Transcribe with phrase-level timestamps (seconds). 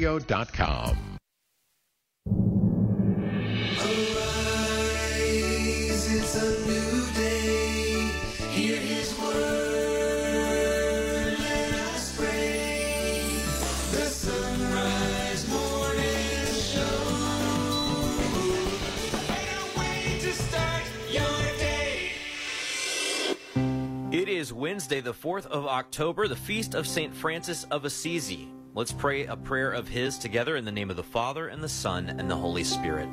[0.00, 0.96] Radio.com.
[24.10, 27.12] It is Wednesday, the 4th of October, the feast of St.
[27.12, 28.48] Francis of Assisi.
[28.78, 31.68] Let's pray a prayer of his together in the name of the Father, and the
[31.68, 33.08] Son, and the Holy Spirit.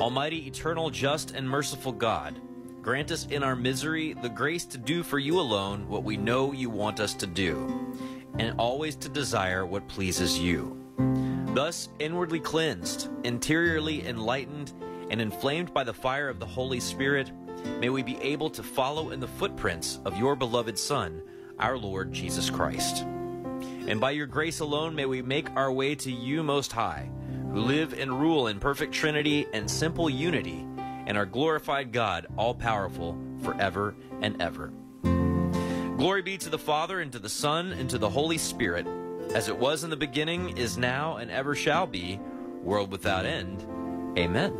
[0.00, 2.40] Almighty, eternal, just, and merciful God,
[2.82, 6.50] grant us in our misery the grace to do for you alone what we know
[6.50, 7.94] you want us to do,
[8.40, 10.76] and always to desire what pleases you.
[11.54, 14.72] Thus, inwardly cleansed, interiorly enlightened,
[15.08, 17.30] and inflamed by the fire of the Holy Spirit,
[17.78, 21.22] may we be able to follow in the footprints of your beloved Son,
[21.60, 23.06] our Lord Jesus Christ.
[23.90, 27.10] And by your grace alone may we make our way to you, Most High,
[27.50, 32.54] who live and rule in perfect Trinity and simple unity, and are glorified God, all
[32.54, 34.72] powerful, forever and ever.
[35.02, 38.86] Glory be to the Father, and to the Son, and to the Holy Spirit,
[39.34, 42.20] as it was in the beginning, is now, and ever shall be,
[42.62, 43.66] world without end.
[44.16, 44.52] Amen.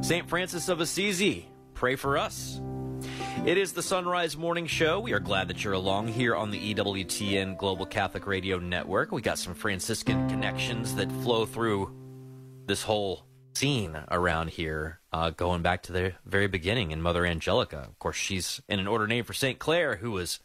[0.00, 0.28] St.
[0.28, 2.60] Francis of Assisi, pray for us.
[3.46, 5.00] It is the Son Rise Morning Show.
[5.00, 9.12] We are glad that you're along here on the EWTN Global Catholic Radio Network.
[9.12, 11.94] We got some Franciscan connections that flow through
[12.66, 17.78] this whole scene around here, uh, going back to the very beginning in Mother Angelica.
[17.78, 19.58] Of course, she's in an order named for St.
[19.58, 20.40] Clare, who was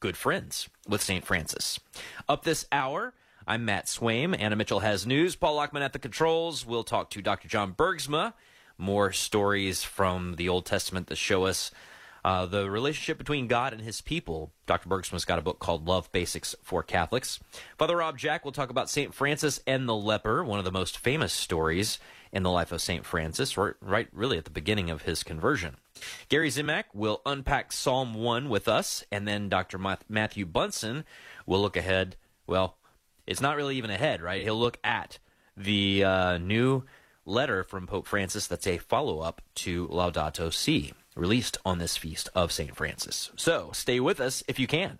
[0.00, 1.24] good friends with St.
[1.24, 1.80] Francis.
[2.28, 3.14] Up this hour,
[3.46, 4.36] I'm Matt Swaim.
[4.38, 5.34] Anna Mitchell has news.
[5.36, 6.64] Paul Lockman at the controls.
[6.66, 7.48] We'll talk to Dr.
[7.48, 8.34] John Bergsma.
[8.78, 11.70] More stories from the Old Testament that show us
[12.24, 14.52] uh, the relationship between God and his people.
[14.66, 14.88] Dr.
[14.88, 17.40] Bergsma's got a book called Love Basics for Catholics.
[17.78, 19.14] Father Rob Jack will talk about St.
[19.14, 21.98] Francis and the leper, one of the most famous stories
[22.32, 23.04] in the life of St.
[23.04, 25.76] Francis, right, right really at the beginning of his conversion.
[26.28, 29.78] Gary Zimak will unpack Psalm 1 with us, and then Dr.
[30.08, 31.04] Matthew Bunson
[31.44, 32.16] will look ahead.
[32.46, 32.78] Well,
[33.26, 34.42] it's not really even ahead, right?
[34.42, 35.18] He'll look at
[35.56, 36.84] the uh, new
[37.26, 42.28] letter from Pope Francis that's a follow up to Laudato Si, released on this feast
[42.34, 42.74] of St.
[42.76, 43.30] Francis.
[43.36, 44.98] So stay with us if you can.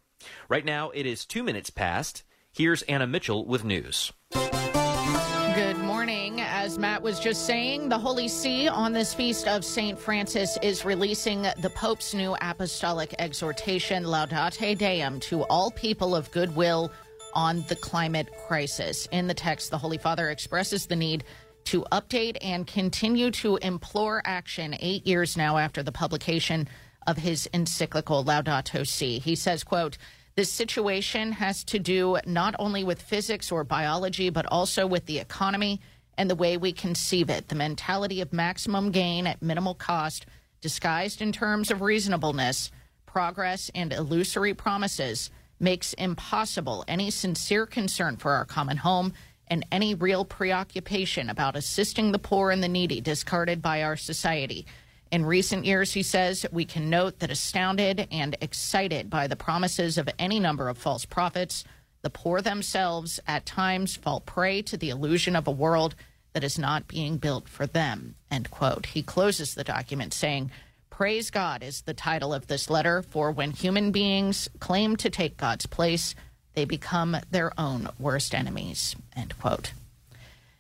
[0.49, 2.23] Right now, it is two minutes past.
[2.53, 4.13] Here's Anna Mitchell with news.
[4.33, 6.41] Good morning.
[6.41, 9.99] As Matt was just saying, the Holy See on this feast of St.
[9.99, 16.93] Francis is releasing the Pope's new apostolic exhortation, Laudate Deum, to all people of goodwill
[17.35, 19.09] on the climate crisis.
[19.13, 21.25] In the text, the Holy Father expresses the need
[21.65, 26.69] to update and continue to implore action eight years now after the publication
[27.07, 29.19] of his encyclical Laudato Si.
[29.19, 29.99] He says, quote,
[30.35, 35.19] this situation has to do not only with physics or biology, but also with the
[35.19, 35.81] economy
[36.17, 37.49] and the way we conceive it.
[37.49, 40.27] The mentality of maximum gain at minimal cost,
[40.61, 42.71] disguised in terms of reasonableness,
[43.05, 45.31] progress, and illusory promises,
[45.61, 49.13] makes impossible any sincere concern for our common home
[49.49, 54.67] and any real preoccupation about assisting the poor and the needy discarded by our society.
[55.11, 59.99] In recent years, he says, we can note that astounded and excited by the promises
[59.99, 61.65] of any number of false prophets,
[62.01, 65.95] the poor themselves at times fall prey to the illusion of a world
[66.33, 68.15] that is not being built for them.
[68.31, 68.87] End quote.
[68.87, 70.51] He closes the document saying,
[70.89, 75.37] Praise God is the title of this letter, for when human beings claim to take
[75.37, 76.15] God's place,
[76.55, 78.97] they become their own worst enemies.
[79.17, 79.73] End quote.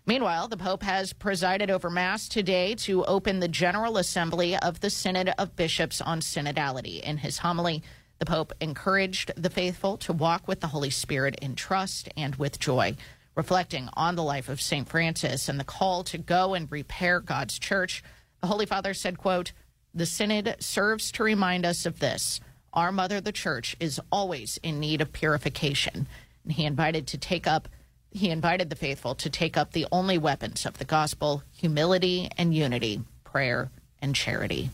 [0.04, 4.90] Meanwhile, the Pope has presided over Mass today to open the General Assembly of the
[4.90, 7.00] Synod of Bishops on Synodality.
[7.00, 7.84] In his homily,
[8.18, 12.58] the Pope encouraged the faithful to walk with the Holy Spirit in trust and with
[12.58, 12.96] joy,
[13.36, 14.88] reflecting on the life of St.
[14.88, 18.02] Francis and the call to go and repair God's church.
[18.40, 19.52] The Holy Father said, quote,
[19.94, 22.40] the Synod serves to remind us of this.
[22.72, 26.06] Our Mother, the Church, is always in need of purification.
[26.44, 27.68] And he invited to take up
[28.14, 32.54] he invited the faithful to take up the only weapons of the gospel humility and
[32.54, 33.70] unity, prayer
[34.02, 34.68] and charity.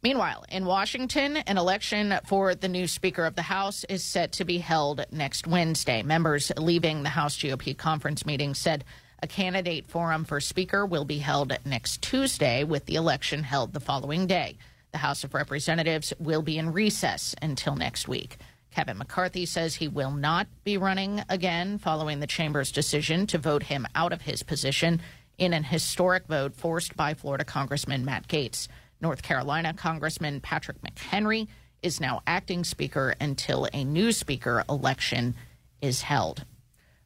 [0.00, 4.44] Meanwhile, in Washington, an election for the new Speaker of the House is set to
[4.44, 6.04] be held next Wednesday.
[6.04, 8.84] Members leaving the House GOP conference meeting said
[9.20, 13.80] a candidate forum for Speaker will be held next Tuesday, with the election held the
[13.80, 14.56] following day.
[14.96, 18.38] The House of Representatives will be in recess until next week.
[18.70, 23.64] Kevin McCarthy says he will not be running again following the chamber's decision to vote
[23.64, 25.02] him out of his position
[25.36, 28.68] in an historic vote forced by Florida Congressman Matt Gaetz.
[28.98, 31.46] North Carolina Congressman Patrick McHenry
[31.82, 35.34] is now acting speaker until a new speaker election
[35.82, 36.46] is held.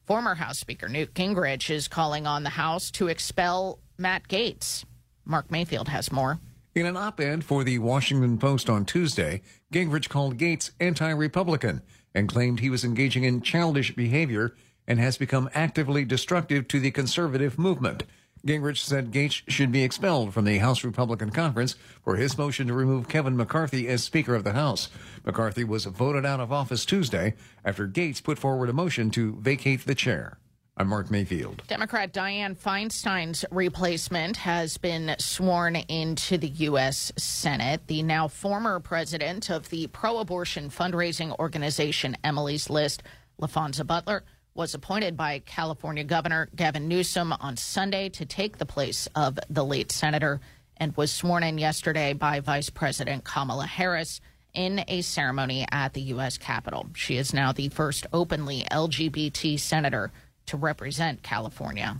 [0.05, 4.85] Former House Speaker Newt Gingrich is calling on the House to expel Matt Gaetz.
[5.25, 6.39] Mark Mayfield has more.
[6.73, 9.41] In an op ed for the Washington Post on Tuesday,
[9.73, 11.81] Gingrich called Gaetz anti Republican
[12.15, 14.55] and claimed he was engaging in childish behavior
[14.87, 18.03] and has become actively destructive to the conservative movement.
[18.47, 21.75] Gingrich said Gaetz should be expelled from the House Republican Conference
[22.05, 24.87] for his motion to remove Kevin McCarthy as Speaker of the House.
[25.25, 27.35] McCarthy was voted out of office Tuesday
[27.65, 30.37] after Gaetz put forward a motion to vacate the chair.
[30.77, 31.61] I'm Mark Mayfield.
[31.67, 37.11] Democrat Dianne Feinstein's replacement has been sworn into the U.S.
[37.17, 37.81] Senate.
[37.87, 43.03] The now former president of the pro abortion fundraising organization Emily's List,
[43.39, 44.23] Laphonza Butler,
[44.53, 49.65] was appointed by California Governor Gavin Newsom on Sunday to take the place of the
[49.65, 50.39] late senator
[50.77, 54.21] and was sworn in yesterday by Vice President Kamala Harris
[54.53, 56.37] in a ceremony at the U.S.
[56.37, 56.87] Capitol.
[56.95, 60.11] She is now the first openly LGBT senator
[60.51, 61.99] to represent California.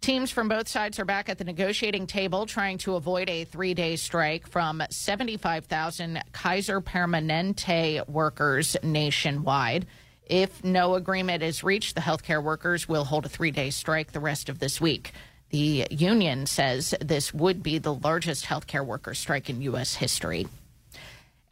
[0.00, 3.74] Teams from both sides are back at the negotiating table trying to avoid a three
[3.74, 9.86] day strike from 75,000 Kaiser Permanente workers nationwide.
[10.26, 14.20] If no agreement is reached, the healthcare workers will hold a three day strike the
[14.20, 15.12] rest of this week.
[15.50, 19.94] The union says this would be the largest healthcare worker strike in U.S.
[19.94, 20.46] history.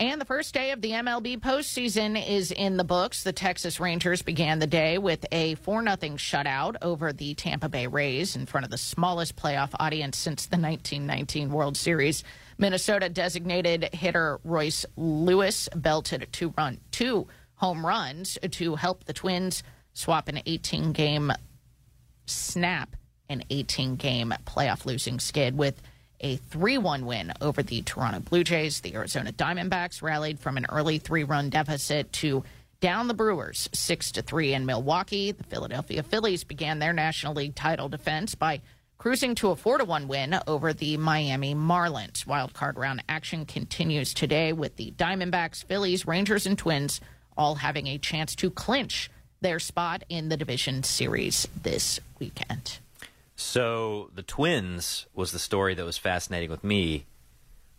[0.03, 3.23] And the first day of the MLB postseason is in the books.
[3.23, 7.87] The Texas Rangers began the day with a 4 0 shutout over the Tampa Bay
[7.87, 12.25] Rays in front of the smallest playoff audience since the 1919 World Series.
[12.59, 19.63] Minnesota designated hitter Royce Lewis belted two run two home runs to help the Twins
[19.93, 21.31] swap an 18 game
[22.27, 22.97] snap
[23.29, 25.81] an 18 game playoff losing skid with
[26.23, 28.81] a 3 1 win over the Toronto Blue Jays.
[28.81, 32.45] The Arizona Diamondbacks rallied from an early three run deficit to
[32.81, 35.33] down the Brewers 6 to 3 in Milwaukee.
[35.33, 38.61] The Philadelphia Phillies began their National League title defense by
[38.99, 42.27] cruising to a 4 to 1 win over the Miami Marlins.
[42.27, 47.01] Wild card round action continues today with the Diamondbacks, Phillies, Rangers, and Twins
[47.37, 49.11] all having a chance to clinch
[49.41, 52.79] their spot in the division series this weekend.
[53.43, 57.07] So the Twins was the story that was fascinating with me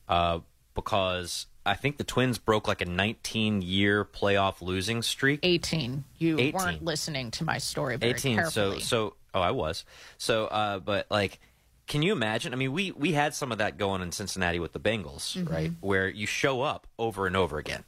[0.07, 0.39] uh,
[0.75, 5.39] because I think the Twins broke like a 19 year playoff losing streak.
[5.41, 6.03] 18.
[6.17, 6.53] You 18.
[6.53, 8.35] weren't listening to my story very 18.
[8.35, 8.79] carefully.
[8.81, 9.85] So so oh I was.
[10.17, 11.39] So uh, but like
[11.87, 12.53] can you imagine?
[12.53, 15.53] I mean, we we had some of that going in Cincinnati with the Bengals, Mm-hmm.
[15.53, 15.71] right?
[15.81, 17.83] Where you show up over and over again,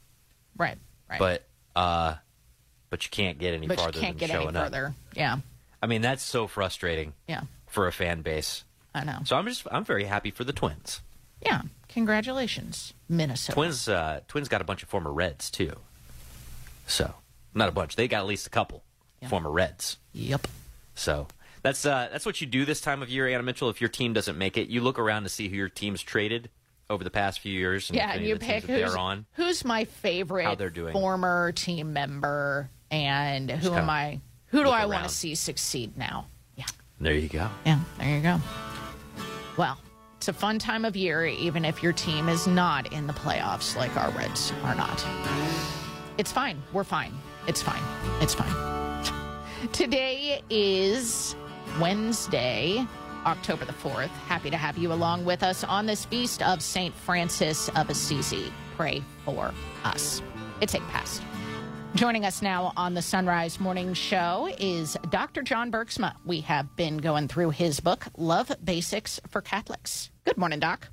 [0.56, 0.76] right,
[1.08, 1.18] right.
[1.18, 2.16] but uh,
[2.90, 4.66] but you can't get any but you farther can't than get any showing up.
[4.66, 4.94] further.
[5.14, 5.38] Yeah,
[5.82, 8.64] I mean, that's so frustrating yeah, for a fan base.
[8.94, 9.18] I know.
[9.24, 11.00] So I'm just I'm very happy for the Twins.
[11.42, 13.54] yeah, congratulations, Minnesota.
[13.54, 15.72] Twins uh, Twins got a bunch of former Reds too.
[16.86, 17.14] So
[17.54, 17.96] not a bunch.
[17.96, 18.82] They got at least a couple
[19.20, 19.28] Yeah.
[19.28, 19.98] former Reds.
[20.12, 20.46] Yep.
[20.94, 21.26] So
[21.62, 23.68] that's uh, that's what you do this time of year, Anna Mitchell.
[23.70, 26.48] If your team doesn't make it, you look around to see who your team's traded
[26.88, 27.90] over the past few years.
[27.90, 29.26] And Yeah, and you of the teams pick who's, on.
[29.32, 30.92] who's my favorite How they're doing.
[30.92, 34.20] former team member, and who kinda am I?
[34.48, 36.26] Who do I want to see succeed now?
[37.00, 37.48] There you go.
[37.64, 38.40] Yeah, there you go.
[39.56, 39.78] Well,
[40.16, 43.76] it's a fun time of year, even if your team is not in the playoffs
[43.76, 45.04] like our Reds are not.
[46.18, 46.62] It's fine.
[46.72, 47.12] We're fine.
[47.46, 47.82] It's fine.
[48.20, 49.04] It's fine.
[49.72, 51.36] Today is
[51.78, 52.86] Wednesday,
[53.26, 54.08] October the 4th.
[54.08, 56.94] Happy to have you along with us on this feast of St.
[56.94, 58.52] Francis of Assisi.
[58.76, 59.52] Pray for
[59.84, 60.22] us.
[60.60, 61.22] It's 8 past.
[61.96, 65.40] Joining us now on the Son Rise Morning Show is Dr.
[65.40, 66.14] John Bergsma.
[66.26, 70.10] We have been going through his book, Love Basics for Catholics.
[70.26, 70.90] Good morning, Doc.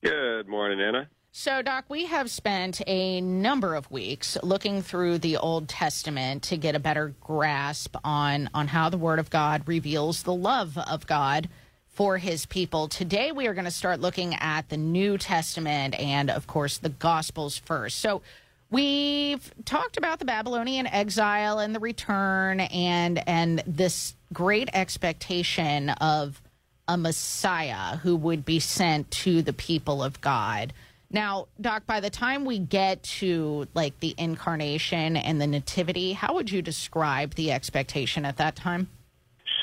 [0.00, 1.08] Good morning, Anna.
[1.32, 6.56] So, Doc, we have spent a number of weeks looking through the Old Testament to
[6.56, 11.04] get a better grasp on, on how the Word of God reveals the love of
[11.08, 11.48] God
[11.88, 12.86] for his people.
[12.86, 16.90] Today, we are going to start looking at the New Testament and, of course, the
[16.90, 17.98] Gospels first.
[17.98, 18.22] So,
[18.70, 26.40] we've talked about the Babylonian exile and the return and and this great expectation of
[26.86, 30.72] a Messiah who would be sent to the people of God.
[31.10, 36.34] Now, Doc, by the time we get to like the incarnation and the nativity, how
[36.34, 38.88] would you describe the expectation at that time?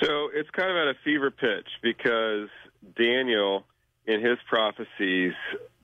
[0.01, 2.49] So it's kind of at a fever pitch because
[2.97, 3.63] Daniel,
[4.07, 5.33] in his prophecies,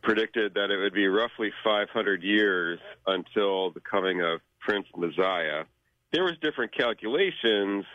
[0.01, 5.63] predicted that it would be roughly 500 years until the coming of Prince Messiah.
[6.11, 7.85] There was different calculations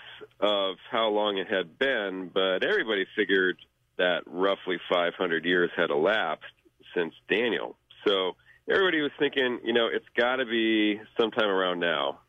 [0.40, 3.58] of how long it had been, but everybody figured
[3.98, 6.44] that roughly 500 years had elapsed
[6.94, 7.76] since Daniel.
[8.06, 8.36] So
[8.70, 12.20] everybody was thinking, you know, it's got to be sometime around now.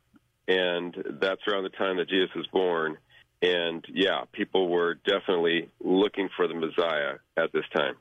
[0.48, 2.98] and that's around the time that Jesus was born.
[3.42, 7.96] And yeah, people were definitely looking for the Messiah at this time.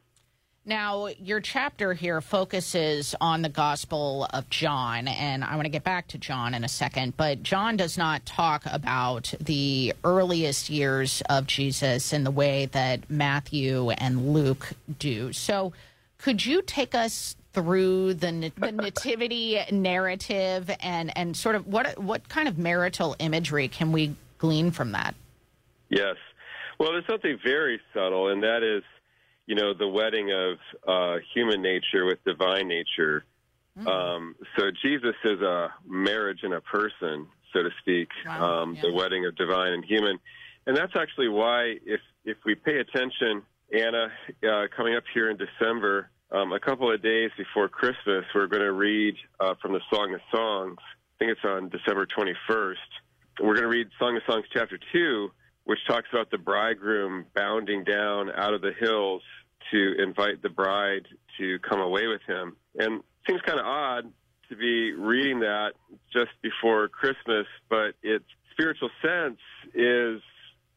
[0.69, 5.85] Now, your chapter here focuses on the Gospel of John, and I want to get
[5.85, 11.23] back to John in a second, but John does not talk about the earliest years
[11.31, 15.33] of Jesus in the way that Matthew and Luke do.
[15.33, 15.73] So,
[16.19, 22.29] could you take us through the, the nativity narrative and, and sort of what, what
[22.29, 25.15] kind of marital imagery can we glean from that?
[25.91, 26.17] Yes.
[26.81, 28.83] Well, there's something very subtle, and that is
[29.47, 33.25] you know, the wedding of uh, human nature with divine nature.
[33.79, 33.87] Mm.
[33.87, 38.63] Um, so Jesus is a marriage in a person, so to speak, wow.
[38.63, 38.83] um, yeah.
[38.83, 40.19] the wedding of divine and human.
[40.67, 44.09] And that's actually why, if, if we pay attention, Anna,
[44.49, 48.63] uh, coming up here in December, um, a couple of days before Christmas, we're going
[48.63, 50.79] to read uh, from the Song of Songs.
[50.81, 52.75] I think it's on December 21st.
[53.41, 55.31] We're going to read Song of Songs chapter 2,
[55.67, 59.21] which talks about the bridegroom bounding down out of the hills
[59.73, 61.07] to invite the bride
[61.39, 62.57] to come away with him.
[62.79, 64.13] And it seems kind of odd
[64.49, 65.73] to be reading that
[66.13, 69.41] just before Christmas, but its spiritual sense
[69.75, 70.23] is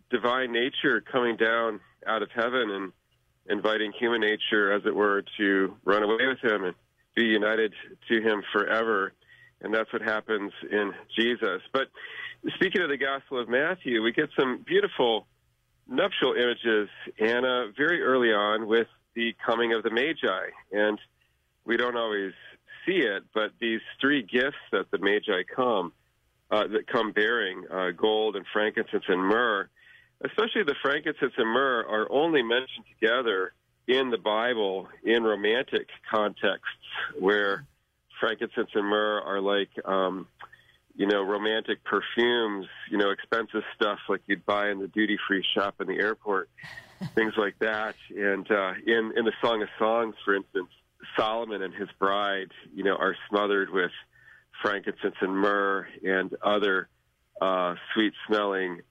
[0.09, 2.91] divine nature coming down out of heaven and
[3.47, 6.73] inviting human nature, as it were, to run away with him and
[7.15, 7.73] be united
[8.09, 9.13] to him forever.
[9.61, 11.61] And that's what happens in Jesus.
[11.73, 11.89] But
[12.55, 15.27] speaking of the Gospel of Matthew, we get some beautiful
[15.87, 20.49] nuptial images, Anna, very early on with the coming of the Magi.
[20.71, 20.99] And
[21.65, 22.33] we don't always
[22.85, 25.91] see it, but these three gifts that the Magi come,
[26.51, 29.69] uh, that come bearing, uh, gold and frankincense and myrrh,
[30.21, 33.53] especially the frankincense and myrrh, are only mentioned together
[33.87, 36.67] in the Bible in romantic contexts
[37.17, 37.65] where
[38.19, 40.27] frankincense and myrrh are like um,
[40.99, 45.41] you know, romantic perfumes, you know, expensive stuff like you'd buy in the duty free
[45.55, 46.49] shop in the airport,
[47.15, 47.95] things like that.
[48.09, 50.67] And uh, in in the Song of Songs, for instance,
[51.17, 53.91] Solomon and his bride, you know, are smothered with
[54.61, 56.89] frankincense and myrrh and other
[57.39, 58.81] uh, sweet smelling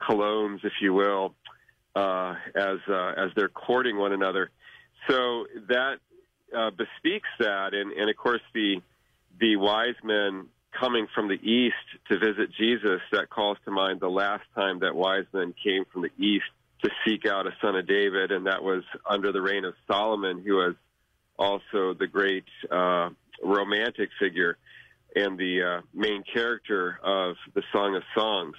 [0.00, 1.34] colognes, if you will,
[1.96, 4.52] uh, as uh, as they're courting one another.
[5.10, 5.96] So that
[6.56, 8.80] uh, bespeaks that, and, and of course the
[9.40, 10.46] the wise men
[10.78, 11.74] coming from the east
[12.08, 16.02] to visit Jesus, that calls to mind the last time that wise men came from
[16.02, 16.44] the east
[16.82, 20.42] to seek out a son of David, and that was under the reign of Solomon,
[20.44, 20.74] who was
[21.38, 23.10] also the great uh,
[23.42, 24.56] romantic figure
[25.14, 28.56] and the uh, main character of the Song of Songs.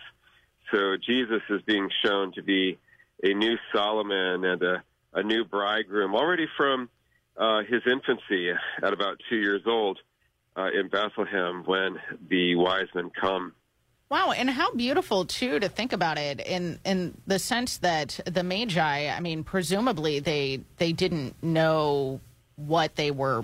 [0.71, 2.77] So Jesus is being shown to be
[3.24, 4.83] a new Solomon and a,
[5.13, 6.89] a new bridegroom already from
[7.38, 10.00] uh, his infancy at about two years old
[10.57, 11.97] uh, in Bethlehem when
[12.29, 13.53] the wise men come.
[14.09, 18.43] Wow, and how beautiful too to think about it in in the sense that the
[18.43, 22.21] Magi, I mean, presumably they they didn't know
[22.55, 23.43] what they were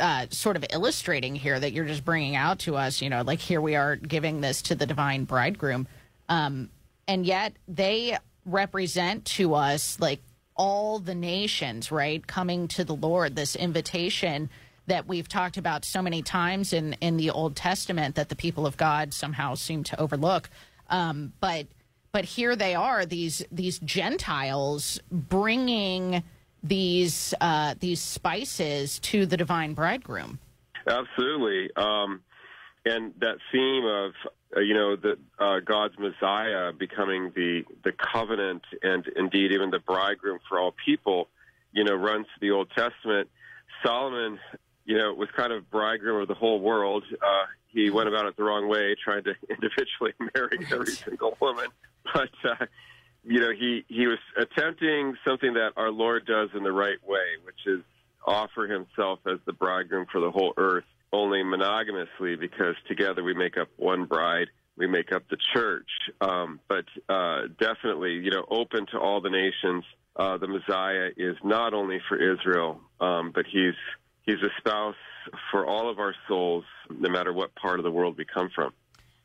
[0.00, 3.00] uh, sort of illustrating here that you're just bringing out to us.
[3.00, 5.86] You know, like here we are giving this to the divine bridegroom,
[6.28, 6.68] um,
[7.06, 10.20] and yet they represent to us like
[10.56, 13.36] all the nations, right, coming to the Lord.
[13.36, 14.50] This invitation
[14.86, 18.66] that we've talked about so many times in, in the Old Testament that the people
[18.66, 20.50] of God somehow seem to overlook.
[20.90, 21.66] Um, but
[22.12, 26.22] but here they are these these Gentiles bringing
[26.62, 30.38] these uh, these spices to the divine bridegroom.
[30.86, 32.20] Absolutely, um,
[32.84, 34.12] and that theme of
[34.56, 39.80] uh, you know the uh, God's Messiah becoming the the covenant and indeed even the
[39.80, 41.28] bridegroom for all people,
[41.72, 43.28] you know, runs to the Old Testament.
[43.84, 44.38] Solomon
[44.84, 47.04] you know, it was kind of bridegroom of the whole world.
[47.12, 51.66] Uh, he went about it the wrong way, trying to individually marry every single woman.
[52.12, 52.66] But uh,
[53.24, 57.24] you know, he he was attempting something that our Lord does in the right way,
[57.44, 57.80] which is
[58.26, 63.56] offer Himself as the bridegroom for the whole earth, only monogamously, because together we make
[63.56, 64.48] up one bride.
[64.76, 65.88] We make up the church,
[66.20, 69.84] um, but uh, definitely, you know, open to all the nations.
[70.16, 73.74] Uh, the Messiah is not only for Israel, um, but he's
[74.26, 74.96] He's a spouse
[75.50, 78.72] for all of our souls, no matter what part of the world we come from.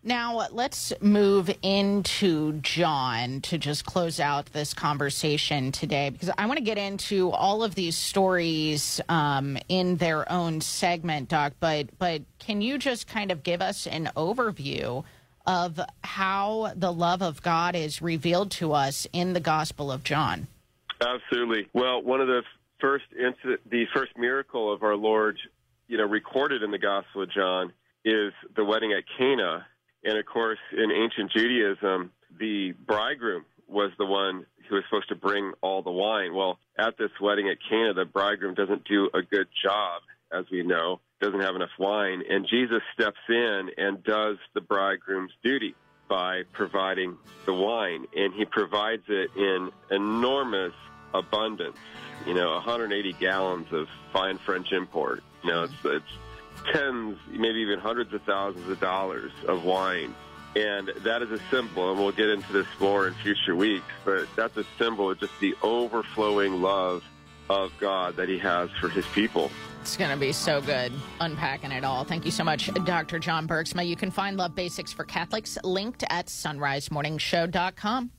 [0.01, 6.57] Now, let's move into John to just close out this conversation today because I want
[6.57, 11.53] to get into all of these stories um, in their own segment, Doc.
[11.59, 15.03] But, but can you just kind of give us an overview
[15.45, 20.47] of how the love of God is revealed to us in the Gospel of John?
[21.01, 21.67] Absolutely.
[21.73, 22.43] Well, one of the
[22.79, 25.37] first incident, the first miracle of our Lord,
[25.87, 27.73] you know, recorded in the Gospel of John
[28.05, 29.65] is the wedding at Cana.
[30.03, 35.15] And of course, in ancient Judaism, the bridegroom was the one who was supposed to
[35.15, 36.33] bring all the wine.
[36.33, 40.63] Well, at this wedding at Cana, the bridegroom doesn't do a good job, as we
[40.63, 42.23] know, doesn't have enough wine.
[42.29, 45.75] And Jesus steps in and does the bridegroom's duty
[46.07, 48.05] by providing the wine.
[48.15, 50.73] And he provides it in enormous
[51.13, 51.77] abundance,
[52.25, 55.23] you know, 180 gallons of fine French import.
[55.43, 60.13] You know, it's, it's tens, maybe even hundreds of thousands of dollars of wine.
[60.55, 64.27] And that is a symbol, and we'll get into this more in future weeks, but
[64.35, 67.03] that's a symbol of just the overflowing love
[67.49, 69.51] of God that he has for his people.
[69.81, 72.03] It's going to be so good unpacking it all.
[72.03, 73.19] Thank you so much, Dr.
[73.19, 73.87] John Bergsma.
[73.87, 78.11] You can find Love Basics for Catholics linked at sonrisemorningshow.com.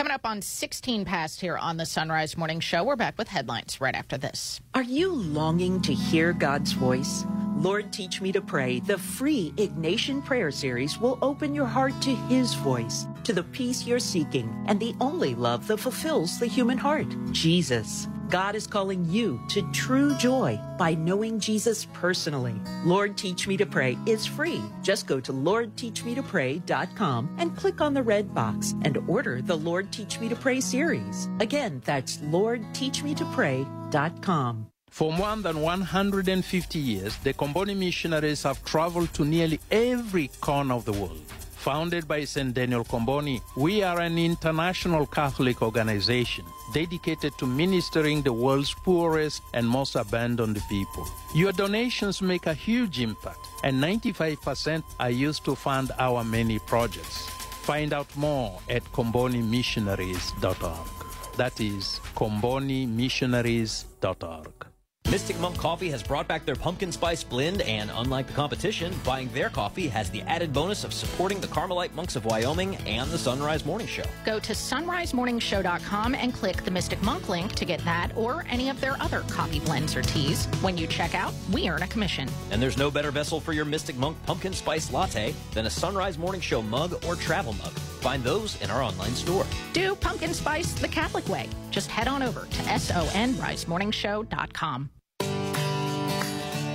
[0.00, 3.28] Coming up on 16 past here on the Son Rise Morning Show, we're back with
[3.28, 4.58] headlines right after this.
[4.72, 7.26] Are you longing to hear God's voice?
[7.58, 12.16] Lord, Teach Me to Pray, the free Ignatian Prayer Series will open your heart to
[12.16, 16.78] His voice, to the peace you're seeking, and the only love that fulfills the human
[16.78, 18.08] heart Jesus.
[18.30, 22.54] God is calling you to true joy by knowing Jesus personally.
[22.84, 24.62] Lord Teach Me to Pray is free.
[24.82, 30.20] Just go to LordTeachMeToPray.com and click on the red box and order the Lord Teach
[30.20, 31.28] Me to Pray series.
[31.40, 34.66] Again, that's LordTeachMeToPray.com.
[34.90, 40.84] For more than 150 years, the Comboni missionaries have traveled to nearly every corner of
[40.84, 41.20] the world.
[41.60, 42.54] Founded by St.
[42.54, 49.68] Daniel Comboni, we are an international Catholic organization dedicated to ministering the world's poorest and
[49.68, 51.06] most abandoned people.
[51.34, 57.28] Your donations make a huge impact, and 95% are used to fund our many projects.
[57.68, 60.88] Find out more at combonimissionaries.org.
[61.36, 64.69] That is combonimissionaries.org.
[65.10, 69.28] Mystic Monk Coffee has brought back their pumpkin spice blend, and unlike the competition, buying
[69.32, 73.18] their coffee has the added bonus of supporting the Carmelite monks of Wyoming and the
[73.18, 74.04] Son Rise Morning Show.
[74.24, 78.80] Go to sonrisemorningshow.com and click the Mystic Monk link to get that or any of
[78.80, 80.46] their other coffee blends or teas.
[80.62, 82.28] When you check out, we earn a commission.
[82.52, 85.96] And there's no better vessel for your Mystic Monk pumpkin spice latte than a Son
[85.96, 87.72] Rise Morning Show mug or travel mug.
[88.00, 89.46] Find those in our online store.
[89.72, 91.48] Do pumpkin spice the Catholic way.
[91.70, 94.90] Just head on over to sonrisemorningshow.com.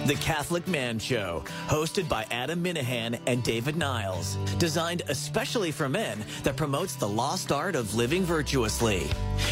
[0.06, 4.36] The Catholic Man Show, hosted by Adam Minihan and David Niles.
[4.60, 9.08] Designed especially for men that promotes the lost art of living virtuously.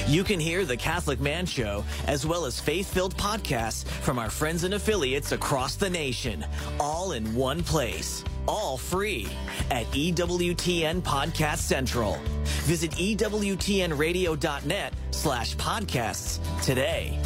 [0.07, 4.29] You can hear The Catholic Man Show as well as faith filled podcasts from our
[4.29, 6.45] friends and affiliates across the nation,
[6.79, 8.23] all in one place.
[8.47, 9.27] All free
[9.71, 12.19] at EWTN Podcast Central.
[12.65, 17.19] Visit EWTNradio.net slash podcasts today.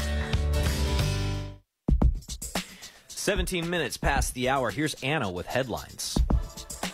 [3.27, 4.71] 17 minutes past the hour.
[4.71, 6.17] Here's Anna with headlines.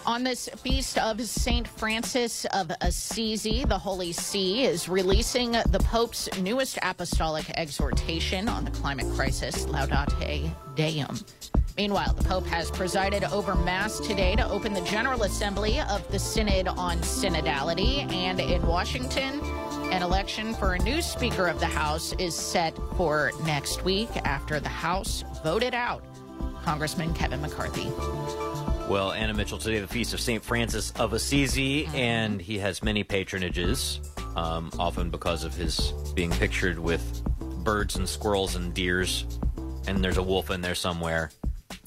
[0.08, 1.68] On this feast of St.
[1.68, 8.72] Francis of Assisi, the Holy See is releasing the Pope's newest apostolic exhortation on the
[8.72, 11.20] climate crisis, Laudate Deum.
[11.78, 16.18] Meanwhile, the Pope has presided over Mass today to open the General Assembly of the
[16.18, 18.12] Synod on Synodality.
[18.12, 19.40] And in Washington,
[19.92, 24.60] an election for a new Speaker of the House is set for next week after
[24.60, 26.04] the House voted out
[26.64, 27.88] Congressman Kevin McCarthy.
[28.90, 30.44] Well, Anna Mitchell, today the feast of St.
[30.44, 34.00] Francis of Assisi, and he has many patronages,
[34.38, 37.24] um, often because of his being pictured with
[37.64, 39.26] birds and squirrels and deers,
[39.88, 41.32] and there's a wolf in there somewhere.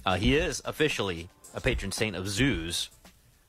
[0.04, 2.90] Uh, he is officially a patron saint of zoos,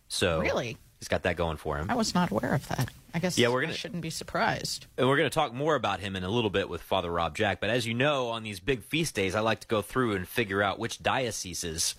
[0.08, 0.78] so Really?
[1.00, 1.90] He's got that going for him.
[1.90, 2.90] I was not aware of that.
[3.14, 4.86] I guess Yeah, we're gonna- I shouldn't be surprised.
[4.98, 7.36] And we're going to talk more about him in a little bit with Father Rob
[7.36, 7.60] Jack.
[7.60, 10.28] But as you know, on these big feast days, I like to go through and
[10.28, 11.96] figure out which dioceses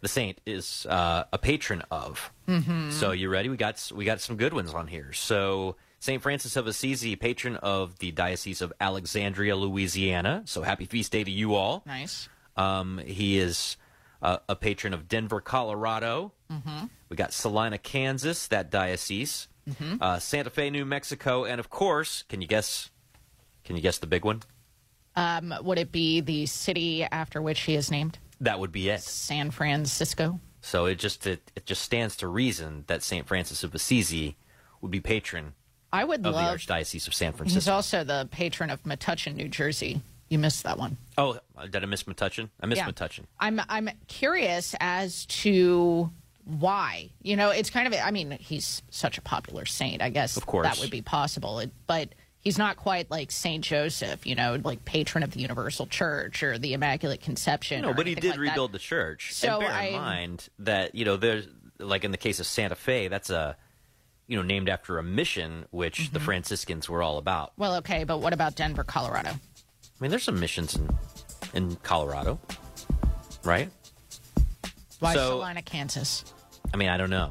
[0.00, 2.32] the saint is uh, a patron of.
[2.48, 2.90] Mm-hmm.
[2.90, 3.48] So you ready?
[3.48, 5.12] We got we got some good ones on here.
[5.12, 10.42] So Saint Francis of Assisi, patron of the Diocese of Alexandria, Louisiana.
[10.46, 11.82] So happy feast day to you all.
[11.86, 12.28] Nice.
[12.56, 13.76] Um, he is
[14.22, 16.32] uh, a patron of Denver, Colorado.
[16.50, 16.86] Mm-hmm.
[17.08, 19.48] We got Salina, Kansas, that diocese.
[20.00, 22.90] Uh, Santa Fe, New Mexico, and of course, can you guess?
[23.64, 24.42] Can you guess the big one?
[25.14, 28.18] Um, would it be the city after which he is named?
[28.40, 29.02] That would be it.
[29.02, 30.40] San Francisco.
[30.62, 34.36] So it just it, it just stands to reason that Saint Francis of Assisi
[34.80, 35.54] would be patron
[35.92, 36.40] I would of the.
[36.40, 37.60] Archdiocese of San Francisco.
[37.60, 40.00] He's also the patron of Metuchen, New Jersey.
[40.32, 40.96] You missed that one.
[41.18, 41.38] oh,
[41.70, 42.48] did I miss Metuchen?
[42.58, 43.08] I missed Yeah.
[43.38, 46.10] I'm I'm curious as to
[46.46, 47.10] why.
[47.20, 50.00] You know, it's kind of I mean, he's such a popular saint.
[50.00, 50.66] I guess Of course.
[50.66, 51.58] that would be possible.
[51.58, 55.88] It, but he's not quite like Saint Joseph, you know, like patron of the Universal
[55.88, 57.82] Church or the Immaculate Conception.
[57.82, 58.40] No, but he did like that.
[58.40, 59.34] rebuild the church.
[59.34, 61.46] So and bear I- in mind that you know there's
[61.78, 63.54] like in the case of Santa Fe, that's a
[64.28, 66.24] you know named after a mission which the mm-hmm.
[66.24, 67.52] Franciscans were all about.
[67.58, 69.32] Well, okay, but what about Denver, Colorado?
[70.02, 70.90] I mean, there's some missions in
[71.54, 72.40] in Colorado,
[73.44, 73.70] right?
[74.98, 76.24] Why So- Salina, Kansas?
[76.74, 77.30] I mean, I don't know.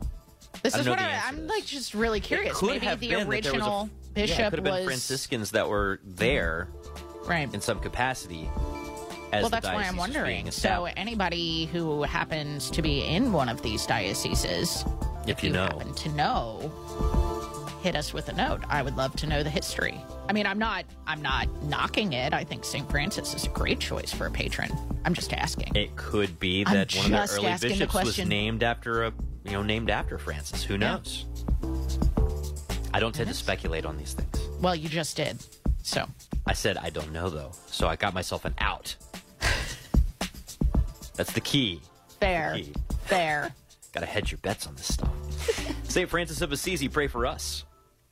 [0.64, 1.50] This I is what I, I'm this.
[1.50, 2.62] like just really curious.
[2.62, 5.68] Maybe the been was a- original yeah, it bishop could have been was Franciscans that
[5.68, 6.70] were there
[7.26, 7.54] right.
[7.54, 8.50] in some capacity.
[9.34, 10.50] As Well, that's why I'm wondering.
[10.52, 14.86] So, anybody who happens to be in one of these dioceses,
[15.28, 16.72] if you know, happen to know,
[17.82, 18.62] hit us with a note.
[18.70, 20.00] I would love to know the history.
[20.30, 22.34] I mean, I'm not, I'm not knocking it.
[22.34, 22.90] I think St.
[22.90, 24.72] Francis is a great choice for a patron.
[25.04, 25.76] I'm just asking.
[25.76, 29.04] it could be I'm that one of the early asking the bishops was named after
[29.06, 29.14] a
[29.44, 30.64] you know named after Francis.
[30.64, 30.80] Who Yeah.
[30.98, 31.26] knows?
[32.94, 34.48] I don't tend to speculate on these things.
[34.62, 35.44] Well, you just did.
[35.82, 36.08] So,
[36.46, 38.96] I said I don't know though, so I got myself an out.
[41.16, 41.82] That's the key.
[42.20, 42.74] fair, Key.
[43.06, 43.56] fair.
[43.94, 45.12] Got to hedge your bets on this stuff.
[45.90, 46.10] St.
[46.10, 47.66] Francis of Assisi, pray for us.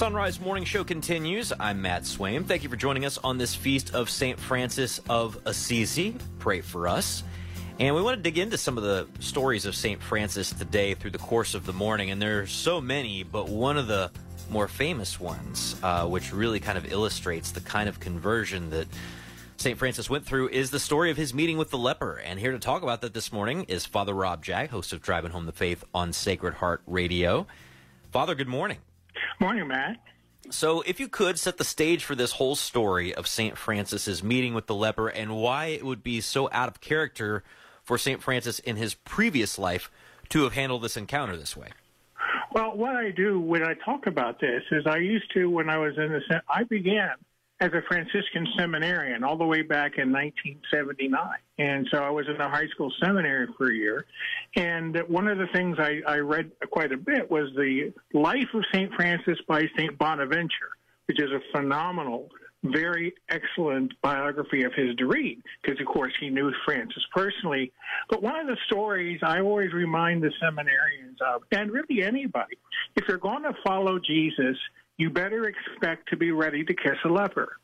[0.00, 1.52] Son Rise Morning Show continues.
[1.60, 2.46] I'm Matt Swaim.
[2.46, 4.40] Thank you for joining us on this feast of St.
[4.40, 6.16] Francis of Assisi.
[6.38, 7.22] Pray for us.
[7.78, 10.02] And we want to dig into some of the stories of St.
[10.02, 12.10] Francis today through the course of the morning.
[12.10, 14.10] And there are so many, but one of the
[14.48, 18.88] more famous ones, uh, which really kind of illustrates the kind of conversion that
[19.58, 19.78] St.
[19.78, 22.14] Francis went through, is the story of his meeting with the leper.
[22.24, 25.32] And here to talk about that this morning is Father Rob Jack, host of Driving
[25.32, 27.46] Home the Faith on Sacred Heart Radio.
[28.10, 28.78] Father, good morning.
[29.40, 29.96] Morning, Matt.
[30.50, 33.56] So, if you could set the stage for this whole story of St.
[33.56, 37.44] Francis's meeting with the leper and why it would be so out of character
[37.82, 38.22] for St.
[38.22, 39.90] Francis in his previous life
[40.30, 41.68] to have handled this encounter this way.
[42.52, 45.78] Well, what I do when I talk about this is I used to, when I
[45.78, 47.12] was in the, I began
[47.60, 51.20] as a Franciscan seminarian all the way back in 1979.
[51.58, 54.06] And so I was in a high school seminary for a year.
[54.56, 58.64] And one of the things I, I read quite a bit was the Life of
[58.72, 58.90] St.
[58.94, 59.96] Francis by St.
[59.98, 60.70] Bonaventure,
[61.04, 62.30] which is a phenomenal,
[62.64, 67.72] very excellent biography of his to read, because of course he knew Francis personally.
[68.08, 72.56] But one of the stories I always remind the seminarians of, and really anybody,
[72.96, 74.56] if you're going to follow Jesus,
[75.00, 77.56] you better expect to be ready to kiss a leper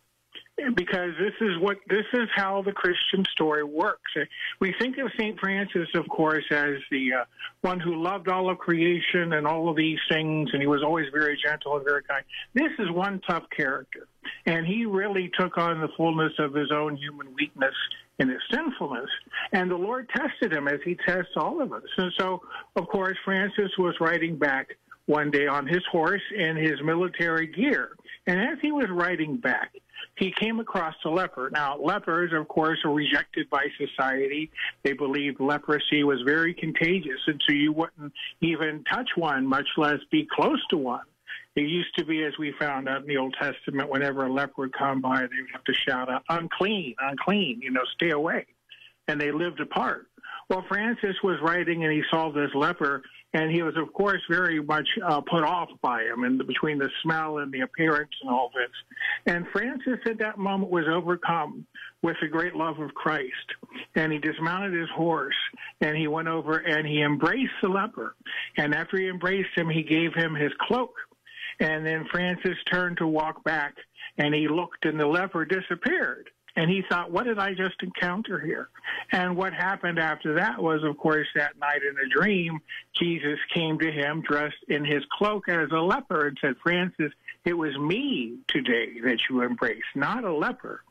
[0.75, 4.11] because this is what this is how the Christian story works.
[4.59, 7.25] We think of Saint Francis, of course, as the uh,
[7.61, 11.07] one who loved all of creation and all of these things, and he was always
[11.13, 12.25] very gentle and very kind.
[12.55, 14.09] This is one tough character,
[14.47, 17.75] and he really took on the fullness of his own human weakness
[18.19, 19.11] and his sinfulness,
[19.53, 21.83] and the Lord tested him as He tests all of us.
[21.99, 22.41] And so,
[22.75, 24.69] of course, Francis was writing back
[25.07, 27.91] one day on his horse in his military gear.
[28.27, 29.73] And as he was riding back,
[30.17, 31.51] he came across a leper.
[31.53, 34.51] Now, lepers, of course, are rejected by society.
[34.83, 40.01] They believed leprosy was very contagious, and so you wouldn't even touch one, much less
[40.11, 41.05] be close to one.
[41.55, 44.53] It used to be, as we found out in the Old Testament, whenever a leper
[44.59, 48.47] would come by, they would have to shout out, unclean, unclean, you know, stay away.
[49.09, 50.07] And they lived apart.
[50.51, 53.03] Well, Francis was writing and he saw this leper,
[53.37, 56.89] and he was, of course, very much uh, put off by him, and between the
[57.03, 58.71] smell and the appearance and all this.
[59.27, 61.67] And Francis, at that moment, was overcome
[62.01, 63.53] with the great love of Christ,
[63.95, 65.37] and he dismounted his horse,
[65.83, 68.15] and he went over and he embraced the leper.
[68.57, 70.95] And after he embraced him, he gave him his cloak.
[71.61, 73.75] And then Francis turned to walk back,
[74.17, 76.31] and he looked, and the leper disappeared.
[76.57, 78.71] And he thought, what did I just encounter here?
[79.13, 82.61] And what happened after that was, of course, that night in a dream,
[82.99, 87.13] Jesus came to him dressed in his cloak as a leper and said, Francis,
[87.45, 90.83] it was me today that you embraced, not a leper.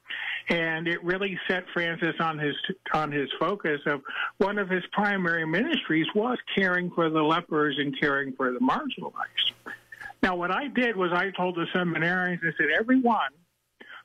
[0.50, 2.56] And it really set Francis on his
[2.94, 4.02] on his focus of
[4.38, 9.74] one of his primary ministries was caring for the lepers and caring for the marginalized.
[10.22, 13.32] Now, what I did was I told the seminarians, I said, everyone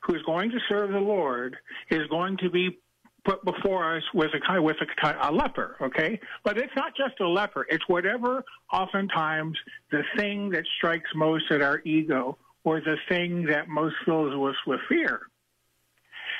[0.01, 1.55] who's going to serve the Lord
[1.89, 2.77] is going to be
[3.23, 6.19] put before us with a with a, a leper, okay?
[6.43, 8.43] But it's not just a leper; it's whatever.
[8.71, 9.57] Oftentimes,
[9.91, 14.55] the thing that strikes most at our ego, or the thing that most fills us
[14.65, 15.21] with fear.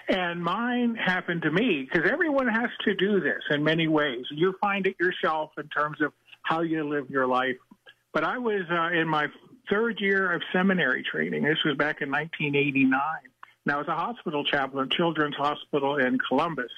[0.10, 4.26] And mine happened to me because everyone has to do this in many ways.
[4.32, 7.58] You find it yourself in terms of how you live your life.
[8.14, 9.28] But I was uh, in my
[9.70, 11.44] third year of seminary training.
[11.44, 12.92] This was back in 1989.
[13.66, 16.72] And I was a hospital chaplain at Children's Hospital in Columbus.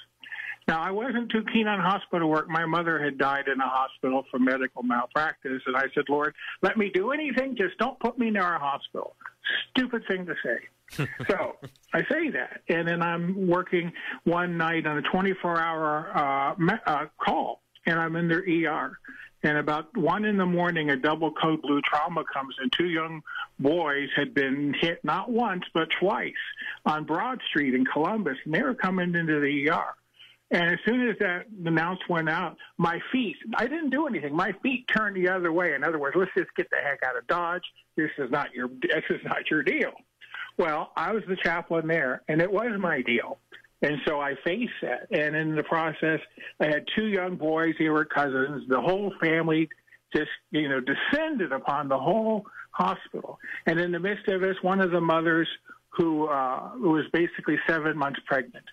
[0.67, 2.47] Now, I wasn't too keen on hospital work.
[2.49, 6.77] My mother had died in a hospital from medical malpractice, and I said, Lord, let
[6.77, 9.15] me do anything, just don't put me near a hospital.
[9.71, 11.07] Stupid thing to say.
[11.27, 11.57] so
[11.93, 13.91] I say that, and then I'm working
[14.23, 18.97] one night on a 24-hour uh, uh, call, and I'm in their ER.
[19.43, 22.69] And about one in the morning, a double code blue trauma comes in.
[22.69, 23.21] Two young
[23.59, 26.33] boys had been hit not once, but twice
[26.85, 29.95] on Broad Street in Columbus, and they were coming into the ER.
[30.51, 34.35] And as soon as that announcement went out, my feet, I didn't do anything.
[34.35, 35.73] My feet turned the other way.
[35.73, 37.63] In other words, let's just get the heck out of Dodge.
[37.97, 39.91] This is not your, this is not your deal.
[40.57, 43.39] Well, I was the chaplain there, and it was my deal.
[43.83, 45.07] And so I faced that.
[45.11, 46.19] And in the process,
[46.59, 47.75] I had two young boys.
[47.77, 48.63] They were cousins.
[48.67, 49.69] The whole family
[50.15, 53.39] just, you know, descended upon the whole hospital.
[53.65, 55.47] And in the midst of this, one of the mothers
[55.89, 58.65] who, uh, who was basically seven months pregnant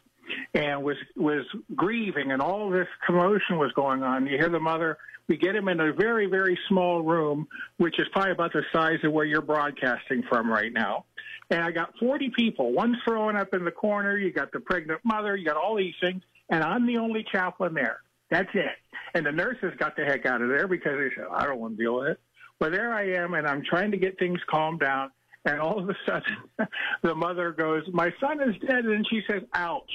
[0.55, 4.27] and was was grieving and all this commotion was going on.
[4.27, 8.07] You hear the mother, we get him in a very, very small room, which is
[8.13, 11.05] probably about the size of where you're broadcasting from right now.
[11.51, 14.19] And I got 40 people, one throwing up in the corner.
[14.19, 17.75] You got the pregnant mother, you got all these things, and I'm the only chaplain
[17.75, 18.01] there.
[18.31, 18.77] That's it.
[19.15, 21.77] And the nurses got the heck out of there because they said, I don't want
[21.77, 22.21] to deal with it.
[22.61, 25.11] But there I am, and I'm trying to get things calmed down.
[25.45, 26.69] And all of a sudden,
[27.03, 28.85] the mother goes, My son is dead.
[28.85, 29.91] And she says, Ouch.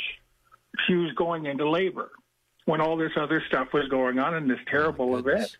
[0.88, 2.12] She was going into labor
[2.66, 5.58] when all this other stuff was going on in this terrible oh, event.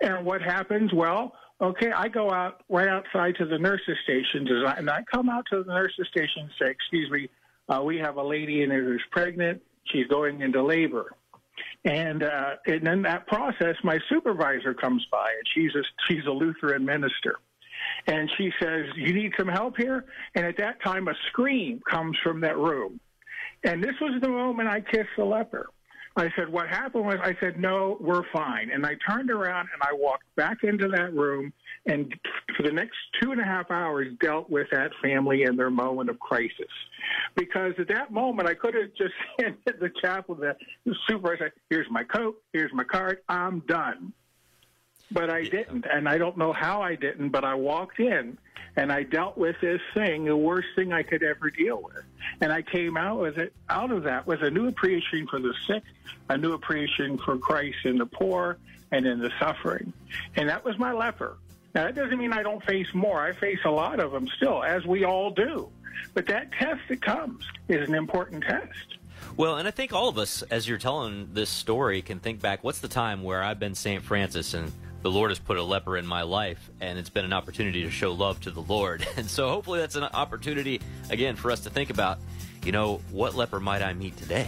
[0.00, 0.92] And what happens?
[0.92, 5.44] Well, okay, I go out right outside to the nurses' stations, and I come out
[5.50, 7.28] to the nurses' station and say, "Excuse me,
[7.68, 9.62] uh, we have a lady in here who's pregnant.
[9.84, 11.14] She's going into labor."
[11.84, 16.30] And uh, and in that process, my supervisor comes by, and she's a she's a
[16.30, 17.36] Lutheran minister,
[18.06, 22.16] and she says, "You need some help here." And at that time, a scream comes
[22.22, 23.00] from that room,
[23.64, 25.68] and this was the moment I kissed the leper.
[26.16, 28.70] I said, what happened was, I said, no, we're fine.
[28.70, 31.52] And I turned around and I walked back into that room
[31.86, 32.12] and
[32.56, 36.10] for the next two and a half hours dealt with that family and their moment
[36.10, 36.68] of crisis.
[37.36, 42.02] Because at that moment, I could have just handed the chaplain the supervisor, here's my
[42.02, 44.12] coat, here's my card, I'm done.
[45.12, 48.38] But I didn't, and I don't know how I didn't, but I walked in
[48.76, 52.04] and I dealt with this thing, the worst thing I could ever deal with.
[52.40, 55.52] And I came out with it, out of that with a new appreciation for the
[55.66, 55.82] sick,
[56.28, 58.58] a new appreciation for Christ in the poor
[58.92, 59.92] and in the suffering.
[60.36, 61.36] And that was my leper.
[61.74, 63.20] Now, that doesn't mean I don't face more.
[63.20, 65.70] I face a lot of them still, as we all do.
[66.14, 68.98] But that test that comes is an important test.
[69.36, 72.64] Well, and I think all of us, as you're telling this story, can think back
[72.64, 74.02] what's the time where I've been St.
[74.02, 77.32] Francis and the Lord has put a leper in my life, and it's been an
[77.32, 79.06] opportunity to show love to the Lord.
[79.16, 82.18] And so hopefully that's an opportunity, again, for us to think about,
[82.64, 84.46] you know, what leper might I meet today?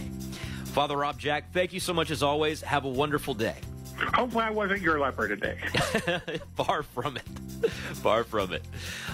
[0.65, 2.61] Father Rob Jack, thank you so much as always.
[2.61, 3.57] Have a wonderful day.
[4.15, 5.59] Hopefully, I wasn't your leper today.
[6.55, 7.69] Far from it.
[7.69, 8.63] Far from it.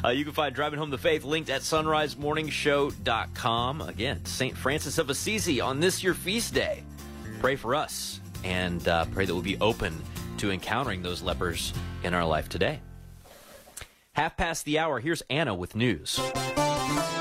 [0.03, 3.81] Uh, you can find Driving Home the Faith linked at sonrisemorningshow.com.
[3.81, 4.55] Again, St.
[4.55, 6.83] Francis of Assisi on this your feast day.
[7.39, 10.01] Pray for us and uh, pray that we'll be open
[10.39, 11.73] to encountering those lepers
[12.03, 12.79] in our life today.
[14.13, 16.19] Half past the hour, here's Anna with news.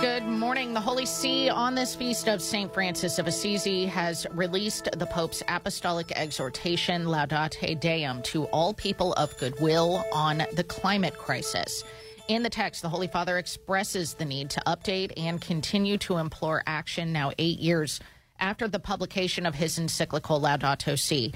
[0.00, 0.74] Good morning.
[0.74, 2.72] The Holy See on this feast of St.
[2.72, 9.36] Francis of Assisi has released the Pope's apostolic exhortation, Laudate Deum, to all people of
[9.38, 11.84] goodwill on the climate crisis.
[12.28, 16.62] In the text, the Holy Father expresses the need to update and continue to implore
[16.66, 18.00] action now eight years
[18.38, 21.32] after the publication of his encyclical Laudato Si.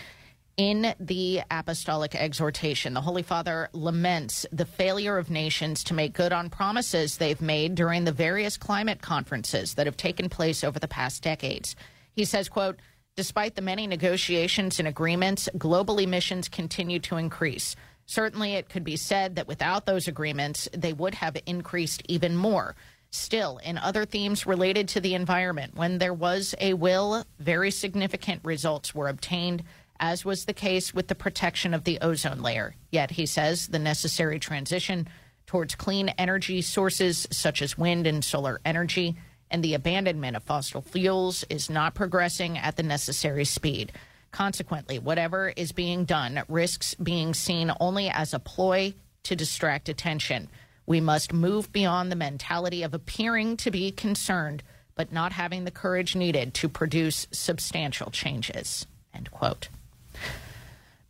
[0.58, 6.32] In the apostolic exhortation, the Holy Father laments the failure of nations to make good
[6.32, 10.88] on promises they've made during the various climate conferences that have taken place over the
[10.88, 11.74] past decades.
[12.14, 12.78] He says, quote,
[13.16, 17.74] Despite the many negotiations and agreements, global emissions continue to increase.
[18.04, 22.74] Certainly, it could be said that without those agreements, they would have increased even more.
[23.10, 28.40] Still, in other themes related to the environment, when there was a will, very significant
[28.44, 29.62] results were obtained
[30.02, 32.74] as was the case with the protection of the ozone layer.
[32.90, 35.08] Yet, he says, the necessary transition
[35.46, 39.16] towards clean energy sources such as wind and solar energy
[39.48, 43.92] and the abandonment of fossil fuels is not progressing at the necessary speed.
[44.32, 50.48] Consequently, whatever is being done risks being seen only as a ploy to distract attention.
[50.86, 54.62] We must move beyond the mentality of appearing to be concerned,
[54.96, 58.86] but not having the courage needed to produce substantial changes.
[59.14, 59.68] End quote.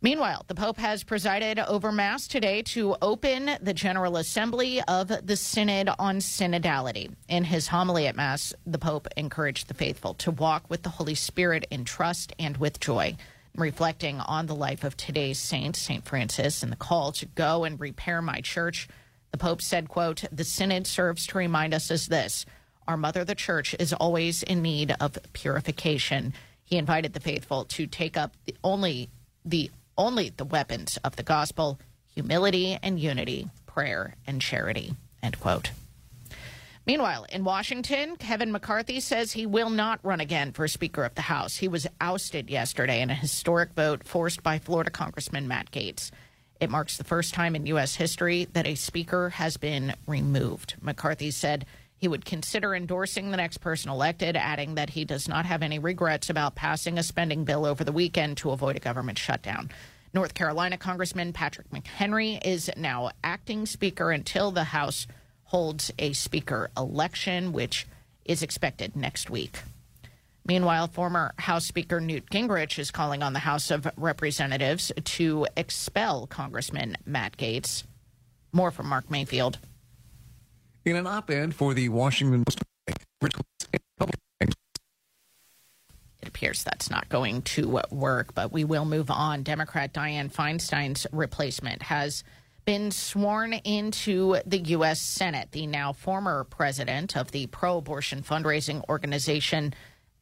[0.03, 5.37] Meanwhile, the Pope has presided over Mass today to open the General Assembly of the
[5.37, 7.15] Synod on Synodality.
[7.29, 11.15] In his homily at Mass, the Pope encouraged the faithful to walk with the Holy
[11.15, 13.15] Spirit in trust and with joy.
[13.55, 16.03] Reflecting on the life of today's saint, St.
[16.03, 18.89] Francis, and the call to go and repair my church,
[19.31, 22.45] the Pope said, quote, The Synod serves to remind us as this
[22.89, 26.33] our mother, the church, is always in need of purification.
[26.65, 29.09] He invited the faithful to take up the only
[29.45, 34.93] the only the weapons of the gospel humility and unity, prayer and charity.
[35.21, 35.71] End quote.
[36.85, 41.21] Meanwhile, in Washington, Kevin McCarthy says he will not run again for Speaker of the
[41.21, 41.55] House.
[41.55, 46.11] He was ousted yesterday in a historic vote forced by Florida Congressman Matt Gaetz.
[46.59, 47.95] It marks the first time in U.S.
[47.95, 50.75] history that a Speaker has been removed.
[50.81, 51.65] McCarthy said
[52.03, 55.79] he would consider endorsing the next person elected, adding that he does not have any
[55.79, 59.71] regrets about passing a spending bill over the weekend to avoid a government shutdown.
[60.13, 65.07] North Carolina Congressman Patrick McHenry is now acting Speaker until the House
[65.45, 67.87] holds a Speaker election, which
[68.25, 69.61] is expected next week.
[70.45, 76.27] Meanwhile, former House Speaker Newt Gingrich is calling on the House of Representatives to expel
[76.27, 77.85] Congressman Matt Gaetz.
[78.51, 79.57] More from Mark Mayfield.
[80.85, 82.59] In an op ed for the Washington Post,
[86.21, 89.43] it appears that's not going to work, but we will move on.
[89.43, 92.25] Democrat Dianne Feinstein's replacement has
[92.65, 94.99] been sworn into the U.S.
[95.01, 95.53] Senate.
[95.53, 99.73] The now former president of the pro abortion fundraising organization,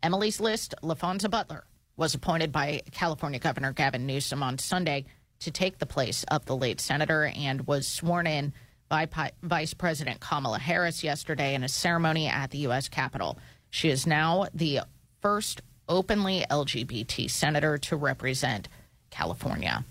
[0.03, 1.65] Emily's List, Laphonza Butler,
[1.97, 5.05] was appointed by California Governor Gavin Newsom on Sunday
[5.39, 8.53] to take the place of the late senator and was sworn in
[8.91, 12.89] Vice President Kamala Harris yesterday in a ceremony at the U.S.
[12.89, 13.39] Capitol.
[13.69, 14.81] She is now the
[15.21, 18.67] first openly LGBT senator to represent
[19.09, 19.85] California.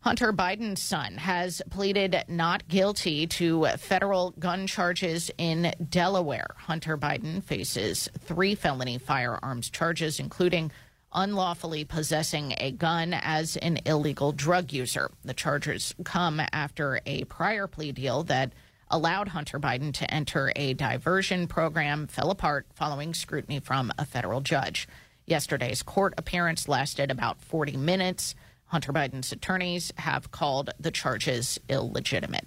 [0.00, 6.48] Hunter Biden's son has pleaded not guilty to federal gun charges in Delaware.
[6.58, 10.70] Hunter Biden faces three felony firearms charges, including
[11.14, 15.10] unlawfully possessing a gun as an illegal drug user.
[15.24, 18.52] The charges come after a prior plea deal that
[18.90, 24.40] allowed Hunter Biden to enter a diversion program fell apart following scrutiny from a federal
[24.40, 24.88] judge.
[25.26, 28.34] Yesterday's court appearance lasted about 40 minutes.
[28.66, 32.46] Hunter Biden's attorneys have called the charges illegitimate.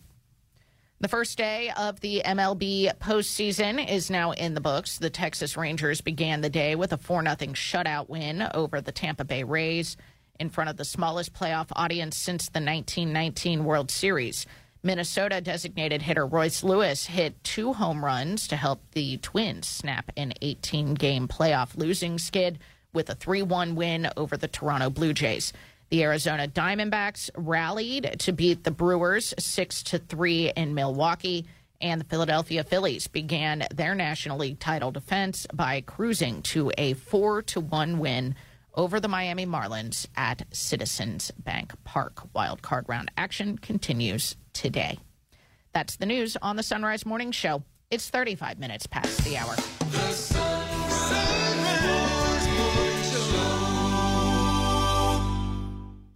[0.99, 4.97] The first day of the MLB postseason is now in the books.
[4.97, 9.23] The Texas Rangers began the day with a 4 0 shutout win over the Tampa
[9.23, 9.95] Bay Rays
[10.39, 14.47] in front of the smallest playoff audience since the 1919 World Series.
[14.81, 20.33] Minnesota designated hitter Royce Lewis hit two home runs to help the Twins snap an
[20.41, 22.57] 18 game playoff losing skid
[22.91, 25.53] with a 3 1 win over the Toronto Blue Jays.
[25.89, 31.45] The Arizona Diamondbacks rallied to beat the Brewers 6 to 3 in Milwaukee,
[31.79, 37.41] and the Philadelphia Phillies began their National League title defense by cruising to a 4
[37.43, 38.35] to 1 win
[38.73, 42.33] over the Miami Marlins at Citizens Bank Park.
[42.33, 44.99] Wild card round action continues today.
[45.73, 47.63] That's the news on the Son Rise Morning Show.
[47.89, 49.55] It's 35 minutes past the hour.
[49.55, 50.36] The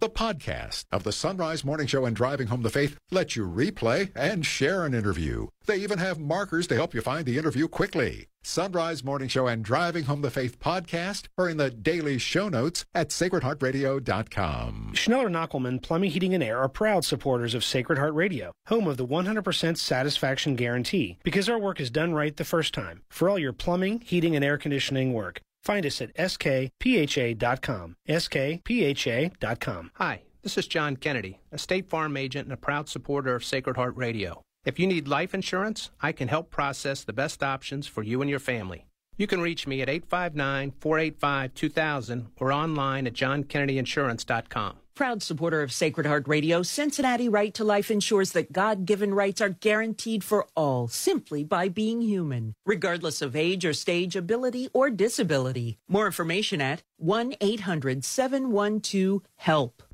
[0.08, 4.10] podcast of the Son Rise Morning Show and Driving Home the Faith lets you replay
[4.14, 5.48] and share an interview.
[5.66, 8.28] They even have markers to help you find the interview quickly.
[8.44, 12.48] Son Rise Morning Show and Driving Home the Faith podcast are in the daily show
[12.48, 14.92] notes at sacredheartradio.com.
[14.94, 18.96] Schneller Knochelmann Plumbing, Heating, and Air are proud supporters of Sacred Heart Radio, home of
[18.96, 23.02] the 100% satisfaction guarantee, because our work is done right the first time.
[23.10, 27.96] For all your plumbing, heating, and air conditioning work, find us at skpha.com.
[28.08, 29.90] skpha.com.
[29.94, 33.76] Hi, this is John Kennedy, a State Farm agent and a proud supporter of Sacred
[33.76, 34.42] Heart Radio.
[34.64, 38.30] If you need life insurance, I can help process the best options for you and
[38.30, 38.86] your family.
[39.22, 44.78] You can reach me at 859 485 2000 or online at johnkennedyinsurance.com.
[44.96, 49.40] Proud supporter of Sacred Heart Radio, Cincinnati Right to Life ensures that God given rights
[49.40, 54.90] are guaranteed for all simply by being human, regardless of age or stage, ability or
[54.90, 55.78] disability.
[55.86, 59.84] More information at 1 800 712 HELP.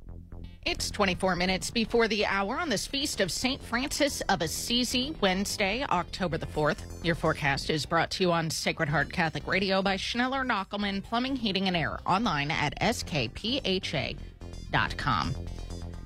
[0.69, 3.63] It's 24 minutes before the hour on this feast of St.
[3.63, 7.03] Francis of Assisi, Wednesday, October the 4th.
[7.03, 11.37] Your forecast is brought to you on Sacred Heart Catholic Radio by Schneller Knochelmann Plumbing,
[11.37, 14.15] Heating, and Air, online at skpha.com.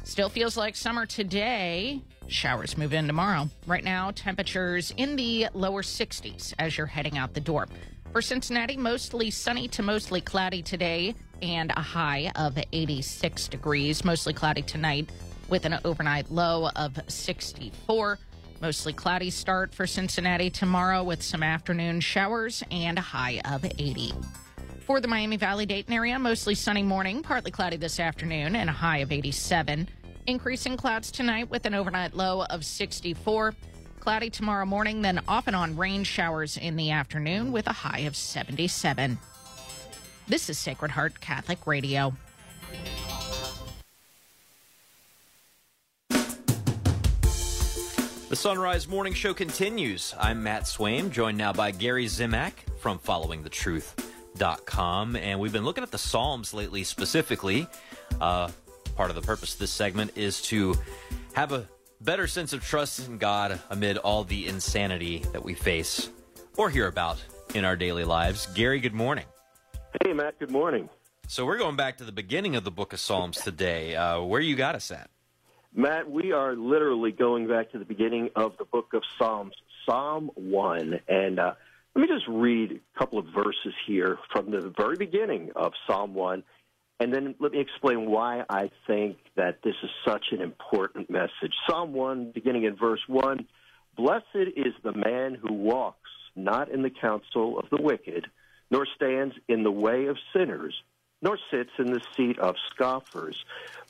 [0.05, 2.01] Still feels like summer today.
[2.29, 3.51] Showers move in tomorrow.
[3.67, 7.67] Right now, temperatures in the lower 60s as you're heading out the door.
[8.13, 14.05] For Cincinnati, mostly sunny to mostly cloudy today and a high of 86 degrees.
[14.05, 15.09] Mostly cloudy tonight
[15.49, 18.19] with an overnight low of 64.
[18.61, 24.13] Mostly cloudy start for Cincinnati tomorrow with some afternoon showers and a high of 80.
[24.81, 28.75] For the Miami Valley Dayton area, mostly sunny morning, partly cloudy this afternoon, and a
[28.75, 29.89] high of 87.
[30.27, 33.55] Increasing clouds tonight with an overnight low of 64.
[34.03, 38.01] Cloudy tomorrow morning, then off and on rain showers in the afternoon with a high
[38.01, 39.17] of 77.
[40.27, 42.13] This is Sacred Heart Catholic Radio.
[46.09, 46.19] The
[48.33, 50.17] Son Rise Morning Show continues.
[50.19, 55.15] I'm Matt Swaim, joined now by Gary Zimak from FollowingTheTruth.com.
[55.15, 57.69] And we've been looking at the Psalms lately specifically.
[58.21, 58.51] Uh,
[58.97, 60.75] part of the purpose of this segment is to
[61.35, 61.69] have a
[62.05, 66.11] better sense of trust in God amid all the insanity that we face
[66.57, 67.23] or hear about
[67.55, 68.47] in our daily lives.
[68.55, 69.25] Gary, good morning.
[70.05, 70.89] Hey, Matt, good morning.
[71.29, 73.95] So we're going back to the beginning of the book of Psalms today.
[73.95, 75.09] Uh, where you got us at?
[75.75, 79.55] Matt, we are literally going back to the beginning of the book of Psalms,
[79.87, 81.01] Psalm 1.
[81.09, 81.55] And uh,
[81.95, 86.15] let me just read a couple of verses here from the very beginning of Psalm
[86.15, 86.43] 1.
[87.03, 91.53] And then let me explain why I think that this is such an important message.
[91.69, 93.45] Psalm 1, beginning in verse 1
[93.97, 98.29] Blessed is the man who walks not in the counsel of the wicked,
[98.71, 100.81] nor stands in the way of sinners,
[101.21, 103.37] nor sits in the seat of scoffers.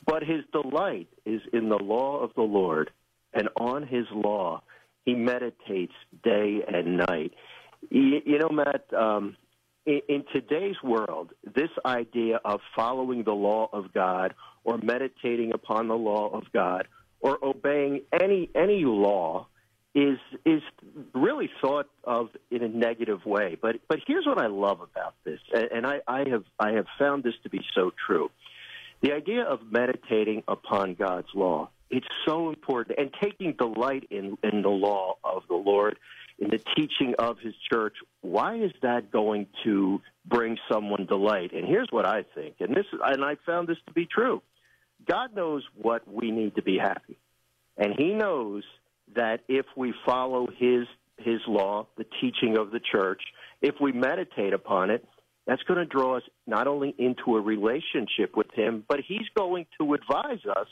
[0.07, 2.89] But his delight is in the law of the Lord,
[3.31, 4.63] and on his law
[5.05, 5.93] he meditates
[6.23, 7.33] day and night.
[7.91, 9.37] You, know, Matt, um,
[9.85, 15.95] in, today's world, this idea of following the law of God or meditating upon the
[15.95, 16.87] law of God
[17.19, 19.47] or obeying any any law
[19.95, 20.61] is is
[21.13, 23.57] really thought of in a negative way.
[23.61, 26.85] But but here's what I love about this, and, and I, I have I have
[26.97, 28.29] found this to be so true.
[29.01, 34.61] The idea of meditating upon God's law, it's so important, and taking delight in, in
[34.61, 35.99] the law of the Lord,
[36.39, 37.95] in the teaching of His church.
[38.21, 41.51] Why is that going to bring someone delight?
[41.53, 44.41] And here's what I think, and this and I found this to be true.
[45.07, 47.17] God knows what we need to be happy,
[47.77, 48.63] and He knows
[49.15, 53.21] that if we follow His His law, the teaching of the church,
[53.61, 55.07] if we meditate upon it,
[55.45, 59.65] that's going to draw us not only into a relationship with Him, but He's going
[59.79, 60.67] to advise us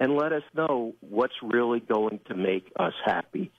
[0.00, 3.50] and let us know what's really going to make us happy.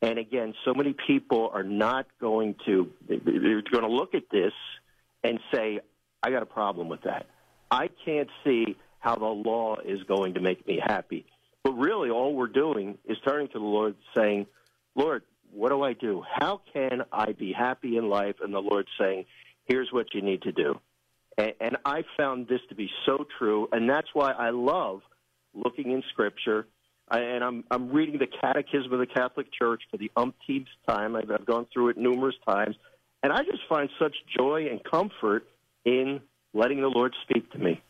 [0.00, 4.52] And again, so many people are not going to, they're going to look at this
[5.24, 5.80] and say,
[6.22, 7.26] I got a problem with that.
[7.70, 11.26] I can't see how the law is going to make me happy.
[11.64, 14.46] But really, all we're doing is turning to the Lord saying,
[14.94, 15.22] Lord,
[15.52, 16.22] what do I do?
[16.28, 18.36] How can I be happy in life?
[18.42, 19.24] And the Lord saying,
[19.66, 20.80] here's what you need to do.
[21.36, 25.02] And, and I found this to be so true, and that's why I love
[25.54, 26.66] looking in Scripture.
[27.10, 31.16] I, and I'm I'm reading the Catechism of the Catholic Church for the umpteenth time.
[31.16, 32.76] I've, I've gone through it numerous times,
[33.22, 35.46] and I just find such joy and comfort
[35.84, 36.20] in
[36.54, 37.80] letting the Lord speak to me.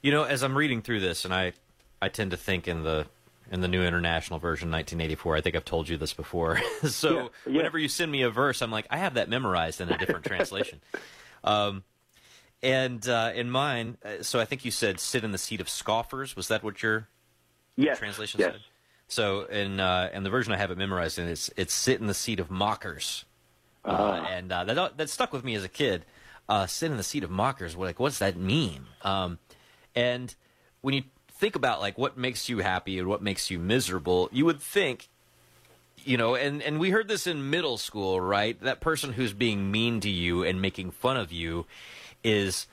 [0.00, 1.52] You know, as I'm reading through this, and I,
[2.00, 3.06] I tend to think in the
[3.50, 5.36] in the New International Version, 1984.
[5.36, 6.60] I think I've told you this before.
[6.84, 7.56] so Yeah, yeah.
[7.56, 10.24] whenever you send me a verse, I'm like, I have that memorized in a different
[10.24, 10.80] translation.
[11.44, 11.84] Um,
[12.62, 15.68] and uh, in mine, uh, so I think you said "sit in the seat of
[15.68, 17.08] scoffers." Was that what your
[17.76, 18.52] Yes, translation yes.
[18.52, 18.60] said?
[19.08, 22.06] So in uh, in the version I have it memorized in, it's it's sit in
[22.06, 23.24] the seat of mockers,
[23.84, 26.04] uh, and uh, that that stuck with me as a kid.
[26.48, 27.76] Uh, sit in the seat of mockers.
[27.76, 28.86] Like what's that mean?
[29.02, 29.38] Um,
[29.94, 30.34] and
[30.80, 34.44] when you think about like what makes you happy and what makes you miserable, you
[34.44, 35.08] would think,
[36.04, 38.60] you know, and and we heard this in middle school, right?
[38.60, 41.66] That person who's being mean to you and making fun of you
[42.24, 42.66] is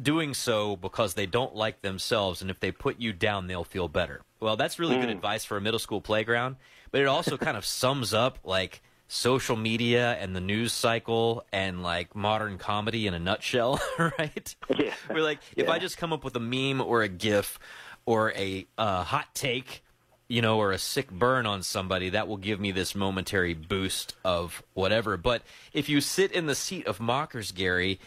[0.00, 3.88] doing so because they don't like themselves and if they put you down they'll feel
[3.88, 4.22] better.
[4.40, 5.12] Well, that's really good Mm.
[5.16, 6.56] advice for a middle school playground,
[6.90, 11.82] but it also kind of sums up like social media and the news cycle and
[11.82, 13.80] like modern comedy in a nutshell,
[14.18, 14.54] right?
[14.76, 14.94] Yeah.
[15.10, 17.58] We're like if I just come up with a meme or a gif
[18.06, 19.84] or a uh, hot take,
[20.28, 24.14] you know, or a sick burn on somebody, that will give me this momentary boost
[24.24, 25.16] of whatever.
[25.18, 25.42] But
[25.74, 28.00] if you sit in the seat of mockers, Gary,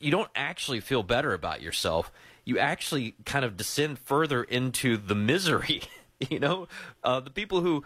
[0.00, 2.10] you don't actually feel better about yourself.
[2.44, 5.82] You actually kind of descend further into the misery.
[6.30, 6.66] you know,
[7.04, 7.84] uh, the people who,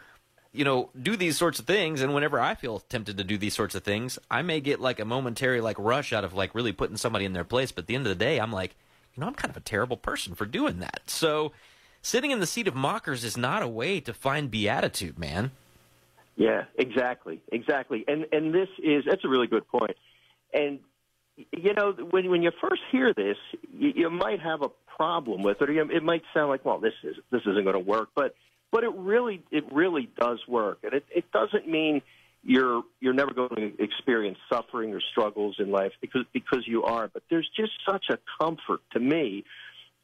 [0.52, 3.54] you know, do these sorts of things, and whenever I feel tempted to do these
[3.54, 6.72] sorts of things, I may get like a momentary like rush out of like really
[6.72, 7.72] putting somebody in their place.
[7.72, 8.76] But at the end of the day, I'm like,
[9.14, 11.02] you know, I'm kind of a terrible person for doing that.
[11.06, 11.52] So,
[12.00, 15.50] sitting in the seat of mockers is not a way to find beatitude, man.
[16.36, 18.04] Yeah, exactly, exactly.
[18.06, 19.96] And and this is that's a really good point.
[20.52, 20.78] And
[21.36, 23.36] you know, when when you first hear this,
[23.72, 25.70] you, you might have a problem with it.
[25.70, 28.34] It might sound like, well, this is this isn't going to work, but
[28.70, 32.02] but it really it really does work, and it it doesn't mean
[32.42, 37.08] you're you're never going to experience suffering or struggles in life because because you are.
[37.08, 39.44] But there's just such a comfort to me,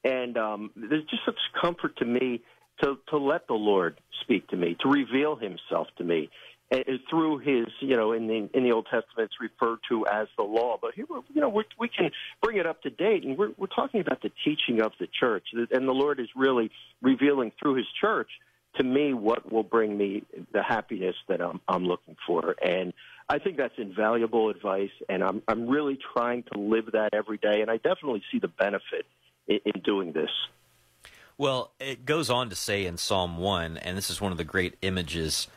[0.04, 2.42] and um, there's just such comfort to me
[2.82, 6.30] to to let the Lord speak to me, to reveal Himself to me.
[7.08, 10.44] Through his, you know, in the in the Old Testament, it's referred to as the
[10.44, 10.78] law.
[10.80, 13.66] But here, you know, we're, we can bring it up to date, and we're we're
[13.66, 16.70] talking about the teaching of the church, and the Lord is really
[17.02, 18.28] revealing through His church
[18.76, 22.54] to me what will bring me the happiness that I'm I'm looking for.
[22.64, 22.92] And
[23.28, 27.62] I think that's invaluable advice, and I'm I'm really trying to live that every day,
[27.62, 29.06] and I definitely see the benefit
[29.48, 30.30] in, in doing this.
[31.36, 34.44] Well, it goes on to say in Psalm 1, and this is one of the
[34.44, 35.48] great images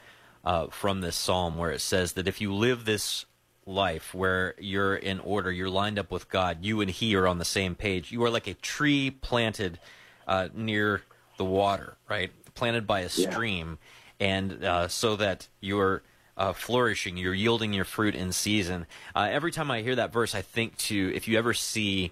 [0.44, 3.26] uh, from this psalm, where it says that if you live this
[3.66, 7.38] life where you're in order, you're lined up with God, you and He are on
[7.38, 9.80] the same page, you are like a tree planted
[10.28, 11.02] uh, near
[11.38, 12.32] the water, right?
[12.56, 13.10] Planted by a Yeah.
[13.10, 13.78] stream,
[14.20, 16.02] and uh, so that you're.
[16.36, 18.88] Uh, flourishing, you're yielding your fruit in season.
[19.16, 22.12] Uh, every time I hear that verse, I think to if you ever see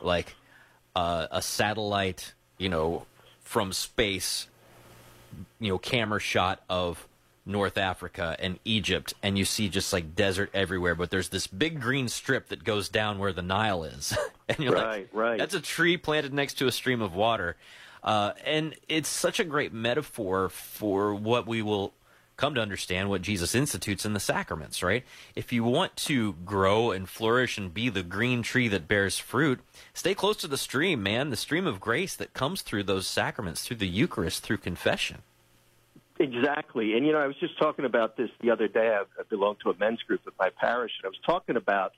[0.00, 0.36] like
[0.94, 3.06] uh, a satellite, you know,
[3.40, 4.46] from space,
[5.58, 7.08] you know, camera shot of
[7.46, 11.80] North Africa and Egypt, and you see just like desert everywhere, but there's this big
[11.80, 14.16] green strip that goes down where the Nile is,
[14.48, 15.38] and you're Right, like, right.
[15.38, 17.56] that's a tree planted next to a stream of water,
[18.02, 21.92] uh, and it's such a great metaphor for what we will
[22.36, 25.04] come to understand what Jesus institutes in the sacraments, right?
[25.34, 29.60] If you want to grow and flourish and be the green tree that bears fruit,
[29.94, 33.62] stay close to the stream, man, the stream of grace that comes through those sacraments,
[33.64, 35.22] through the Eucharist, through confession.
[36.18, 36.94] Exactly.
[36.94, 38.96] And, you know, I was just talking about this the other day.
[38.96, 41.92] I, belong to a men's group at my parish, and I was talking about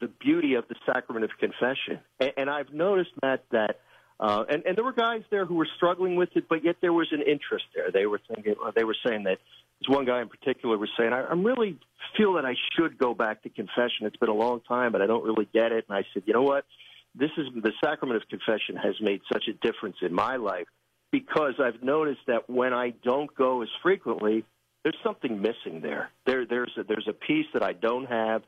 [0.00, 2.00] the beauty of the sacrament of confession.
[2.18, 3.80] And, and I've noticed that, that
[4.18, 6.92] uh, and, and there were guys there who were struggling with it, but yet there
[6.92, 7.90] was an interest there.
[7.92, 9.38] They were thinking, they were saying that,
[9.80, 11.78] this one guy in particular was saying, I, I really
[12.14, 14.02] feel that I should go back to confession.
[14.02, 15.86] It's been a long time, but I don't really get it.
[15.88, 16.66] And I said, you know what?
[17.14, 20.66] This is the sacrament of confession has made such a difference in my life
[21.10, 24.44] because I've noticed that when I don't go as frequently,
[24.82, 26.10] there's something missing there.
[26.26, 28.42] There, there's a, there's a piece that I don't have,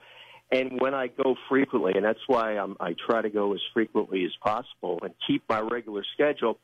[0.51, 4.25] and when I go frequently, and that's why I'm, I try to go as frequently
[4.25, 6.59] as possible and keep my regular schedule.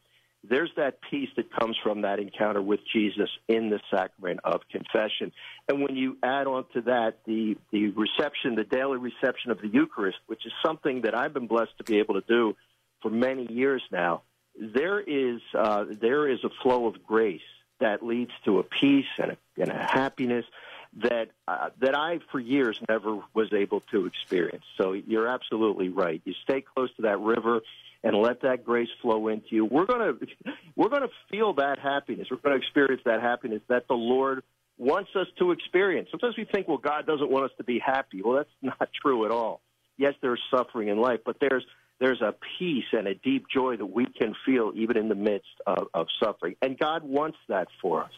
[0.48, 5.32] There's that piece that comes from that encounter with Jesus in the sacrament of confession,
[5.68, 9.66] and when you add on to that the the reception, the daily reception of the
[9.66, 12.54] Eucharist, which is something that I've been blessed to be able to do
[13.02, 14.22] for many years now
[14.58, 17.40] there is uh, there is a flow of grace
[17.80, 20.44] that leads to a peace and a, and a happiness
[21.02, 24.64] that uh, that I for years never was able to experience.
[24.76, 26.20] So you're absolutely right.
[26.24, 27.60] You stay close to that river
[28.02, 29.64] and let that grace flow into you.
[29.64, 30.14] We're gonna
[30.76, 32.28] we're gonna feel that happiness.
[32.30, 34.42] We're gonna experience that happiness that the Lord
[34.78, 36.08] wants us to experience.
[36.10, 38.22] Sometimes we think, well, God doesn't want us to be happy.
[38.22, 38.50] Well, that's
[38.80, 39.60] not true at all.
[39.96, 41.64] yes, there's suffering in life, but there's
[42.00, 45.48] there's a peace and a deep joy that we can feel even in the midst
[45.66, 46.56] of, of suffering.
[46.62, 48.12] And God wants that for us.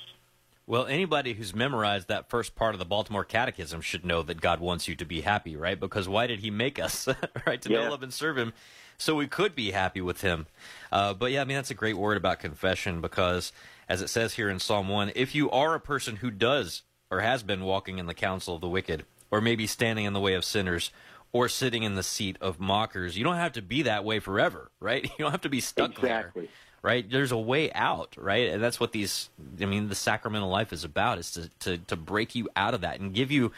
[0.66, 4.60] Well, anybody who's memorized that first part of the Baltimore Catechism should know that God
[4.60, 5.78] wants you to be happy, right?
[5.78, 7.08] Because why did He make us,
[7.46, 7.60] right?
[7.62, 7.84] To Yeah.
[7.84, 8.52] know, love, and serve Him,
[8.96, 10.46] so we could be happy with Him.
[10.92, 13.50] Uh, but yeah, I mean that's a great word about confession because,
[13.88, 17.20] as it says here in Psalm one, if you are a person who does or
[17.20, 20.34] has been walking in the counsel of the wicked, or maybe standing in the way
[20.34, 20.92] of sinners,
[21.32, 24.70] or sitting in the seat of mockers, you don't have to be that way forever,
[24.80, 25.04] right?
[25.04, 26.42] You don't have to be stuck Exactly.
[26.42, 26.50] there
[26.82, 27.10] right?
[27.10, 28.48] There's a way out, right?
[28.48, 29.28] And that's what these,
[29.60, 32.80] I mean, the sacramental life is about, is to, to, to break you out of
[32.80, 33.52] that and give you,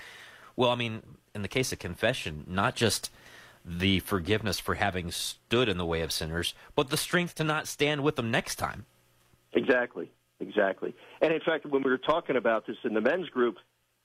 [0.56, 1.02] well, I mean,
[1.34, 3.10] in the case of confession, not just
[3.64, 7.68] the forgiveness for having stood in the way of sinners, but the strength to not
[7.68, 8.86] stand with them next time.
[9.52, 10.10] Exactly,
[10.40, 10.94] exactly.
[11.20, 13.56] And in fact, when we were talking about this in the men's group,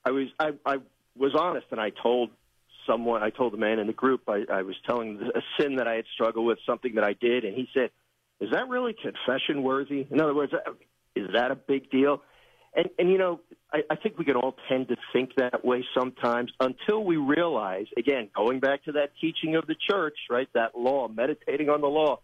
[0.04, 0.76] I was I, I
[1.16, 2.30] was honest, and I told
[2.88, 5.86] someone, I told the man in the group, I, I was telling a sin that
[5.86, 7.90] I had struggled with, something that I did, and he said,
[8.40, 10.06] "Is that really confession worthy?
[10.10, 10.72] In other words, uh,
[11.14, 12.22] is that a big deal?"
[12.74, 13.40] And and you know,
[13.72, 17.86] I, I think we can all tend to think that way sometimes until we realize,
[17.96, 20.48] again, going back to that teaching of the church, right?
[20.54, 22.20] That law, meditating on the law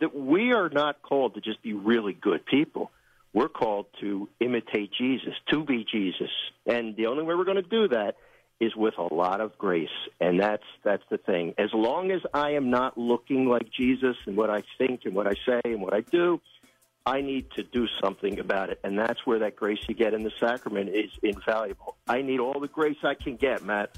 [0.00, 2.90] that we are not called to just be really good people.
[3.32, 6.30] We're called to imitate Jesus, to be Jesus.
[6.66, 8.16] And the only way we're going to do that
[8.60, 9.88] is with a lot of grace.
[10.20, 11.54] And that's that's the thing.
[11.58, 15.26] As long as I am not looking like Jesus and what I think and what
[15.26, 16.40] I say and what I do,
[17.06, 18.80] I need to do something about it.
[18.84, 21.96] And that's where that grace you get in the sacrament is invaluable.
[22.06, 23.96] I need all the grace I can get, Matt.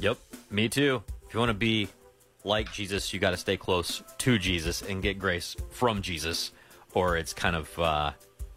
[0.00, 0.18] Yep,
[0.50, 1.02] me too.
[1.26, 1.88] If you want to be
[2.42, 6.50] like Jesus, you got to stay close to Jesus and get grace from Jesus,
[6.92, 8.12] or it's kind of uh,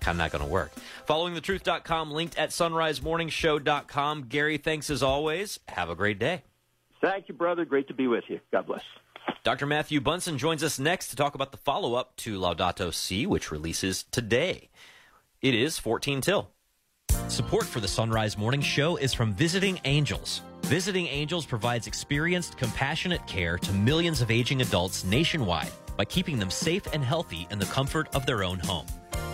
[0.08, 0.72] kind of not going to work.
[1.06, 4.24] Followingthetruth.com, linked at sonrisemorningshow.com.
[4.30, 5.60] Gary, thanks as always.
[5.68, 6.44] Have a great day.
[7.02, 7.66] Thank you, brother.
[7.66, 8.40] Great to be with you.
[8.54, 8.84] God bless.
[9.44, 9.66] Dr.
[9.66, 13.52] Matthew Bunson joins us next to talk about the follow up to Laudato Si, which
[13.52, 14.70] releases today.
[15.42, 16.52] It is 14 till.
[17.28, 20.42] Support for the Son Rise Morning Show is from Visiting Angels.
[20.64, 26.50] Visiting Angels provides experienced, compassionate care to millions of aging adults nationwide by keeping them
[26.50, 28.86] safe and healthy in the comfort of their own home.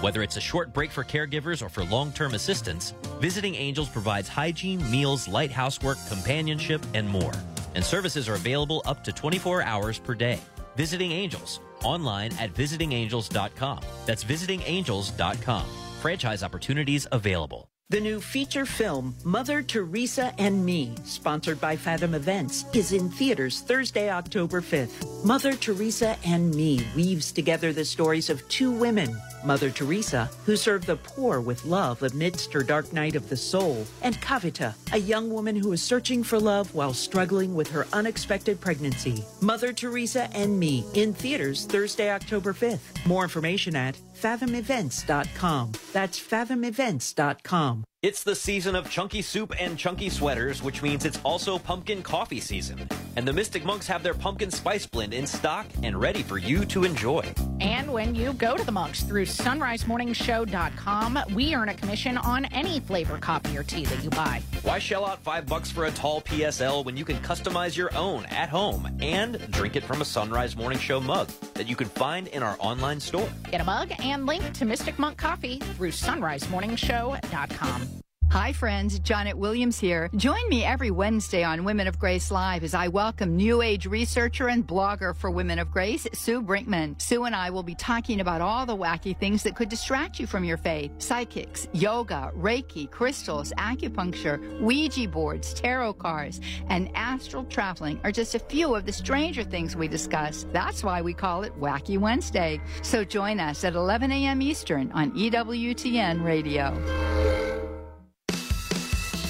[0.04, 4.28] Whether it's a short break for caregivers or for long term assistance, Visiting Angels provides
[4.28, 7.32] hygiene, meals, light housework, companionship, and more.
[7.76, 10.41] And services are available up to 24 hours per day.
[10.76, 13.80] Visiting Angels, online at visitingangels.com.
[14.06, 15.66] That's visitingangels.com.
[16.01, 17.72] Franchise opportunities available.
[17.94, 23.60] The new feature film, Mother Teresa and Me, sponsored by Fathom Events, is in theaters
[23.60, 25.24] Thursday, October 5th.
[25.24, 29.16] Mother Teresa and Me weaves together the stories of two women
[29.46, 33.86] Mother Teresa, who served the poor with love amidst her dark night of the soul,
[34.02, 38.60] and Kavita, a young woman who is searching for love while struggling with her unexpected
[38.60, 39.24] pregnancy.
[39.41, 43.06] Mother Teresa and Me in theaters Thursday, October 5th.
[43.06, 45.71] More information at fathomevents.com.
[45.91, 47.84] That's fathomevents.com.
[48.04, 52.41] It's the season of chunky soup and chunky sweaters, which means it's also pumpkin coffee
[52.41, 52.86] season.
[53.16, 56.66] And the Mystic Monks have their pumpkin spice blend in stock and ready for you
[56.66, 57.34] to enjoy.
[57.62, 62.82] And when you go to the Monks through sonrisemorningshow.com, we earn a commission on any
[62.82, 64.41] flavor coffee or tea that you buy.
[64.64, 68.26] Why shell out five bucks for a tall PSL when you can customize your own
[68.26, 71.88] at home and drink it from a Son Rise Morning Show mug that you can
[71.88, 73.30] find in our online store?
[73.49, 77.93] Get a mug and link to Mystic Monk Coffee through sonrisemorningshow.com.
[78.34, 78.99] Hi, friends.
[78.99, 80.09] Johnnette Williams here.
[80.15, 84.47] Join me every Wednesday on Women of Grace Live as I welcome New Age researcher
[84.47, 86.99] and blogger for Women of Grace, Sue Brinkmann.
[86.99, 90.25] Sue and I will be talking about all the wacky things that could distract you
[90.25, 98.01] from your faith psychics, yoga, Reiki, crystals, acupuncture, Ouija boards, tarot cards, and astral traveling
[98.03, 100.47] are just a few of the stranger things we discuss.
[100.51, 102.59] That's why we call it Wacky Wednesday.
[102.81, 104.41] So join us at 11 a.m.
[104.41, 107.62] Eastern on EWTN Radio.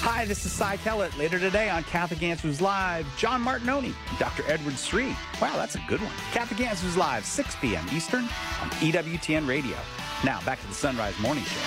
[0.06, 1.16] Hi, this is Cy Kellett.
[1.16, 4.44] Later today on Catholic Answers Live, John Martignoni, Dr.
[4.46, 5.16] Edward Sri.
[5.40, 6.12] Wow, that's a good one.
[6.30, 7.86] Catholic Answers Live, 6 p.m.
[7.90, 9.78] Eastern on EWTN Radio.
[10.22, 11.58] Now, back to the Son Rise Morning Show.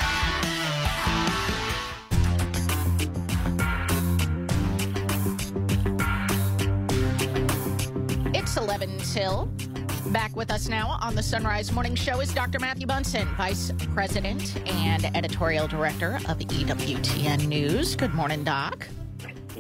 [8.36, 9.50] It's 11 till.
[10.12, 12.60] Back with us now on the Son Rise Morning Show is Dr.
[12.60, 17.96] Matthew Bunson, Vice President and Editorial Director of EWTN News.
[17.98, 18.88] Good morning, Doc.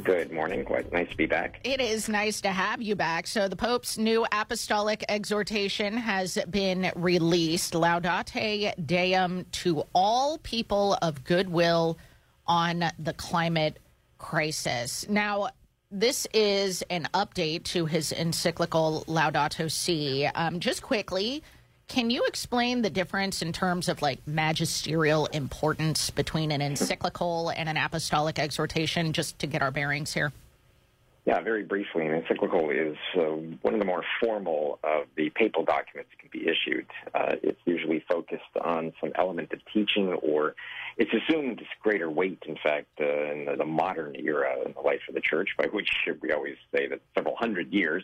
[0.04, 0.64] Good morning.
[0.64, 1.60] Quite nice to be back.
[1.66, 3.28] It is nice to have you back.
[3.28, 11.26] So, the Pope's new apostolic exhortation has been released Laudate Deum to all people of
[11.26, 11.98] goodwill
[12.46, 13.80] on the climate
[14.18, 15.06] crisis.
[15.10, 15.50] Now,
[15.92, 20.26] this is an update to his encyclical Laudato Si.
[20.26, 21.44] Um, just quickly,
[21.88, 27.70] can you explain the difference in terms of like magisterial importance between an encyclical and
[27.70, 30.34] an apostolic exhortation, just to get our bearings here?
[31.26, 33.22] Yeah, very briefly, an encyclical is uh,
[33.62, 36.86] one of the more formal of the papal documents that can be issued.
[37.14, 40.56] Uh, it's usually focused on some element of teaching, or
[40.98, 45.02] it's assumed greater weight, in fact, uh, in the, the modern era in the life
[45.08, 45.92] of the church, by which
[46.22, 48.04] we always say that several hundred years.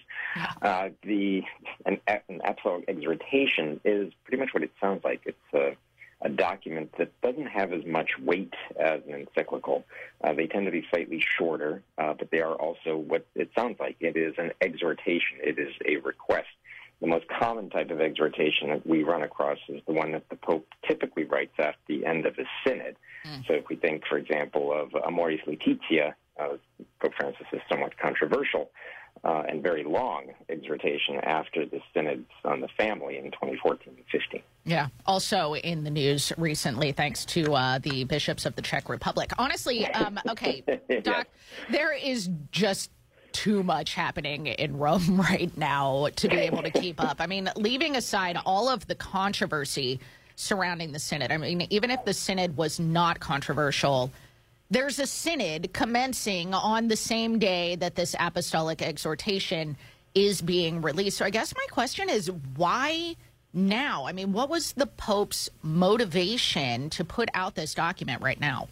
[0.62, 1.44] Uh, the
[1.86, 5.22] an, an apostolic exhortation is pretty much what it sounds like.
[5.26, 5.76] It's a
[6.24, 9.84] a document that doesn't have as much weight as an encyclical.
[10.24, 13.78] Uh, they tend to be slightly shorter, uh, but they are also what it sounds
[13.80, 13.98] like.
[14.00, 15.38] It is an exhortation.
[15.44, 16.48] It is a request.
[17.04, 20.38] The most common type of exhortation that we run across is the one that the
[20.38, 22.96] Pope typically writes at the end of a synod.
[23.46, 26.48] So if we think, for example, of Amoris Laetitia, uh,
[27.02, 28.72] Pope Francis somewhat controversial
[29.26, 34.42] uh, and very long exhortation after the synods on the family in 2014 and 15.
[34.64, 34.88] Yeah.
[35.06, 39.32] Also in the news recently, thanks to uh, the bishops of the Czech Republic.
[39.38, 40.64] Honestly, um, okay,
[41.04, 41.28] Doc,
[41.70, 42.92] there is just
[43.34, 47.18] too much happening in Rome right now to be able to keep up.
[47.20, 50.00] I mean, leaving aside all of the controversy
[50.36, 54.12] surrounding the synod, I mean, even if the synod was not controversial,
[54.72, 59.76] there's a synod commencing on the same day that this apostolic exhortation
[60.16, 61.18] is being released.
[61.18, 63.16] So I guess my question is why
[63.54, 64.06] now?
[64.06, 68.68] I mean, what was the Pope's motivation to put out this document right now?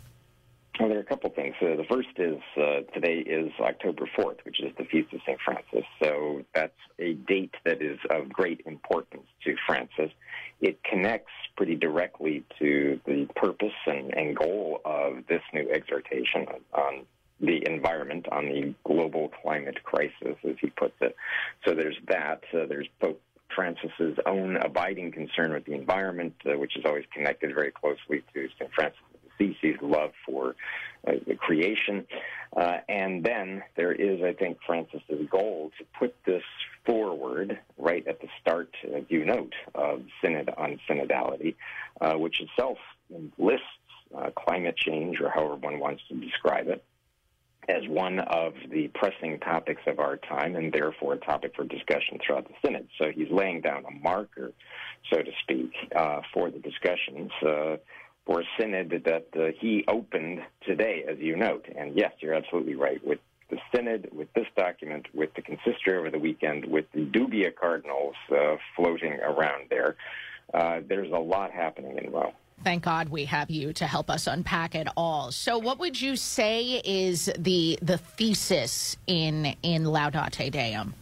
[0.80, 1.56] Well, there are a couple things.
[1.62, 5.40] Uh, the first is uh, today is October 4th, which is the Feast of St.
[5.44, 5.84] Francis.
[6.02, 10.12] So that's a date that is of great importance to Francis.
[10.62, 17.06] It connects pretty directly to the purpose and, and goal of this new exhortation on
[17.42, 21.16] the environment, on the global climate crisis, as he puts it.
[21.66, 22.44] So there's that.
[22.54, 23.22] Uh, there's Pope
[23.54, 28.48] Francis's own abiding concern with the environment, uh, which is always connected very closely to
[28.58, 28.72] St.
[28.74, 29.02] Francis
[29.42, 30.56] Assisi's love for
[31.08, 32.06] uh, the creation.
[32.56, 36.44] Uh, and then there is, I think, Francis's goal to put this
[36.86, 41.56] forward right at the start, as you note, of Synod on Synodality,
[42.02, 42.78] uh, which itself
[43.38, 43.66] lists
[44.18, 46.84] uh, climate change, or however one wants to describe it,
[47.70, 52.18] as one of the pressing topics of our time and therefore a topic for discussion
[52.26, 52.88] throughout the Synod.
[52.98, 54.52] So he's laying down a marker,
[55.12, 57.32] so to speak, uh, for the discussions.
[57.46, 57.78] Uh,
[58.26, 61.66] for a synod that uh, he opened today, as you note.
[61.76, 63.06] And yes, you're absolutely right.
[63.06, 63.20] With
[63.50, 68.16] the synod, with this document, with the consistory over the weekend, with the dubia cardinals
[68.32, 69.96] uh, floating around there,
[70.54, 72.34] uh, there's a lot happening in Rome.
[72.64, 75.32] Thank God we have you to help us unpack it all.
[75.32, 80.94] So, what would you say is the the thesis in in Laudate Deum?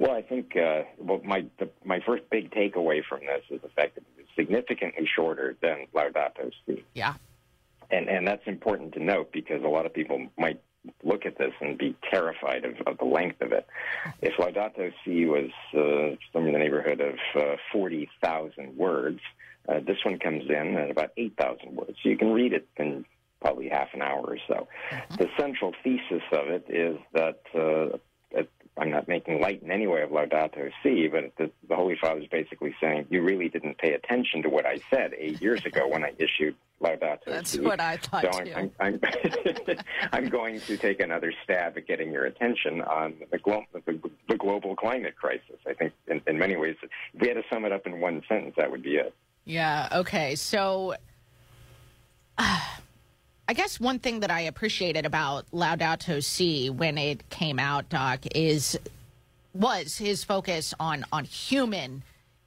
[0.00, 3.68] Well, I think uh, well, my the, my first big takeaway from this is the
[3.68, 4.04] fact that
[4.36, 6.84] significantly shorter than Laudato Si.
[6.94, 7.14] Yeah.
[7.90, 10.60] And and that's important to note because a lot of people might
[11.02, 13.66] look at this and be terrified of, of the length of it.
[14.22, 19.20] If Laudato Si was uh, somewhere in the neighborhood of uh, 40,000 words,
[19.68, 21.96] uh, this one comes in at about 8,000 words.
[22.02, 23.04] So you can read it in
[23.40, 24.68] probably half an hour or so.
[25.18, 27.96] The central thesis of it is that uh,
[28.78, 32.20] I'm not making light in any way of Laudato Si, but the, the Holy Father
[32.20, 35.88] is basically saying you really didn't pay attention to what I said eight years ago
[35.88, 37.60] when I issued Laudato That's Si.
[37.60, 38.38] what I thought, so.
[38.54, 39.76] I'm, I'm, I'm,
[40.12, 43.98] I'm going to take another stab at getting your attention on the, glo- the,
[44.28, 45.56] the global climate crisis.
[45.66, 48.22] I think in, in many ways, if we had to sum it up in one
[48.28, 49.14] sentence, that would be it.
[49.46, 49.88] Yeah.
[49.90, 50.34] Okay.
[50.34, 50.96] So,
[53.48, 58.20] I guess one thing that I appreciated about Laudato Si when it came out, Doc,
[58.34, 58.78] is
[59.54, 62.02] was his focus on on human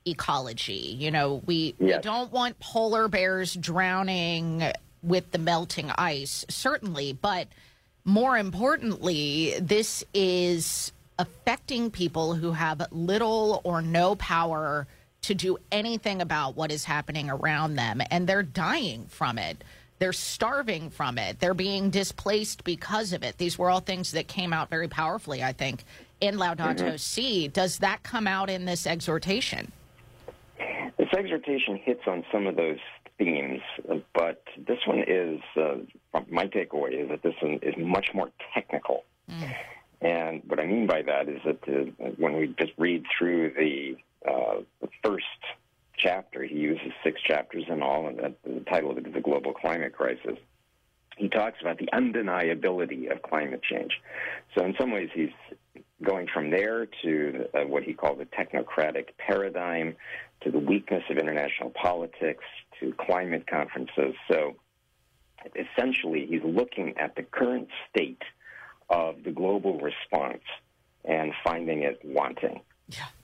[0.06, 0.96] ecology.
[1.00, 4.64] You know, we we don't want polar bears drowning
[5.02, 7.48] with the melting ice, certainly, but
[8.04, 14.88] more importantly, this is affecting people who have little or no power
[15.22, 19.64] to do anything about what is happening around them, and they're dying from it.
[20.00, 21.40] They're starving from it.
[21.40, 23.38] They're being displaced because of it.
[23.38, 25.84] These were all things that came out very powerfully, I think,
[26.22, 27.00] in Laudato Mhm.
[27.00, 27.48] Si.
[27.50, 29.72] Does that come out in this exhortation?
[30.98, 32.80] This exhortation hits on some of those
[33.18, 33.62] themes,
[34.14, 35.76] but this one is uh,
[36.30, 39.04] my takeaway is that this one is much more technical.
[40.02, 43.98] And what I mean by that is that uh, when we just read through the,
[44.26, 45.26] uh, the first
[46.00, 49.54] chapter, he uses six chapters in all, and the title of it is the global
[49.54, 50.38] climate crisis.
[51.18, 53.92] he talks about the undeniability of climate change.
[54.58, 55.32] So, in some ways, he's
[56.04, 59.96] going from there to uh, what he calls the technocratic paradigm,
[60.42, 62.46] to the weakness of international politics,
[62.80, 64.16] to climate conferences.
[64.32, 64.56] So,
[65.56, 68.22] essentially, he's looking at the current state
[68.90, 70.44] of the global response
[71.06, 72.62] and finding it wanting.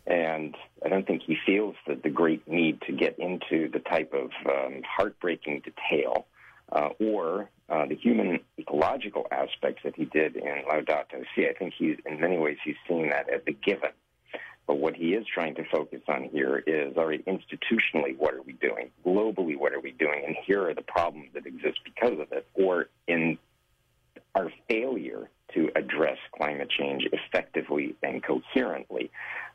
[0.08, 4.14] And I don't think he feels that the great need to get into the type
[4.14, 6.28] of um, heartbreaking detail
[6.72, 11.48] uh, or uh, the human ecological aspects that he did in Laudato Si.
[11.48, 13.90] I think he's, in many ways, he's seeing that as a given.
[14.68, 18.42] But what he is trying to focus on here is, all right, institutionally, what are
[18.42, 18.90] we doing?
[19.06, 20.24] Globally, what are we doing?
[20.26, 22.48] And here are the problems that exist because of it.
[22.56, 23.38] Or in
[24.34, 29.10] our failure to address climate change effectively and coherently.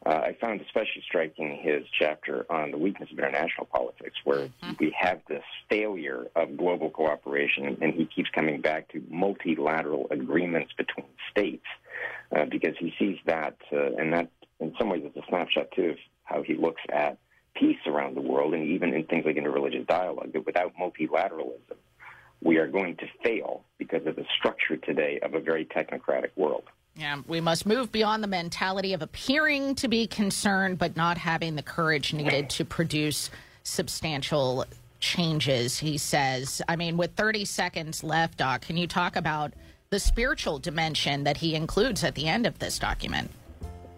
[0.06, 4.48] Uh, I found especially striking his chapter on the weakness of international politics, where
[4.78, 10.72] we have this failure of global cooperation, and he keeps coming back to multilateral agreements
[10.76, 11.66] between states,
[12.34, 15.90] uh, because he sees that, uh, and that in some ways is a snapshot too
[15.90, 17.18] of how he looks at
[17.54, 21.76] peace around the world, and even in things like interreligious dialogue, that without multilateralism,
[22.42, 26.64] we are going to fail because of the structure today of a very technocratic world.
[26.96, 31.54] Yeah, we must move beyond the mentality of appearing to be concerned, but not having
[31.54, 33.30] the courage needed to produce
[33.62, 34.64] substantial
[34.98, 36.60] changes, he says.
[36.68, 39.54] I mean, with 30 seconds left, Doc, can you talk about
[39.90, 43.30] the spiritual dimension that he includes at the end of this document?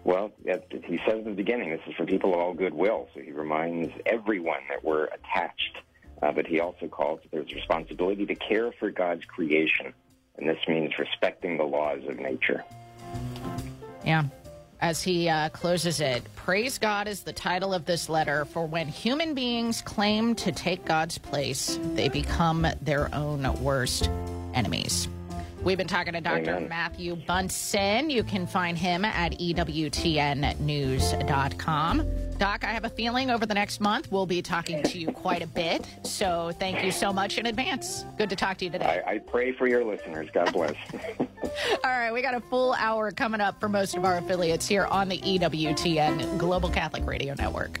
[0.05, 3.07] Well, he says at the beginning, this is for people of all goodwill.
[3.13, 5.77] So he reminds everyone that we're attached.
[6.23, 9.93] Uh, but he also calls there's a responsibility to care for God's creation.
[10.37, 12.63] And this means respecting the laws of nature.
[14.05, 14.23] Yeah.
[14.79, 18.87] As he uh, closes it, Praise God is the title of this letter, for when
[18.87, 24.09] human beings claim to take God's place, they become their own worst
[24.53, 25.07] enemies.
[25.63, 26.55] We've been talking to Dr.
[26.55, 26.69] Amen.
[26.69, 28.09] Matthew Bunson.
[28.09, 31.99] You can find him at EWTNnews.com.
[32.37, 35.41] Doc, I have a feeling over the next month we'll be talking to you quite
[35.41, 35.85] a bit.
[36.03, 38.05] So thank you so much in advance.
[38.17, 39.01] Good to talk to you today.
[39.05, 40.29] I, I pray for your listeners.
[40.33, 40.75] God bless.
[41.83, 44.85] All right, we got a full hour coming up for most of our affiliates here
[44.85, 47.79] on the EWTN Global Catholic Radio Network.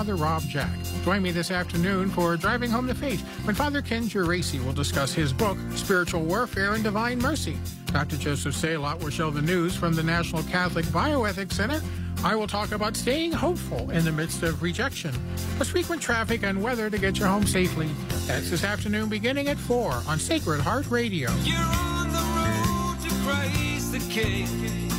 [0.00, 0.70] Father Rob Jack.
[1.04, 5.12] Join me this afternoon for Driving Home the Faith when Father Ken Geraci will discuss
[5.12, 7.58] his book, Spiritual Warfare and Divine Mercy.
[7.84, 8.16] Dr.
[8.16, 11.82] Joseph Zalot will show the news from the National Catholic Bioethics Center.
[12.24, 15.12] I will talk about staying hopeful in the midst of rejection,
[15.56, 17.90] plus frequent traffic and weather to get you home safely.
[18.26, 21.30] That's this afternoon beginning at 4 on Sacred Heart Radio.
[21.42, 24.89] You're on the road to Christ the King.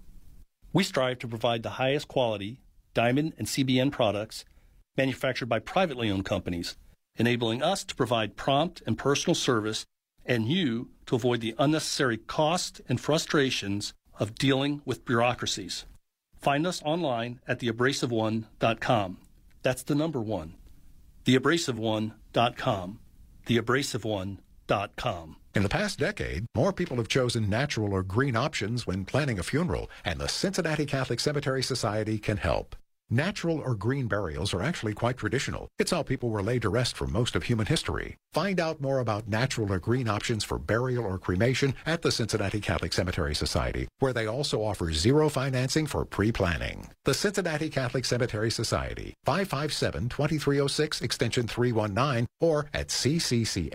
[0.73, 2.59] We strive to provide the highest quality
[2.93, 4.45] diamond and CBN products
[4.97, 6.77] manufactured by privately owned companies,
[7.15, 9.85] enabling us to provide prompt and personal service
[10.25, 15.85] and you to avoid the unnecessary cost and frustrations of dealing with bureaucracies.
[16.39, 19.17] Find us online at theabrasiveone.com.
[19.61, 20.55] That's the number one.
[21.25, 22.99] Theabrasiveone.com.
[23.45, 25.35] Theabrasiveone.com.
[25.53, 29.43] In the past decade, more people have chosen natural or green options when planning a
[29.43, 32.75] funeral, and the Cincinnati Catholic Cemetery Society can help.
[33.13, 35.67] Natural or green burials are actually quite traditional.
[35.77, 38.15] It's how people were laid to rest for most of human history.
[38.31, 42.61] Find out more about natural or green options for burial or cremation at the Cincinnati
[42.61, 46.87] Catholic Cemetery Society, where they also offer zero financing for pre-planning.
[47.03, 53.69] The Cincinnati Catholic Cemetery Society, 557-2306, extension 319, or at cccsohio.org.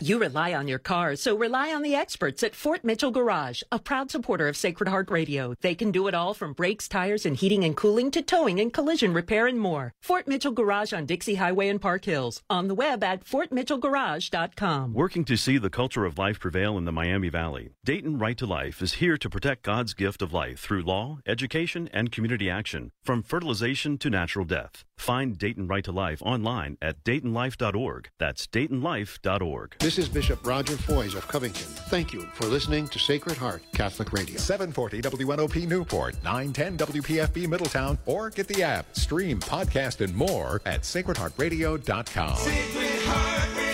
[0.00, 3.78] You rely on your car, so rely on the experts at Fort Mitchell Garage, a
[3.78, 5.54] proud supporter of Sacred Heart Radio.
[5.60, 8.60] They can do it all from brakes, tires, and heating heating and cooling to towing
[8.60, 9.92] and collision repair and more.
[10.00, 12.42] Fort Mitchell Garage on Dixie Highway in Park Hills.
[12.48, 14.94] On the web at fortmitchellgarage.com.
[14.94, 18.46] Working to see the culture of life prevail in the Miami Valley, Dayton Right to
[18.46, 22.92] Life is here to protect God's gift of life through law, education, and community action,
[23.02, 24.84] from fertilization to natural death.
[25.00, 28.10] Find Dayton Right to Life online at DaytonLife.org.
[28.18, 29.76] That's DaytonLife.org.
[29.78, 31.64] This is Bishop Roger Foys of Covington.
[31.88, 34.36] Thank you for listening to Sacred Heart Catholic Radio.
[34.36, 40.82] 740 WNOP Newport, 910 WPFB Middletown, or get the app, stream, podcast, and more at
[40.82, 42.36] sacredheartradio.com.
[42.36, 43.69] Sacred Heart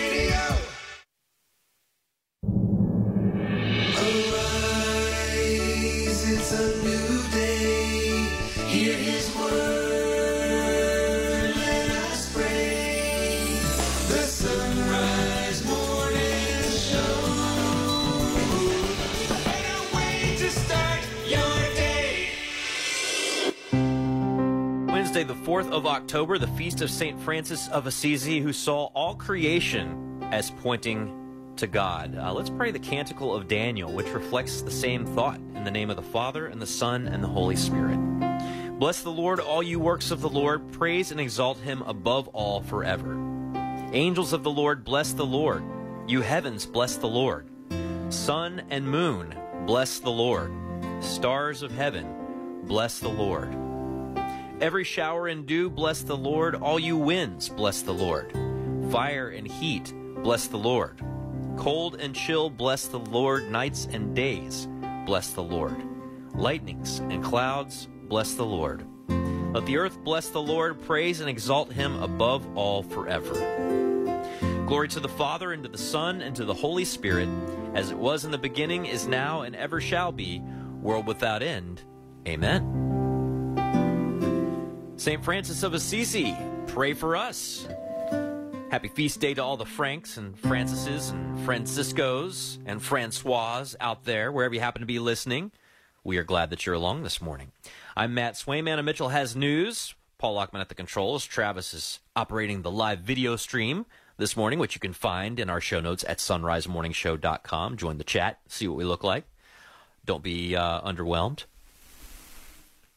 [25.23, 27.19] The 4th of October, the feast of St.
[27.19, 32.15] Francis of Assisi, who saw all creation as pointing to God.
[32.15, 35.89] Uh, let's pray the Canticle of Daniel, which reflects the same thought in the name
[35.89, 37.97] of the Father, and the Son, and the Holy Spirit.
[38.77, 40.71] Bless the Lord, all you works of the Lord.
[40.71, 43.13] Praise and exalt him above all forever.
[43.93, 45.63] Angels of the Lord, bless the Lord.
[46.05, 47.49] You heavens, bless the Lord.
[48.09, 49.33] Sun and moon,
[49.65, 50.53] bless the Lord.
[50.99, 53.66] Stars of heaven, bless the Lord.
[54.59, 56.55] Every shower and dew, bless the Lord.
[56.55, 58.31] All you winds, bless the Lord.
[58.91, 59.93] Fire and heat,
[60.23, 60.99] bless the Lord.
[61.57, 63.51] Cold and chill, bless the Lord.
[63.51, 64.67] Nights and days,
[65.05, 65.75] bless the Lord.
[66.33, 68.83] Lightnings and clouds, bless the Lord.
[69.53, 70.81] Let the earth bless the Lord.
[70.81, 73.33] Praise and exalt him above all forever.
[74.65, 77.29] Glory to the Father, and to the Son, and to the Holy Spirit,
[77.75, 80.41] as it was in the beginning, is now, and ever shall be,
[80.81, 81.83] world without end.
[82.27, 82.86] Amen.
[84.97, 85.23] St.
[85.23, 86.35] Francis of Assisi,
[86.65, 87.67] pray for us.
[88.71, 94.31] Happy feast day to all the Franks and Francises and Franciscos and Francois out there,
[94.31, 95.51] wherever you happen to be listening.
[96.03, 97.51] We are glad that you're along this morning.
[97.95, 98.67] I'm Matt Swaim.
[98.67, 99.93] Anna Mitchell has news.
[100.17, 101.25] Paul Lockman at the controls.
[101.25, 103.85] Travis is operating the live video stream
[104.17, 107.77] this morning, which you can find in our show notes at sonrisemorningshow.com.
[107.77, 109.25] Join the chat, see what we look like.
[110.05, 111.43] Don't be uh, underwhelmed.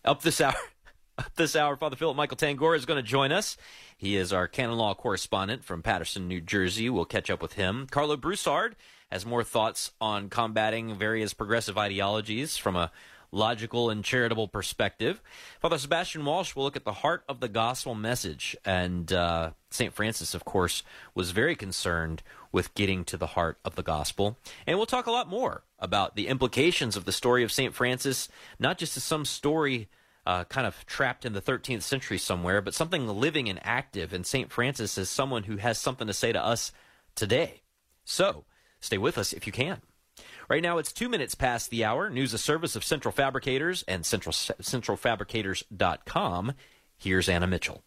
[0.03, 0.55] Up this hour,
[1.37, 3.57] this hour, Father Philip Michael Tangorra is going to join us.
[3.97, 6.89] He is our canon law correspondent from Paterson, New Jersey.
[6.91, 7.87] We'll catch up with him.
[7.91, 8.77] Karlo Broussard
[9.11, 12.91] has more thoughts on combating various progressive ideologies from a
[13.33, 15.23] logical and charitable perspective.
[15.61, 18.57] Father Sebastian Walsh will look at the heart of the gospel message.
[18.65, 19.93] And uh, St.
[19.93, 20.83] Francis, of course,
[21.15, 24.37] was very concerned with getting to the heart of the gospel.
[24.67, 27.73] And we'll talk a lot more about the implications of the story of St.
[27.73, 29.89] Francis, not just as some story
[30.27, 34.13] uh, kind of trapped in the 13th century somewhere, but something living and active.
[34.13, 34.53] And St.
[34.53, 36.73] Francis is someone who has something to say to us
[37.15, 37.63] today.
[38.05, 38.45] So
[38.81, 39.81] stay with us if you can.
[40.49, 42.09] Right now, it's two minutes past the hour.
[42.11, 46.53] News of service of Central Fabricators and Central, centralfabricators.com.
[46.99, 47.85] Here's Anna Mitchell.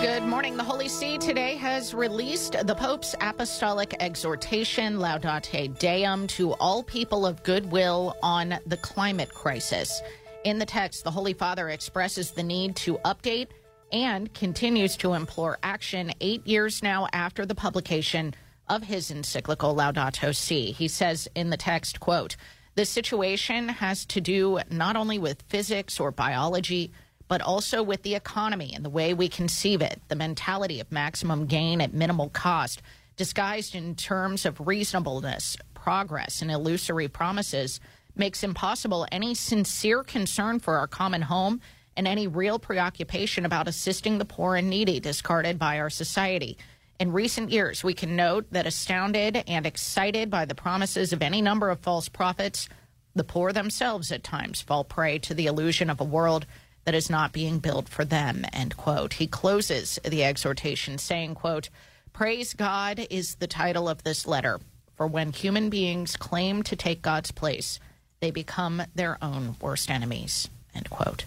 [0.00, 0.56] Good morning.
[0.56, 7.24] The Holy See today has released the Pope's apostolic exhortation, Laudate Deum, to all people
[7.24, 10.02] of goodwill on the climate crisis.
[10.42, 13.48] In the text, the Holy Father expresses the need to update
[13.92, 18.32] and continues to implore action eight years now after the publication
[18.66, 20.72] of his encyclical Laudato Si.
[20.72, 22.36] He says in the text, quote,
[22.74, 26.90] the situation has to do not only with physics or biology,
[27.28, 31.44] but also with the economy and the way we conceive it, the mentality of maximum
[31.46, 32.80] gain at minimal cost,
[33.16, 37.78] disguised in terms of reasonableness, progress, and illusory promises,
[38.14, 41.60] makes impossible any sincere concern for our common home
[41.96, 46.56] and any real preoccupation about assisting the poor and needy discarded by our society.
[46.98, 51.40] In recent years, we can note that astounded and excited by the promises of any
[51.40, 52.68] number of false prophets,
[53.14, 56.46] the poor themselves at times fall prey to the illusion of a world
[56.84, 59.14] that is not being built for them, end quote.
[59.14, 61.70] He closes the exhortation saying, quote,
[62.12, 64.60] Praise God is the title of this letter,
[64.94, 67.78] for when human beings claim to take God's place,
[68.20, 71.24] they become their own worst enemies, end quote.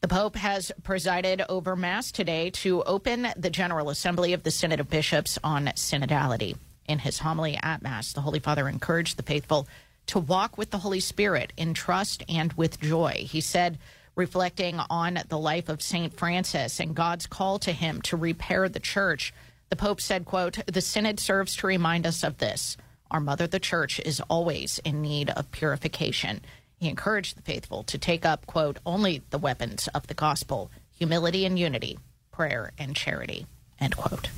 [0.00, 4.80] The Pope has presided over Mass today to open the General Assembly of the Synod
[4.80, 6.56] of Bishops on synodality.
[6.86, 9.68] In his homily at Mass, the Holy Father encouraged the faithful
[10.06, 13.26] to walk with the Holy Spirit in trust and with joy.
[13.28, 13.78] He said,
[14.16, 16.12] reflecting on the life of St.
[16.12, 19.32] Francis and God's call to him to repair the church,
[19.68, 22.76] the Pope said, quote, the Synod serves to remind us of this.
[23.10, 26.42] Our mother, the church, is always in need of purification.
[26.78, 31.46] He encouraged the faithful to take up, quote, only the weapons of the gospel humility
[31.46, 31.98] and unity,
[32.30, 33.46] prayer and charity,
[33.80, 34.28] end quote.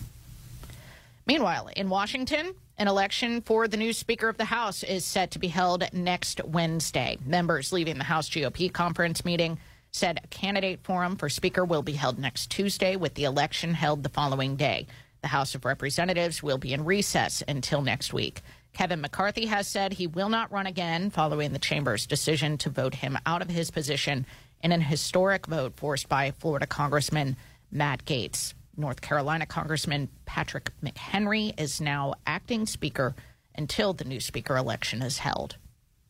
[1.26, 5.38] Meanwhile, in Washington, an election for the new Speaker of the House is set to
[5.38, 7.18] be held next Wednesday.
[7.24, 9.58] Members leaving the House GOP conference meeting
[9.92, 14.02] said a candidate forum for Speaker will be held next Tuesday, with the election held
[14.02, 14.86] the following day.
[15.20, 18.40] The House of Representatives will be in recess until next week.
[18.72, 22.94] Kevin McCarthy has said he will not run again following the chamber's decision to vote
[22.96, 24.26] him out of his position
[24.62, 27.36] in an historic vote forced by Florida Congressman
[27.70, 28.54] Matt Gaetz.
[28.76, 33.14] North Carolina Congressman Patrick McHenry is now acting Speaker
[33.54, 35.56] until the new Speaker election is held.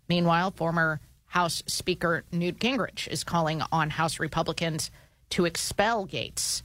[0.08, 4.90] Meanwhile, former House Speaker Newt Gingrich is calling on House Republicans
[5.30, 6.62] to expel Gaetz.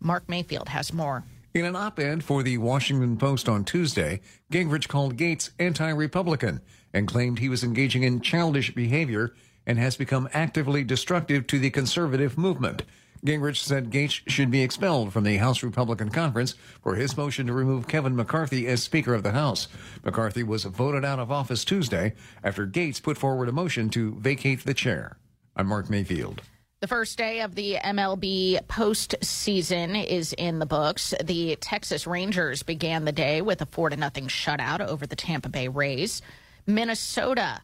[0.00, 1.24] Mark Mayfield has more.
[1.54, 4.20] In an op ed for the Washington Post on Tuesday,
[4.52, 6.60] Gingrich called Gaetz anti Republican
[6.92, 9.34] and claimed he was engaging in childish behavior
[9.66, 12.82] and has become actively destructive to the conservative movement.
[13.24, 17.54] Gingrich said Gaetz should be expelled from the House Republican Conference for his motion to
[17.54, 19.68] remove Kevin McCarthy as Speaker of the House.
[20.04, 22.12] McCarthy was voted out of office Tuesday
[22.44, 25.16] after Gaetz put forward a motion to vacate the chair.
[25.56, 26.42] I'm Mark Mayfield.
[26.80, 31.12] The first day of the MLB postseason is in the books.
[31.24, 35.48] The Texas Rangers began the day with a four to nothing shutout over the Tampa
[35.48, 36.22] Bay Rays.
[36.68, 37.62] Minnesota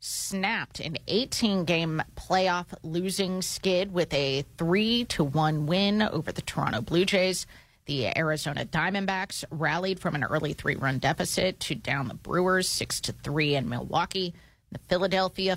[0.00, 6.42] snapped an 18 game playoff losing skid with a 3 to 1 win over the
[6.42, 7.46] Toronto Blue Jays.
[7.86, 13.12] The Arizona Diamondbacks rallied from an early 3-run deficit to down the Brewers 6 to
[13.12, 14.34] 3 in Milwaukee.
[14.72, 15.56] The Philadelphia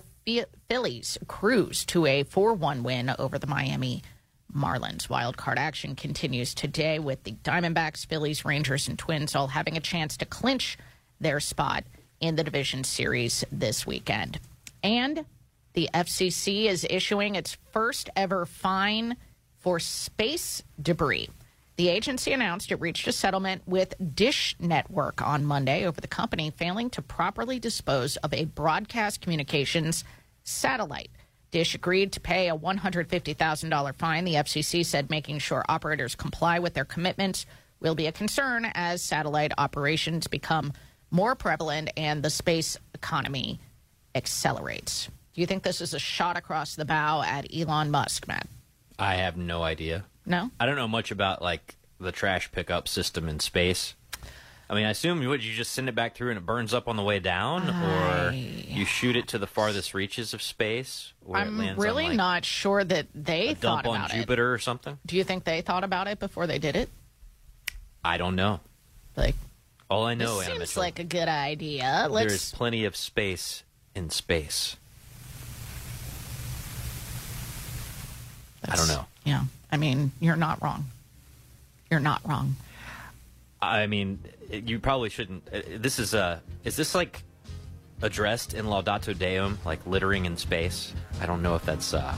[0.67, 4.03] Phillies cruise to a 4-1 win over the Miami
[4.53, 5.09] Marlins.
[5.09, 9.81] Wild card action continues today with the Diamondbacks, Phillies, Rangers, and Twins all having a
[9.81, 10.77] chance to clinch
[11.21, 11.85] their spot
[12.19, 14.39] in the division series this weekend.
[14.83, 15.25] And
[15.73, 19.15] the FCC is issuing its first ever fine
[19.59, 21.29] for space debris.
[21.77, 26.49] The agency announced it reached a settlement with Dish Network on Monday over the company
[26.49, 30.03] failing to properly dispose of a broadcast communications
[30.47, 31.11] satellite.
[31.51, 34.25] Dish agreed to pay a $150,000 fine.
[34.25, 37.45] The FCC said making sure operators comply with their commitments
[37.79, 40.73] will be a concern as satellite operations become
[41.11, 43.59] more prevalent and the space economy
[44.15, 45.07] accelerates.
[45.33, 48.47] Do you think this is a shot across the bow at Elon Musk, Matt?
[48.99, 50.05] I have no idea.
[50.25, 50.51] No?
[50.59, 53.95] I don't know much about like the trash pickup system in space.
[54.69, 56.73] I mean, I assume you would you just send it back through and it burns
[56.73, 61.13] up on the way down, or you shoot it to the farthest reaches of space?
[61.23, 64.13] Where it I'm lands really on, like, not sure that they thought dump on about
[64.13, 64.17] it.
[64.17, 64.97] Jupiter or something.
[65.05, 66.89] Do you think they thought about it before they did it?
[68.03, 68.59] I don't know.
[69.15, 69.35] Like,
[69.89, 72.07] all I know, this Anna seems Mitchell, like a good idea.
[72.09, 73.63] Let's there's plenty of space
[73.95, 74.75] in space.
[78.69, 79.05] I don't know.
[79.23, 79.43] Yeah.
[79.71, 80.87] I mean, you're not wrong.
[81.89, 82.57] You're not wrong.
[83.61, 84.19] I mean,
[84.51, 85.47] you probably shouldn't.
[85.51, 87.23] uh, This is uh Is this like
[88.01, 90.93] addressed in Laudato Deum, like littering in space?
[91.21, 92.15] I don't know if that's uh.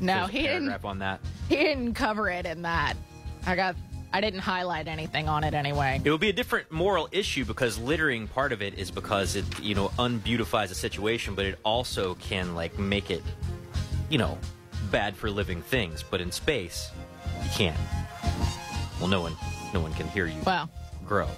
[0.00, 0.84] No, he didn't.
[0.84, 1.20] on that.
[1.48, 2.94] He didn't cover it in that.
[3.46, 3.76] I got.
[4.12, 6.00] I didn't highlight anything on it anyway.
[6.04, 9.44] It would be a different moral issue because littering part of it is because it
[9.60, 13.22] you know unbeautifies a situation, but it also can like make it
[14.08, 14.38] you know
[14.92, 16.04] bad for living things.
[16.08, 16.90] But in space,
[17.42, 17.76] you can't.
[19.00, 19.36] Well, no one,
[19.72, 20.68] no one can hear you Well,
[21.06, 21.28] grow.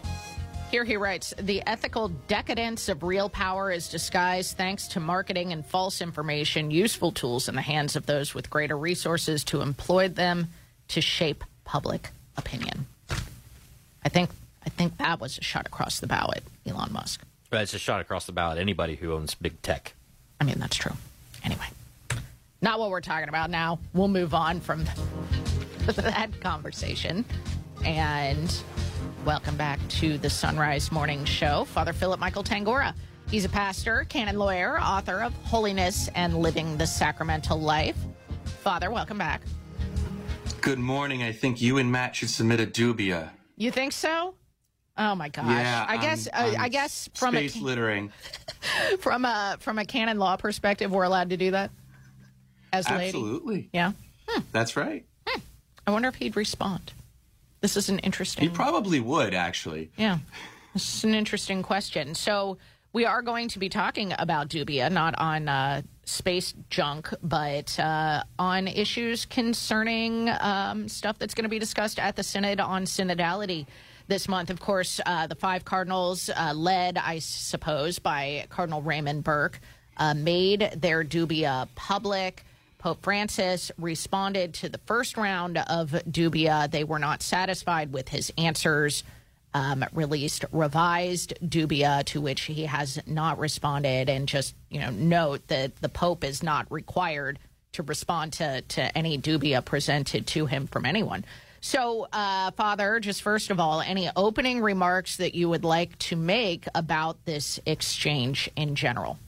[0.70, 5.64] Here he writes The ethical decadence of real power is disguised thanks to marketing and
[5.64, 10.48] false information, useful tools in the hands of those with greater resources to employ them
[10.88, 12.86] to shape public opinion.
[14.04, 14.30] I think
[14.64, 17.22] I think that was a shot across the bow at Elon Musk.
[17.48, 19.94] But it's a shot across the bow at anybody who owns big tech.
[20.38, 20.92] I mean, that's true.
[21.42, 21.66] Anyway,
[22.60, 23.78] not what we're talking about now.
[23.94, 24.84] We'll move on from
[25.86, 27.24] that conversation.
[27.84, 28.54] And
[29.24, 31.64] welcome back to the Son Rise Morning Show.
[31.64, 32.94] Father Philip Michael Tangorra.
[33.30, 37.96] He's a pastor, canon lawyer, author of Holiness and Living the Sacramental Life.
[38.62, 39.42] Father, welcome back.
[40.60, 41.22] Good morning.
[41.22, 43.30] I think you and Matt should submit a dubia.
[43.56, 44.34] You think so?
[45.00, 45.46] Oh my gosh!
[45.46, 48.10] Yeah, I guess on- uh, I on guess from a space littering.
[48.98, 51.70] from a from a canon law perspective, we're allowed to do that
[52.72, 53.04] as lady.
[53.06, 53.68] Absolutely.
[53.72, 53.92] Yeah.
[54.52, 55.04] That's right.
[55.86, 56.92] I wonder if he'd respond.
[57.60, 58.44] This is an interesting.
[58.44, 59.90] He probably would, actually.
[59.96, 60.18] Yeah.
[60.74, 62.14] This is an interesting question.
[62.14, 62.58] So,
[62.92, 68.22] we are going to be talking about Dubia, not on uh, space junk, but uh,
[68.38, 73.66] on issues concerning um, stuff that's going to be discussed at the Synod on synodality
[74.06, 74.48] this month.
[74.48, 79.60] Of course, uh, the five cardinals, uh, led, I suppose, by Cardinal Raymond Burke.
[79.98, 82.44] uh, made their dubia public.
[82.78, 86.70] Pope Francis responded to the first round of dubia.
[86.70, 89.04] They were not satisfied with his answers.
[89.54, 95.48] Um, released revised dubia to which he has not responded, and just you know note
[95.48, 97.38] that the Pope is not required
[97.72, 101.24] to respond to to any dubia presented to him from anyone.
[101.60, 106.16] So, uh, Father, just first of all, any opening remarks that you would like to
[106.16, 109.18] make about this exchange in general?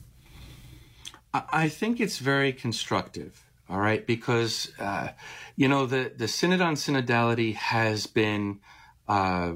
[1.33, 5.09] I think it's very constructive, all right, because, uh,
[5.55, 8.59] you know, the, the Synod on Synodality has been
[9.07, 9.53] uh,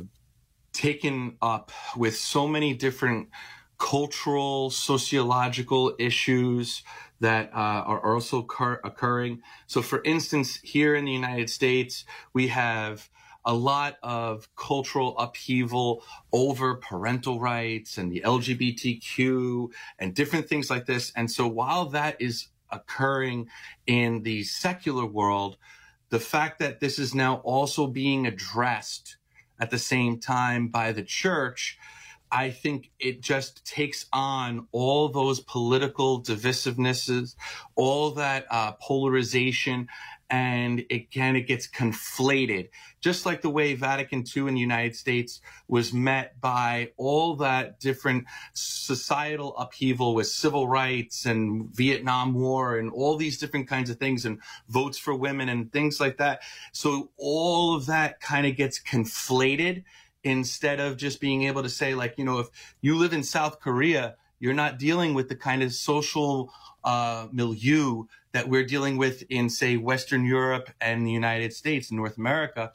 [0.72, 3.28] taken up with so many different
[3.78, 6.82] cultural, sociological issues
[7.20, 9.42] that uh, are also occur- occurring.
[9.68, 13.10] So, for instance, here in the United States, we have
[13.46, 16.04] a lot of cultural upheaval
[16.34, 19.70] over parental rights and the LGBTQ
[20.00, 21.12] and different things like this.
[21.16, 23.50] And so, while that is occurring
[23.86, 25.58] in the secular world,
[26.10, 29.18] the fact that this is now also being addressed
[29.60, 31.78] at the same time by the church
[32.32, 37.36] I think it just takes on all those political divisivenesses,
[37.76, 39.88] all that uh, polarization,
[40.30, 42.70] and it gets conflated.
[43.00, 47.80] Just like the way Vatican II in the United States was met by all that
[47.80, 53.98] different societal upheaval with civil rights and Vietnam War and all these different kinds of
[53.98, 56.42] things and votes for women and things like that.
[56.72, 59.84] So all of that kind of gets conflated
[60.24, 62.48] instead of just being able to say like you know if
[62.82, 66.52] you live in south korea you're not dealing with the kind of social
[66.84, 71.98] uh, milieu that we're dealing with in say western europe and the united states and
[71.98, 72.72] north america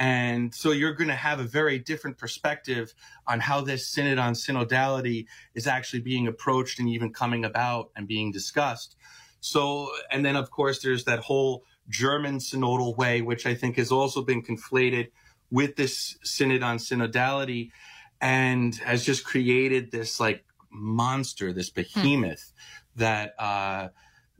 [0.00, 2.92] and so you're going to have a very different perspective
[3.28, 5.24] on how this synod on synodality
[5.54, 8.96] is actually being approached and even coming about and being discussed
[9.38, 13.92] so and then of course there's that whole german synodal way which i think has
[13.92, 15.08] also been conflated
[15.52, 17.70] with this synod on synodality
[18.20, 22.52] and has just created this like monster, this behemoth
[22.94, 23.00] hmm.
[23.00, 23.88] that, uh,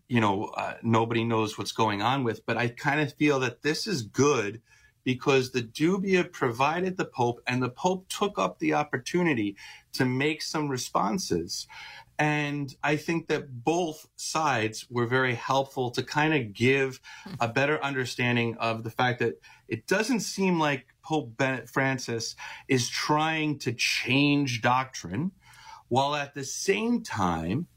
[0.09, 2.45] you know, uh, nobody knows what's going on with.
[2.47, 4.61] But I kind of feel that this is good
[5.05, 9.57] because the dubia provided the Pope and the Pope took up the opportunity
[9.93, 11.69] to make some responses.
[12.19, 17.35] And I think that both sides were very helpful to kind of give hmm.
[17.41, 22.35] a better understanding of the fact that it doesn't seem like Pope Benedict Francis
[22.66, 25.31] is trying to change doctrine,
[25.89, 27.69] while at the same time,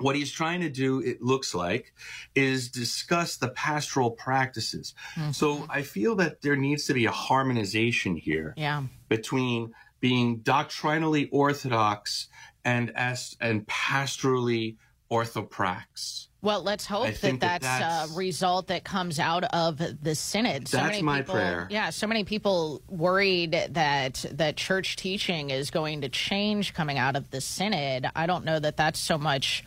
[0.00, 1.92] what he's trying to do, it looks like,
[2.34, 4.94] is discuss the pastoral practices.
[5.14, 5.32] Mm-hmm.
[5.32, 8.82] So I feel that there needs to be a harmonization here yeah.
[9.08, 12.28] between being doctrinally orthodox
[12.64, 14.76] and as and pastorally
[15.10, 16.28] orthoprax.
[16.42, 20.68] Well, let's hope that that's, that that's, a result that comes out of the synod.
[20.68, 21.68] So that's my people, prayer.
[21.70, 27.14] Yeah, so many people worried that that church teaching is going to change coming out
[27.14, 28.08] of the synod.
[28.16, 29.64] I don't know that that's so much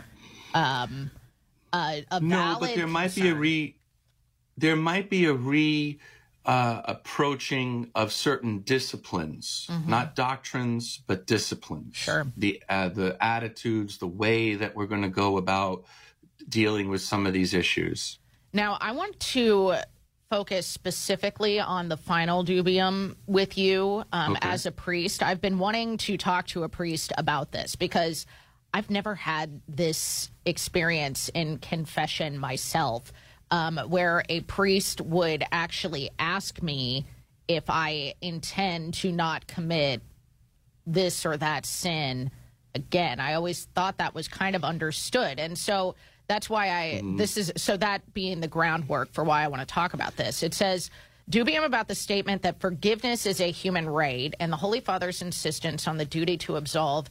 [0.53, 1.11] um,
[1.71, 3.75] a, a no, but there might be a re
[4.57, 5.99] there might be a re
[6.45, 9.89] uh, approaching of certain disciplines, mm-hmm.
[9.89, 11.95] not doctrines, but disciplines.
[11.95, 12.25] Sure.
[12.37, 15.85] The uh, the attitudes, the way that we're going to go about
[16.47, 18.19] dealing with some of these issues.
[18.51, 19.75] Now, I want to
[20.29, 24.49] focus specifically on the final dubium with you um, okay.
[24.49, 25.23] as a priest.
[25.23, 28.25] I've been wanting to talk to a priest about this because
[28.73, 33.13] I've never had this experience in confession myself
[33.51, 37.05] um, where a priest would actually ask me
[37.47, 40.01] if I intend to not commit
[40.87, 42.31] this or that sin
[42.73, 43.19] again.
[43.19, 45.39] I always thought that was kind of understood.
[45.39, 45.95] And so
[46.27, 47.17] that's why I, mm.
[47.17, 50.41] this is, so that being the groundwork for why I want to talk about this.
[50.41, 50.89] It says,
[51.29, 55.87] Dubium about the statement that forgiveness is a human right and the Holy Father's insistence
[55.87, 57.09] on the duty to absolve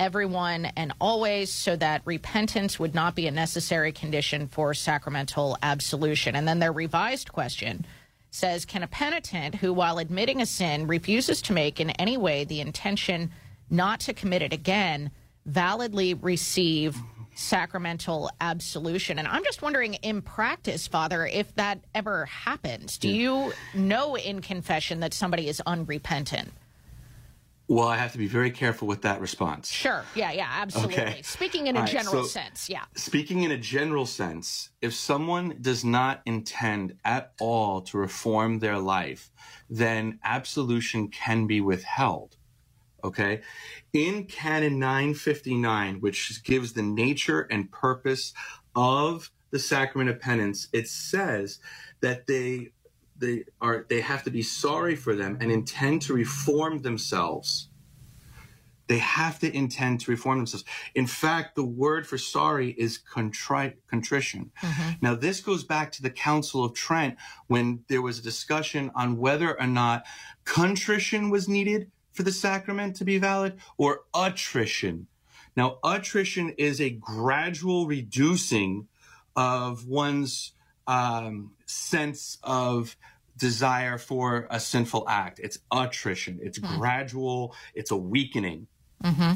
[0.00, 6.34] everyone and always so that repentance would not be a necessary condition for sacramental absolution.
[6.34, 7.84] And then their revised question
[8.30, 12.44] says Can a penitent who, while admitting a sin, refuses to make in any way
[12.44, 13.30] the intention
[13.68, 15.10] not to commit it again,
[15.44, 16.96] validly receive
[17.34, 19.18] sacramental absolution?
[19.18, 22.96] And I'm just wondering, in practice, Father, if that ever happens.
[22.96, 26.52] Do you know in confession that somebody is unrepentant?
[27.70, 29.70] Well, I have to be very careful with that response.
[29.70, 30.04] Sure.
[30.16, 30.94] Yeah, yeah, absolutely.
[30.96, 31.22] Okay.
[31.22, 32.82] Speaking in a right, general so sense, yeah.
[32.96, 38.76] Speaking in a general sense, if someone does not intend at all to reform their
[38.76, 39.30] life,
[39.70, 42.36] then absolution can be withheld.
[43.04, 43.40] Okay.
[43.92, 48.34] In Canon 959, which gives the nature and purpose
[48.74, 51.60] of the sacrament of penance, it says
[52.00, 52.72] that they
[53.20, 57.68] they are they have to be sorry for them and intend to reform themselves.
[58.88, 60.64] They have to intend to reform themselves.
[60.96, 64.50] In fact, the word for sorry is contrite, contrition.
[65.00, 67.16] Now, this goes back to the Council of Trent
[67.46, 70.06] when there was a discussion on whether or not
[70.44, 75.06] contrition was needed for the sacrament to be valid or attrition.
[75.54, 78.88] Now, attrition is a gradual reducing
[79.36, 80.52] of one's
[80.88, 82.96] um, sense of
[83.36, 85.40] desire for a sinful act.
[85.42, 86.38] It's attrition.
[86.42, 87.54] It's gradual.
[87.74, 88.66] It's a weakening.
[89.02, 89.32] Mm-hmm.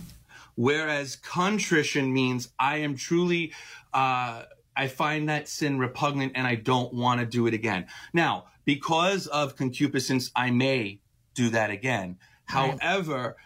[0.57, 3.53] Whereas contrition means I am truly,
[3.93, 4.43] uh,
[4.77, 7.87] I find that sin repugnant and I don't want to do it again.
[8.13, 11.01] Now, because of concupiscence, I may
[11.35, 12.19] do that again.
[12.53, 12.79] Right.
[12.81, 13.37] However,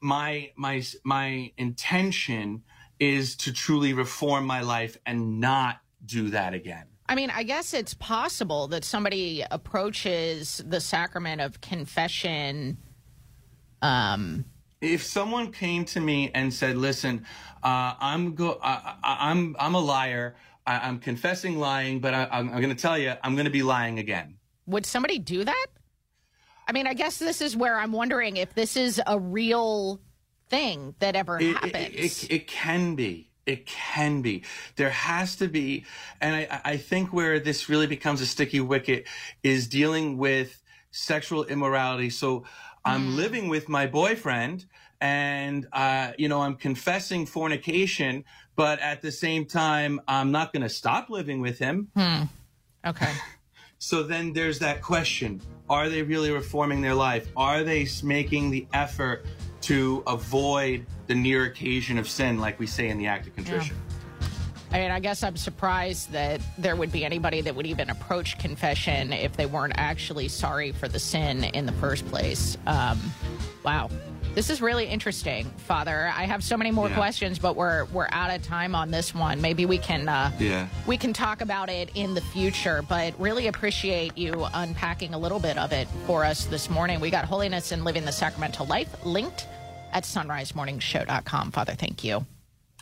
[0.00, 2.62] my my my intention
[3.00, 6.86] is to truly reform my life and not do that again.
[7.08, 12.78] I mean, I guess it's possible that somebody approaches the sacrament of confession.
[13.80, 14.44] Um,
[14.80, 17.24] if someone came to me and said, "Listen,
[17.62, 20.36] uh, I'm go, I, I, I'm I'm a liar.
[20.66, 23.50] I, I'm confessing lying, but I, I'm, I'm going to tell you, I'm going to
[23.50, 25.66] be lying again." would somebody do that?
[26.68, 30.00] I mean, I guess this is where I'm wondering if this is a real
[30.50, 32.24] thing that ever It, it, happens.
[32.24, 33.27] it, it can be.
[33.48, 34.44] It can be.
[34.76, 35.86] There has to be,
[36.20, 39.06] and I, I think where this really becomes a sticky wicket
[39.42, 42.10] is dealing with sexual immorality.
[42.10, 42.44] So
[42.84, 44.66] I'm living with my boyfriend,
[45.00, 50.62] and uh, you know I'm confessing fornication, but at the same time I'm not going
[50.62, 51.88] to stop living with him.
[51.96, 52.24] Hmm.
[52.84, 53.12] Okay.
[53.80, 57.28] So then there's that question Are they really reforming their life?
[57.36, 59.24] Are they making the effort
[59.62, 63.76] to avoid the near occasion of sin, like we say in the act of contrition?
[64.70, 68.38] I mean, I guess I'm surprised that there would be anybody that would even approach
[68.38, 72.58] confession if they weren't actually sorry for the sin in the first place.
[72.66, 73.00] Um,
[73.64, 73.88] wow.
[74.38, 76.12] This is really interesting, Father.
[76.14, 76.94] I have so many more Yeah.
[76.94, 79.40] questions, but we're we're out of time on this one.
[79.40, 80.68] Maybe we can uh, Yeah.
[80.86, 85.40] we can talk about it in the future, but really appreciate you unpacking a little
[85.40, 87.00] bit of it for us this morning.
[87.00, 89.48] We got Holiness and Living the Sacramental Life linked
[89.92, 91.50] at sonrisemorningshow.com.
[91.50, 92.24] Father, thank you.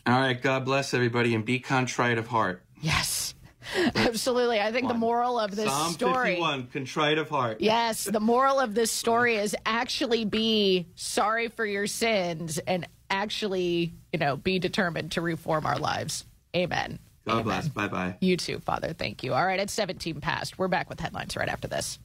[0.07, 2.63] All right, God bless everybody and be contrite of heart.
[2.83, 3.35] Yes.
[3.95, 4.61] Absolutely.
[4.61, 7.61] I think the moral of this Psalm story 51, contrite of heart.
[7.61, 13.95] Yes, the moral of this story is actually be sorry for your sins and actually,
[14.13, 16.25] you know, be determined to reform our lives.
[16.55, 16.99] Amen.
[17.27, 17.69] God bless.
[17.69, 18.17] Bye bye.
[18.21, 18.93] You too, Father.
[18.93, 19.35] Thank you.
[19.35, 20.59] All right, it's 17 past.
[20.59, 21.99] We're back with headlines right after this.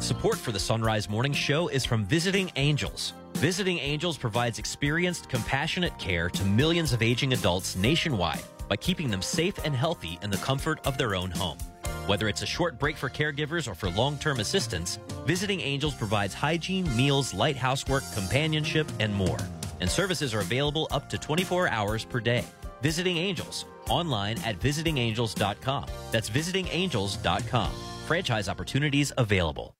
[0.00, 3.14] Support for the Son Rise Morning Show is from Visiting Angels.
[3.34, 9.22] Visiting Angels provides experienced, compassionate care to millions of aging adults nationwide by keeping them
[9.22, 11.58] safe and healthy in the comfort of their own home.
[12.06, 16.34] Whether it's a short break for caregivers or for long term assistance, Visiting Angels provides
[16.34, 19.38] hygiene, meals, light housework, companionship, and more.
[19.80, 22.44] And services are available up to 24 hours per day.
[22.82, 25.86] Visiting Angels, online at visitingangels.com.
[26.10, 27.70] That's visitingangels.com.
[28.06, 29.76] Franchise opportunities available.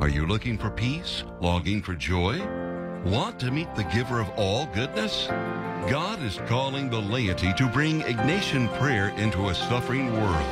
[0.00, 1.24] Are you looking for peace?
[1.42, 2.40] Longing for joy?
[3.04, 5.26] Want to meet the giver of all goodness?
[5.88, 10.46] God is calling the laity to bring Ignatian prayer into a suffering world.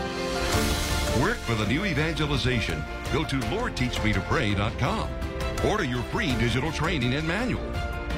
[1.20, 2.82] Work for the new evangelization.
[3.12, 5.10] Go to LordTeachMeToPray.com.
[5.66, 7.70] Order your free digital training and manual.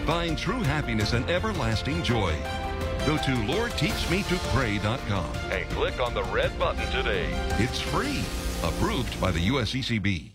[0.07, 2.32] Find true happiness and everlasting joy.
[3.07, 7.27] Go to LordTeachMeToPray.com and click on the red button today.
[7.59, 8.23] It's free.
[8.62, 10.35] Approved by the USCCB.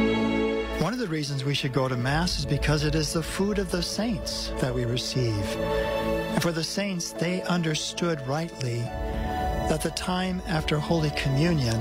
[0.81, 3.59] One of the reasons we should go to Mass is because it is the food
[3.59, 5.45] of the saints that we receive.
[5.55, 8.79] And for the saints, they understood rightly
[9.69, 11.79] that the time after Holy Communion,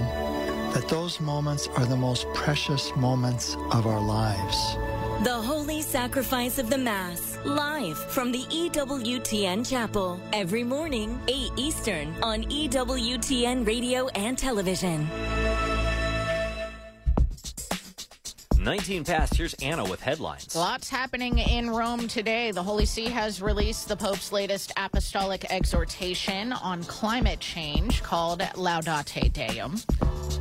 [0.75, 4.77] that those moments are the most precious moments of our lives.
[5.25, 12.15] The Holy Sacrifice of the Mass, live from the EWTN Chapel, every morning, 8 Eastern,
[12.23, 15.09] on EWTN Radio and Television.
[18.61, 19.37] 19 past.
[19.37, 20.55] Here's Anna with headlines.
[20.55, 22.51] Lots happening in Rome today.
[22.51, 29.33] The Holy See has released the Pope's latest apostolic exhortation on climate change called Laudate
[29.33, 29.81] Deum.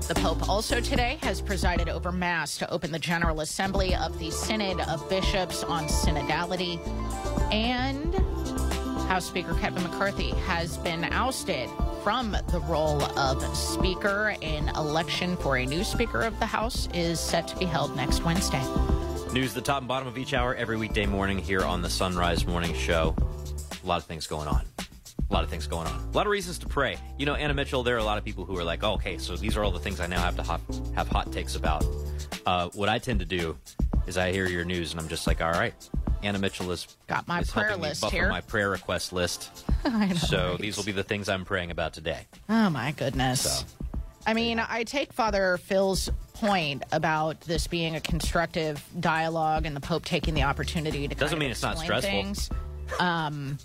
[0.08, 4.32] The Pope also today has presided over Mass to open the General Assembly of the
[4.32, 6.80] Synod of Bishops on Synodality.
[7.54, 8.14] And
[9.10, 11.68] House Speaker Kevin McCarthy has been ousted
[12.03, 14.36] from the role of Speaker.
[14.44, 18.23] An election for a new Speaker of the House is set to be held next
[18.23, 18.64] Wednesday.
[19.34, 22.15] News the top and bottom of each hour every weekday morning here on the Son
[22.15, 23.15] Rise Morning Show.
[23.84, 24.61] A lot of things going on.
[24.77, 25.99] A lot of things going on.
[25.99, 26.95] A lot of reasons to pray.
[27.18, 29.18] You know, Anna Mitchell, there are a lot of people who are like, oh, okay,
[29.18, 30.44] so these are all the things I now have to
[30.94, 31.84] have hot takes about.
[32.45, 33.57] Uh, what I tend to do
[34.06, 35.73] is I hear your news and I'm just like, all right,
[36.24, 38.30] Anna Mitchell has got my is prayer list buffer here.
[38.30, 39.66] my prayer request list.
[39.86, 40.60] I know, so right?
[40.60, 42.28] these will be the things I'm praying about today.
[42.50, 43.41] Oh my goodness.
[43.41, 43.66] So.
[44.28, 49.80] I mean, I take Father Phil's point about this being a constructive dialogue and the
[49.82, 52.12] Pope taking the opportunity to Doesn't mean it's not stressful.
[52.12, 52.50] Things.
[53.00, 53.58] Um,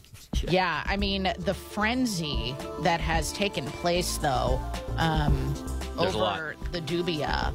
[0.49, 0.83] yeah.
[0.87, 4.61] I mean, the frenzy that has taken place, though,
[4.97, 5.55] um,
[5.99, 6.39] There's a lot.
[6.39, 7.53] over the dubia,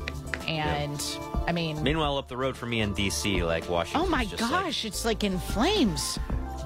[0.47, 0.99] and
[1.47, 4.85] I mean, Meanwhile, up the road from me in D.C., like Washington, oh my gosh,
[4.85, 6.17] it's like in flames.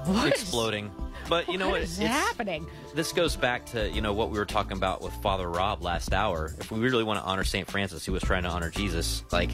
[0.04, 0.90] What exploding.
[1.28, 1.82] But you know what what?
[1.82, 2.66] is It's- happening?
[2.94, 6.12] This goes back to you know what we were talking about with Father Rob last
[6.12, 6.54] hour.
[6.60, 9.50] If we really want to honor Saint Francis, who was trying to honor Jesus, like,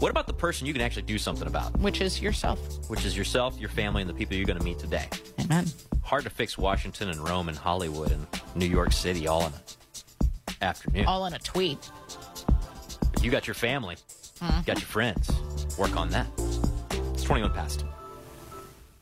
[0.00, 1.78] what about the person you can actually do something about?
[1.78, 2.58] Which is yourself.
[2.90, 5.06] Which is yourself, your family, and the people you're going to meet today.
[5.40, 5.66] Amen.
[6.02, 8.26] Hard to fix Washington and Rome and Hollywood and
[8.56, 11.06] New York City all in an afternoon.
[11.06, 11.88] All in a tweet.
[13.12, 13.96] But you got your family,
[14.40, 14.66] Mhm.
[14.66, 15.30] got your friends.
[15.78, 16.26] Work on that.
[17.12, 17.84] It's 21 past.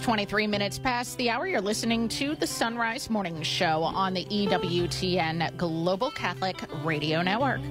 [0.01, 1.45] 23 minutes past the hour.
[1.45, 7.61] You're listening to the Son Rise Morning Show on the EWTN Global Catholic Radio Network.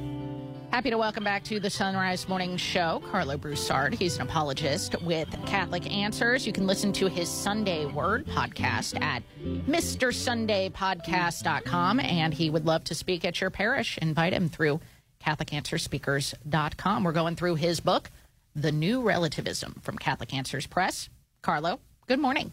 [0.70, 3.94] Happy to welcome back to the Son Rise Morning Show, Karlo Broussard.
[3.94, 6.46] He's an apologist with Catholic Answers.
[6.46, 12.94] You can listen to his Sunday Word podcast at MrSundayPodcast.com, and he would love to
[12.94, 13.98] speak at your parish.
[13.98, 14.78] Invite him through
[15.26, 17.02] CatholicAnswersSpeakers.com.
[17.02, 18.08] We're going through his book,
[18.54, 21.08] The New Relativism from Catholic Answers Press.
[21.42, 21.80] Karlo,
[22.10, 22.50] good morning.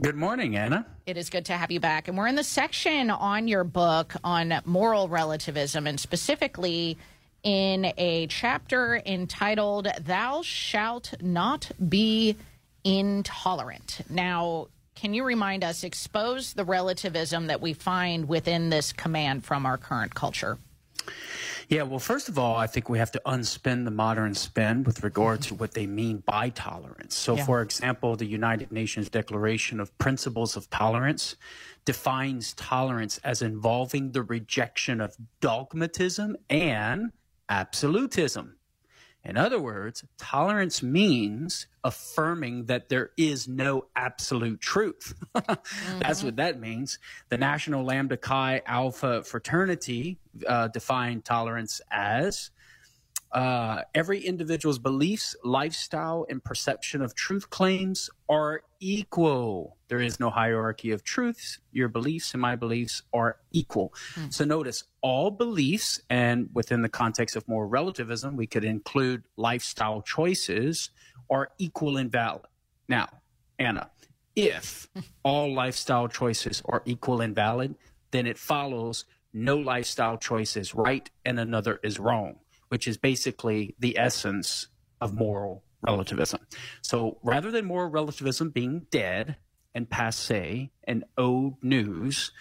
[0.00, 0.86] Good morning, Anna.
[1.04, 2.08] It is good to have you back.
[2.08, 6.96] And we're in the section on your book on moral relativism, and specifically
[7.42, 12.38] in a chapter entitled Thou Shalt Not Be
[12.84, 14.00] Intolerant.
[14.08, 19.66] Now, can you remind us, expose the relativism that we find within this command from
[19.66, 20.56] our current culture?
[21.68, 25.02] Yeah, well, first of all, I think we have to unspin the modern spin with
[25.02, 25.58] regard to mm-hmm.
[25.58, 27.14] what they mean by tolerance.
[27.14, 27.44] So, Yeah.
[27.44, 31.36] for example, the United Nations Declaration of Principles of Tolerance
[31.84, 37.12] defines tolerance as involving the rejection of dogmatism and
[37.48, 38.56] absolutism.
[39.24, 45.14] In other words, tolerance means affirming that there is no absolute truth.
[45.98, 46.98] That's what that means.
[47.30, 52.50] The National Lambda Chi Alpha Fraternity uh, defined tolerance as
[53.34, 59.76] uh, every individual's beliefs, lifestyle, and perception of truth claims are equal.
[59.88, 61.58] There is no hierarchy of truths.
[61.72, 63.92] Your beliefs and my beliefs are equal.
[64.30, 70.00] So notice all beliefs, and within the context of moral relativism, we could include lifestyle
[70.00, 70.90] choices,
[71.28, 72.46] are equal and valid.
[72.88, 73.08] Now,
[73.58, 73.90] Anna,
[74.36, 74.88] if
[75.24, 77.74] all lifestyle choices are equal and valid,
[78.12, 82.36] then it follows no lifestyle choice is right and another is wrong,
[82.74, 84.66] which is basically the essence
[85.00, 86.40] of moral relativism.
[86.82, 89.36] So rather than moral relativism being dead
[89.76, 92.32] and passe and old news,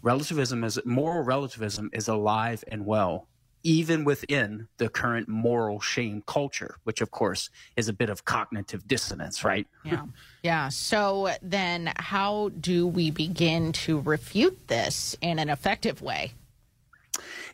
[0.00, 3.28] relativism is moral relativism is alive and well.
[3.62, 8.88] Even within the current moral shame culture, which of course is a bit of cognitive
[8.88, 9.66] dissonance, right?
[9.84, 10.06] Yeah.
[10.42, 10.70] Yeah.
[10.70, 16.32] So then, how do we begin to refute this in an effective way?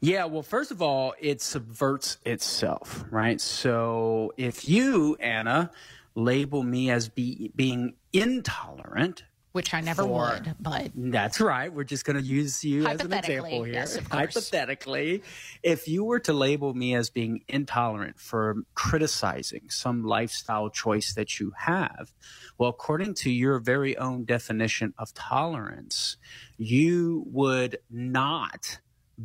[0.01, 3.41] Yeah, well, first of all, it subverts itself, right?
[3.41, 5.71] So if you, Anna,
[6.15, 11.73] label me as be, being intolerant, which I never for- would, but That's right.
[11.73, 13.75] We're just going to use you as an example here.
[13.75, 14.07] yes, of.
[14.07, 15.23] Hypothetically,
[15.63, 21.41] if you were to label me as being intolerant for criticizing some lifestyle choice that
[21.41, 22.13] you have,
[22.59, 26.17] well, according to your very own definition of tolerance,
[26.57, 28.79] you would not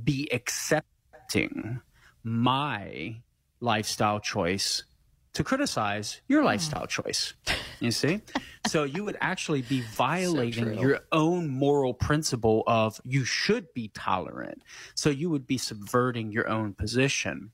[0.04, 1.82] be accepting
[2.24, 3.18] my
[3.60, 4.84] lifestyle choice
[5.36, 7.34] to criticize your lifestyle choice.
[7.82, 8.22] You see?
[8.68, 10.80] so you would actually be violating true.
[10.80, 14.64] your own moral principle of you should be tolerant.
[14.96, 17.52] So you would be subverting your own position.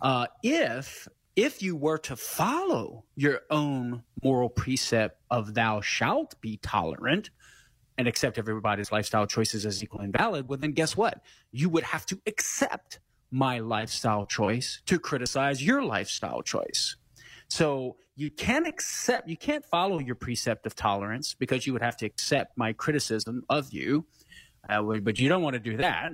[0.00, 6.58] Uh, if if you were to follow your own moral precept of thou shalt be
[6.58, 7.30] tolerant,
[7.96, 11.22] and accept everybody's lifestyle choices as equal and valid, well, then guess what?
[11.52, 12.98] You would have to accept
[13.30, 16.96] my lifestyle choice to criticize your lifestyle choice.
[17.48, 21.96] So you can't accept, you can't follow your precept of tolerance because you would have
[21.98, 24.06] to accept my criticism of you,
[24.68, 26.12] uh, but you don't want to do that.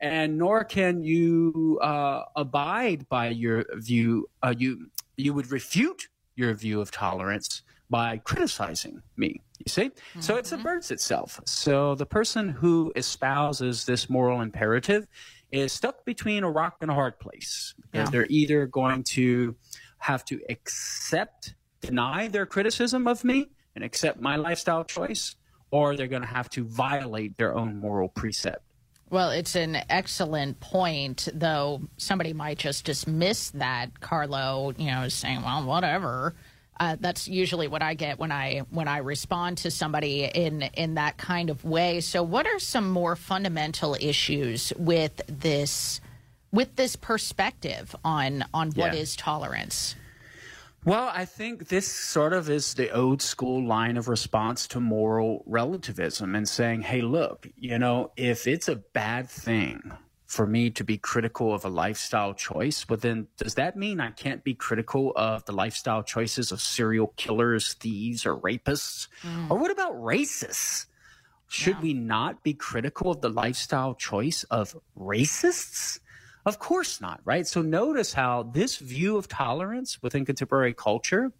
[0.00, 4.30] And nor can you uh, abide by your view.
[4.42, 9.42] Uh, you you would refute your view of tolerance by criticizing me.
[9.64, 9.90] You see?
[10.20, 10.46] So it mm-hmm.
[10.46, 11.38] subverts itself.
[11.44, 15.06] So the person who espouses this moral imperative
[15.52, 18.10] is stuck between a rock and a hard place because Yeah.
[18.10, 19.54] they're either going to
[19.98, 25.36] have to accept, deny their criticism of me and accept my lifestyle choice,
[25.70, 28.64] or they're going to have to violate their own moral precept.
[29.10, 35.42] Well, it's an excellent point, though somebody might just dismiss that, Karlo, you know, saying,
[35.42, 36.34] well, whatever.
[36.80, 40.94] Uh, that's usually what I get when I when I respond to somebody in in
[40.94, 42.00] that kind of way.
[42.00, 46.00] So, what are some more fundamental issues with this
[46.52, 49.00] with this perspective on on what Yeah.
[49.00, 49.94] is tolerance?
[50.82, 55.42] Well, I think this sort of is the old school line of response to moral
[55.44, 59.92] relativism and saying, hey, look, you know, if it's a bad thing
[60.30, 64.12] for me to be critical of a lifestyle choice, well, then does that mean I
[64.12, 69.08] can't be critical of the lifestyle choices of serial killers, thieves, or rapists?
[69.24, 69.50] Mm.
[69.50, 70.86] Or what about racists?
[71.48, 75.98] Should we not be critical of the lifestyle choice of racists?
[76.46, 77.44] Of course not, right?
[77.44, 81.32] So notice how this view of tolerance within contemporary culture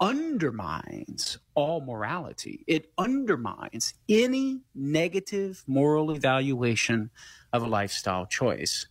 [0.00, 2.64] undermines all morality.
[2.66, 7.10] It undermines any negative moral evaluation
[7.52, 8.86] of a lifestyle choice.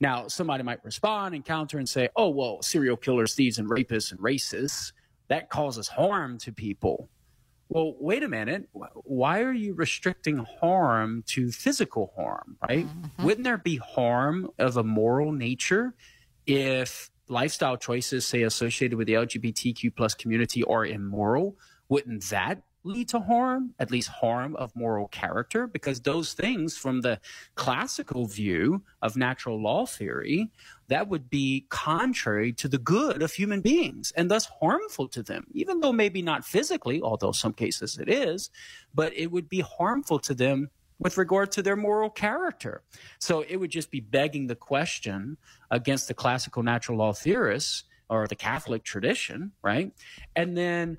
[0.00, 4.10] Now, somebody might respond and counter and say, oh, well, serial killers, thieves, and rapists
[4.10, 4.92] and racists,
[5.28, 7.08] that causes harm to people.
[7.68, 8.68] Well, wait a minute.
[9.04, 12.86] Why are you restricting harm to physical harm, right?
[12.86, 13.24] Mm-hmm.
[13.24, 15.94] Wouldn't there be harm of a moral nature
[16.46, 21.56] if lifestyle choices, say, associated with the LGBTQ plus community are immoral?
[21.88, 25.66] Wouldn't that lead to harm, at least harm of moral character?
[25.66, 27.20] Because those things, from the
[27.54, 30.50] classical view of natural law theory,
[30.88, 35.44] that would be contrary to the good of human beings and thus harmful to them,
[35.52, 38.50] even though maybe not physically, although some cases it is,
[38.94, 40.70] but it would be harmful to them
[41.00, 42.82] with regard to their moral character.
[43.18, 45.36] So it would just be begging the question
[45.70, 49.92] against the classical natural law theorists or the Catholic tradition, right?
[50.36, 50.98] And then,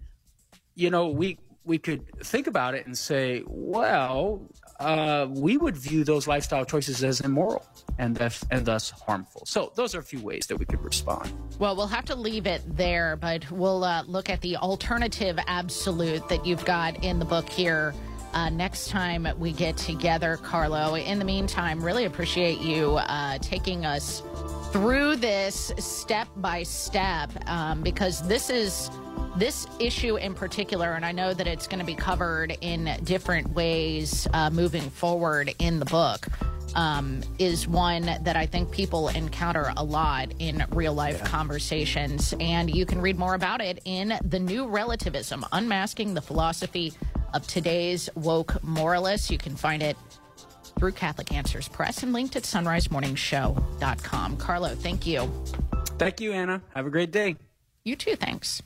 [0.76, 4.42] you know, we we could think about it and say, well,
[4.80, 7.64] uh, we would view those lifestyle choices as immoral
[8.00, 9.44] and thus, and thus harmful.
[9.46, 11.32] So those are a few ways that we could respond.
[11.60, 16.28] Well, we'll have to leave it there, but we'll uh, look at the alternative absolute
[16.30, 17.94] that you've got in the book here.
[18.34, 21.04] Uh, next time we get together, Karlo.
[21.04, 24.24] In the meantime, really appreciate you uh, taking us
[24.72, 28.90] through this step by step um, because this is
[29.36, 33.54] this issue in particular, and I know that it's going to be covered in different
[33.54, 36.28] ways uh, moving forward in the book.
[36.74, 41.28] Um, is one that I think people encounter a lot in real life yeah.
[41.28, 42.34] conversations.
[42.40, 46.94] And you can read more about it in The New Relativism Unmasking the Philosophy
[47.34, 49.30] of Today's Woke Moralists.
[49.32, 49.98] You can find it
[50.78, 54.38] through Catholic Answers Press and linked at sonrisemorningshow.com.
[54.38, 55.32] Karlo, thank you.
[55.98, 56.62] Thank you, Anna.
[56.74, 57.36] Have a great day.
[57.84, 58.62] You too, thanks.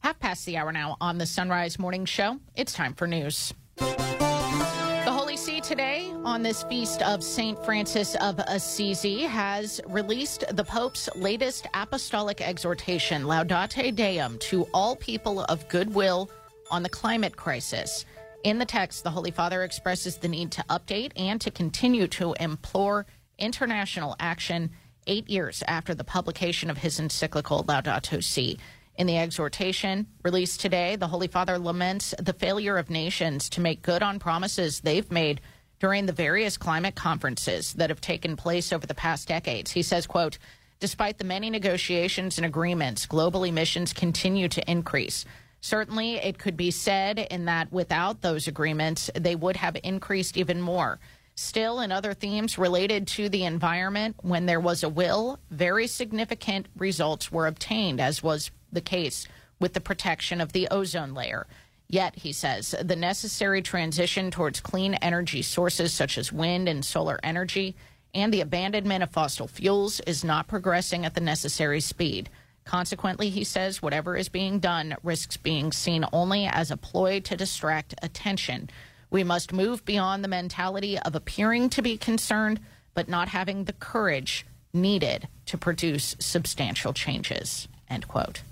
[0.00, 2.38] Half past the hour now on the Son-Rise Morning Show.
[2.54, 3.52] It's time for news.
[3.76, 7.62] The Holy See today, on this feast of St.
[7.64, 15.44] Francis of Assisi, has released the Pope's latest apostolic exhortation, Laudate Deum, to all people
[15.44, 16.30] of goodwill
[16.70, 18.04] on the climate crisis.
[18.44, 22.34] In the text, the Holy Father expresses the need to update and to continue to
[22.38, 23.06] implore
[23.38, 24.70] international action
[25.06, 28.58] eight years after the publication of his encyclical Laudato Si.
[28.96, 33.82] In the exhortation released today, the Holy Father laments the failure of nations to make
[33.82, 35.40] good on promises they've made
[35.78, 39.70] during the various climate conferences that have taken place over the past decades.
[39.70, 40.38] He says, quote,
[40.80, 45.24] despite the many negotiations and agreements, global emissions continue to increase.
[45.60, 50.60] Certainly, it could be said in that without those agreements, they would have increased even
[50.60, 51.00] more.
[51.34, 56.66] Still, in other themes related to the environment, when there was a will, very significant
[56.76, 59.26] results were obtained, as was the case
[59.60, 61.46] with the protection of the ozone layer.
[61.88, 67.18] Yet, he says, the necessary transition towards clean energy sources such as wind and solar
[67.22, 67.76] energy
[68.14, 72.28] and the abandonment of fossil fuels is not progressing at the necessary speed.
[72.68, 77.34] Consequently, he says, whatever is being done risks being seen only as a ploy to
[77.34, 78.68] distract attention.
[79.08, 82.60] We must move beyond the mentality of appearing to be concerned,
[82.92, 87.68] but not having the courage needed to produce substantial changes.
[87.88, 88.42] End quote.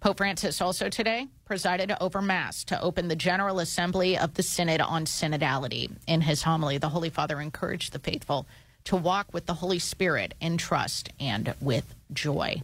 [0.00, 4.80] Pope Francis also today presided over Mass to open the General Assembly of the Synod
[4.80, 5.88] on Synodality.
[6.08, 8.44] In his homily, the Holy Father encouraged the faithful
[8.82, 12.60] to walk with the Holy Spirit in trust and with joy.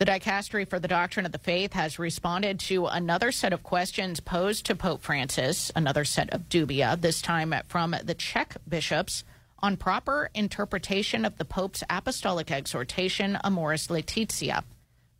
[0.00, 4.18] The Dicastery for the Doctrine of the Faith has responded to another set of questions
[4.18, 9.24] posed to Pope Francis, another set of dubia, this time from the Czech bishops
[9.58, 14.64] on proper interpretation of the Pope's apostolic exhortation, Amoris Laetitia.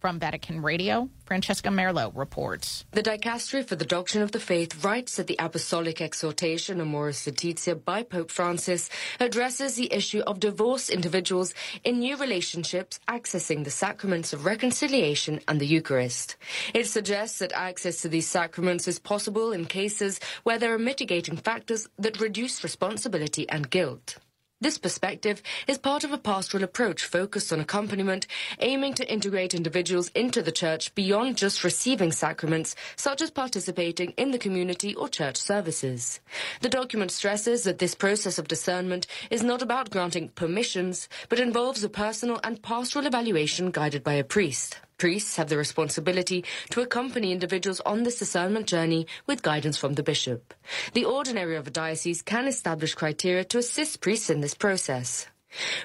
[0.01, 2.87] From Vatican Radio, Francesca Merlo reports.
[2.93, 7.75] The Dicastery for the Doctrine of the Faith writes that the Apostolic Exhortation Amoris Laetitia
[7.77, 8.89] by Pope Francis
[9.21, 11.53] addresses the issue of divorced individuals
[11.85, 16.37] in new relationships accessing the sacraments of reconciliation and the Eucharist.
[16.73, 21.37] It suggests that access to these sacraments is possible in cases where there are mitigating
[21.37, 24.17] factors that reduce responsibility and guilt.
[24.63, 28.27] This perspective is part of a pastoral approach focused on accompaniment,
[28.59, 34.33] aiming to integrate individuals into the church beyond just receiving sacraments, such as participating in
[34.33, 36.21] the community or church services.
[36.61, 41.83] The document stresses that this process of discernment is not about granting permissions, but involves
[41.83, 44.79] a personal and pastoral evaluation guided by a priest.
[45.01, 50.03] Priests have the responsibility to accompany individuals on this discernment journey with guidance from the
[50.03, 50.53] bishop.
[50.93, 55.27] The ordinary of a diocese can establish criteria to assist priests in this process.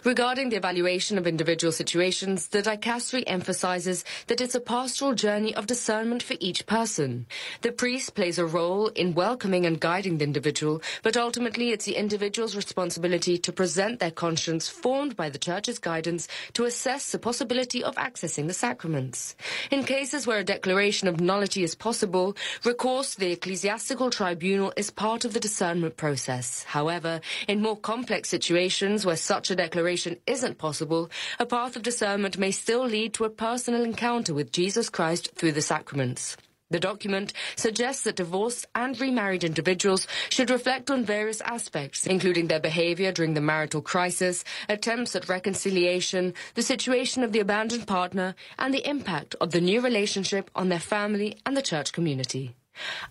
[0.04, 5.66] Regarding the evaluation of individual situations, the dicastery emphasizes that it's a pastoral journey of
[5.66, 7.26] discernment for each person.
[7.62, 11.96] The priest plays a role in welcoming and guiding the individual, but ultimately it's the
[11.96, 17.84] individual's responsibility to present their conscience formed by the church's guidance to assess the possibility
[17.84, 19.36] of accessing the sacraments.
[19.72, 24.92] In cases where a declaration of nullity is possible, recourse to the ecclesiastical tribunal is
[24.92, 26.64] part of the discernment process.
[26.64, 31.10] However, in more complex situations where such a a declaration isn't possible,
[31.40, 35.53] a path of discernment may still lead to a personal encounter with Jesus Christ through
[35.53, 36.36] the sacraments.
[36.72, 42.60] The document suggests that divorced and remarried individuals should reflect on various aspects, including their
[42.60, 48.73] behavior during the marital crisis, attempts at reconciliation, the situation of the abandoned partner, and
[48.73, 52.56] the impact of the new relationship on their family and the church community.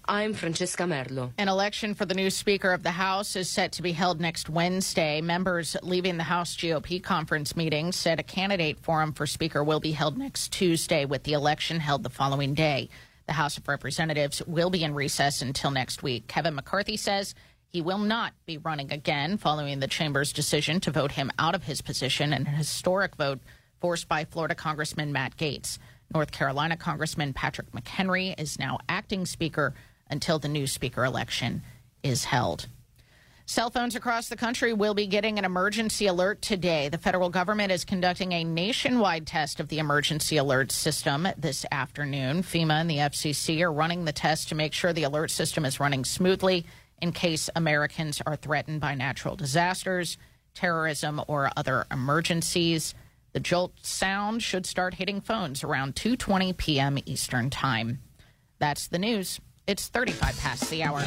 [0.05, 1.33] I'm Francesca Merlo.
[1.39, 4.49] An election for the new Speaker of the House is set to be held next
[4.49, 5.21] Wednesday.
[5.21, 9.93] Members leaving the House GOP conference meeting said a candidate forum for Speaker will be
[9.93, 12.89] held next Tuesday, with the election held the following day.
[13.27, 16.27] The House of Representatives will be in recess until next week.
[16.29, 17.35] Kevin McCarthy says
[17.67, 21.65] he will not be running again following the chamber's decision to vote him out of
[21.65, 23.41] his position in a historic vote
[23.81, 25.79] forced by Florida Congressman Matt Gaetz.
[26.13, 29.75] North Carolina Congressman Patrick McHenry is now acting Speaker
[30.11, 31.63] until the new Speaker election
[32.03, 32.67] is held.
[33.47, 36.89] Cell phones across the country will be getting an emergency alert today.
[36.89, 42.43] The federal government is conducting a nationwide test of the emergency alert system this afternoon.
[42.43, 45.79] FEMA and the FCC are running the test to make sure the alert system is
[45.79, 46.65] running smoothly
[47.03, 50.17] in case Americans are threatened by natural disasters,
[50.55, 52.95] terrorism, or other emergencies.
[53.35, 56.99] The jolt sound should start hitting phones around 2:20 p.m.
[57.05, 58.01] Eastern Time.
[58.61, 59.41] That's the news.
[59.67, 61.03] It's 35 past the hour.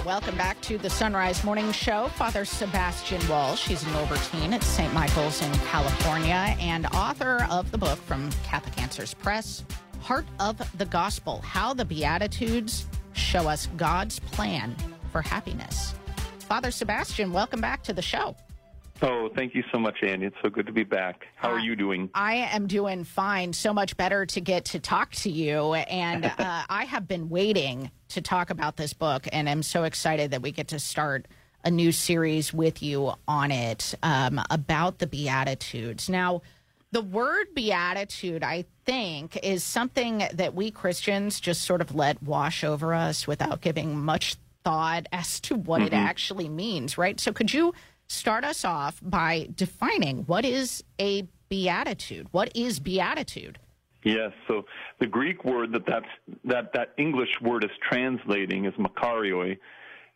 [0.04, 3.68] Welcome back to the Son Rise Morning Show Father Sebastian Walsh.
[3.68, 4.92] He's an Norbertine at St.
[4.92, 9.62] Michael's in California and author of the book from Catholic Answers Press,
[10.00, 14.74] Heart of the Gospel How the Beatitudes Show Us God's Plan
[15.12, 15.94] for Happiness.
[16.40, 18.34] Father Sebastian, welcome back to the show.
[19.04, 20.26] Oh, thank you so much, Andy.
[20.26, 21.26] It's so good to be back.
[21.34, 22.08] How are you doing?
[22.14, 23.52] I am doing fine.
[23.52, 25.74] So much better to get to talk to you.
[25.74, 30.30] And uh, I have been waiting to talk about this book, and I'm so excited
[30.30, 31.26] that we get to start
[31.64, 36.08] a new series with you on it um, about the Beatitudes.
[36.08, 36.42] Now,
[36.92, 42.62] the word beatitude, I think, is something that we Christians just sort of let wash
[42.62, 45.96] over us without giving much thought as to what it Mhm.
[46.04, 47.18] actually means, right?
[47.18, 47.74] So, could you
[48.12, 52.28] start us off by defining what is a beatitude?
[52.30, 53.58] What is beatitude?
[54.04, 54.32] Yes.
[54.48, 54.64] So
[55.00, 56.06] the Greek word that that's,
[56.44, 59.58] that that English word is translating is makarioi,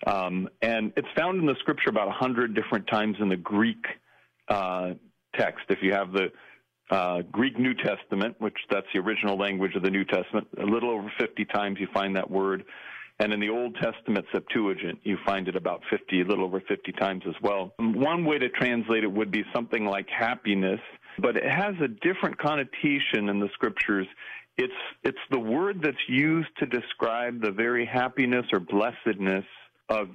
[0.06, 3.84] um, and it's found in the Scripture about a hundred different times in the Greek
[4.48, 4.94] uh,
[5.36, 5.64] text.
[5.68, 6.32] If you have the
[6.90, 10.90] uh, Greek New Testament, which that's the original language of the New Testament, a little
[10.90, 12.64] over 50 times you find that word.
[13.18, 16.92] And in the Old Testament Septuagint, you find it about 50, a little over 50
[16.92, 17.72] times as well.
[17.78, 20.80] One way to translate it would be something like happiness,
[21.18, 24.06] but it has a different connotation in the scriptures.
[24.58, 24.72] It's,
[25.02, 29.44] it's the word that's used to describe the very happiness or blessedness
[29.88, 30.08] of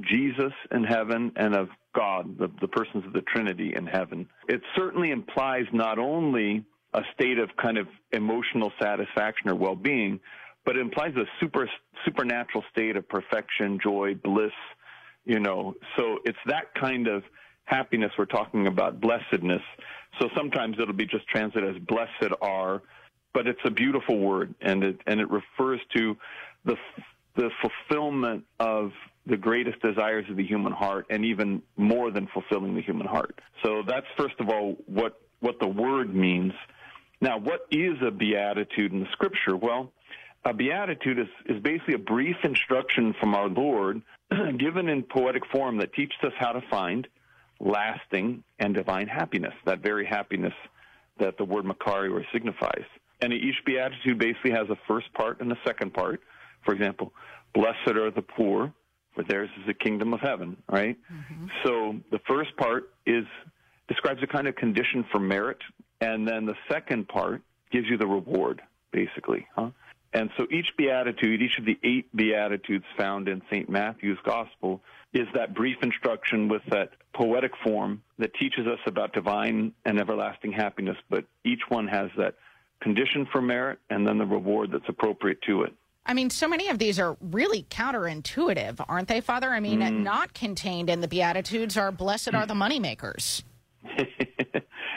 [0.00, 4.28] Jesus in heaven and of God, the, the persons of the Trinity in heaven.
[4.48, 10.20] It certainly implies not only a state of kind of emotional satisfaction or well being,
[10.64, 11.68] but it implies a super
[12.04, 14.52] supernatural state of perfection, joy, bliss,
[15.24, 15.74] you know.
[15.96, 17.22] So it's that kind of
[17.64, 19.62] happiness we're talking about, blessedness.
[20.20, 22.82] So sometimes it'll be just translated as blessed are,
[23.32, 26.16] but it's a beautiful word and it and it refers to
[26.64, 26.76] the
[27.36, 28.92] the fulfillment of
[29.26, 33.40] the greatest desires of the human heart and even more than fulfilling the human heart.
[33.64, 36.52] So that's first of all what what the word means.
[37.20, 39.56] Now, what is a beatitude in the scripture?
[39.56, 39.92] Well,
[40.44, 44.02] a beatitude is, is basically a brief instruction from our Lord
[44.58, 47.08] given in poetic form that teaches us how to find
[47.60, 50.52] lasting and divine happiness, that very happiness
[51.18, 52.84] that the word Makarios signifies.
[53.20, 56.20] And each beatitude basically has a first part and a second part.
[56.64, 57.12] For example,
[57.54, 58.72] blessed are the poor,
[59.14, 60.96] for theirs is the kingdom of heaven, right?
[61.10, 61.46] Mm-hmm.
[61.64, 63.24] So the first part is
[63.88, 65.58] describes a kind of condition for merit,
[66.00, 68.62] and then the second part gives you the reward,
[68.92, 69.70] basically, huh?
[70.14, 73.68] And so each beatitude, each of the eight beatitudes found in St.
[73.68, 74.80] Matthew's gospel
[75.12, 80.52] is that brief instruction with that poetic form that teaches us about divine and everlasting
[80.52, 82.34] happiness, but each one has that
[82.80, 85.72] condition for merit and then the reward that's appropriate to it.
[86.06, 89.50] I mean, so many of these are really counterintuitive, aren't they, Father?
[89.50, 90.02] I mean, mm.
[90.02, 93.42] not contained in the Beatitudes are blessed are the moneymakers.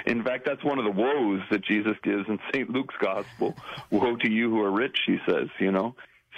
[0.07, 2.69] In fact, that's one of the woes that Jesus gives in St.
[2.69, 3.57] Luke's gospel.
[3.91, 5.95] Woe to you who are rich, he says, you know.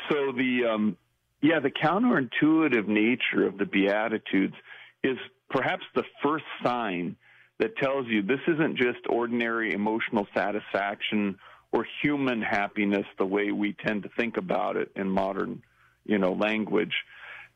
[0.09, 0.97] So the um
[1.41, 4.55] yeah, the counterintuitive nature of the beatitudes
[5.03, 5.17] is
[5.49, 7.15] perhaps the first sign
[7.59, 11.37] that tells you this isn't just ordinary emotional satisfaction
[11.71, 15.61] or human happiness the way we tend to think about it in modern,
[16.05, 16.93] you know, language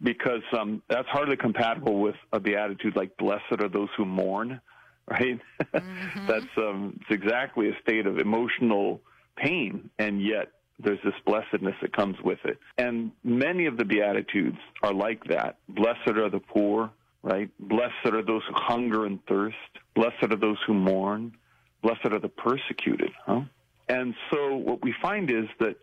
[0.02, 4.61] because um, that's hardly compatible with a beatitude like blessed are those who mourn
[5.09, 5.39] right?
[5.73, 6.27] Mm-hmm.
[6.27, 9.01] That's um, it's exactly a state of emotional
[9.35, 12.57] pain, and yet there's this blessedness that comes with it.
[12.77, 15.57] And many of the Beatitudes are like that.
[15.69, 17.49] Blessed are the poor, right?
[17.59, 19.57] Blessed are those who hunger and thirst.
[19.95, 21.35] Blessed are those who mourn.
[21.81, 23.41] Blessed are the persecuted, huh?
[23.89, 25.75] And so what we find is that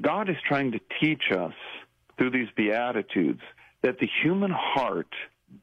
[0.00, 1.52] God is trying to teach us
[2.16, 3.42] through these Beatitudes
[3.82, 5.12] that the human heart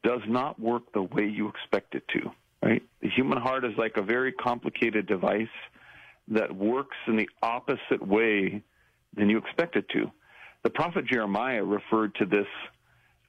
[0.04, 2.30] does not work the way you expect it to
[2.70, 2.82] right?
[3.02, 5.48] The human heart is like a very complicated device
[6.28, 8.62] that works in the opposite way
[9.16, 10.10] than you expect it to.
[10.62, 12.46] The prophet Jeremiah referred to this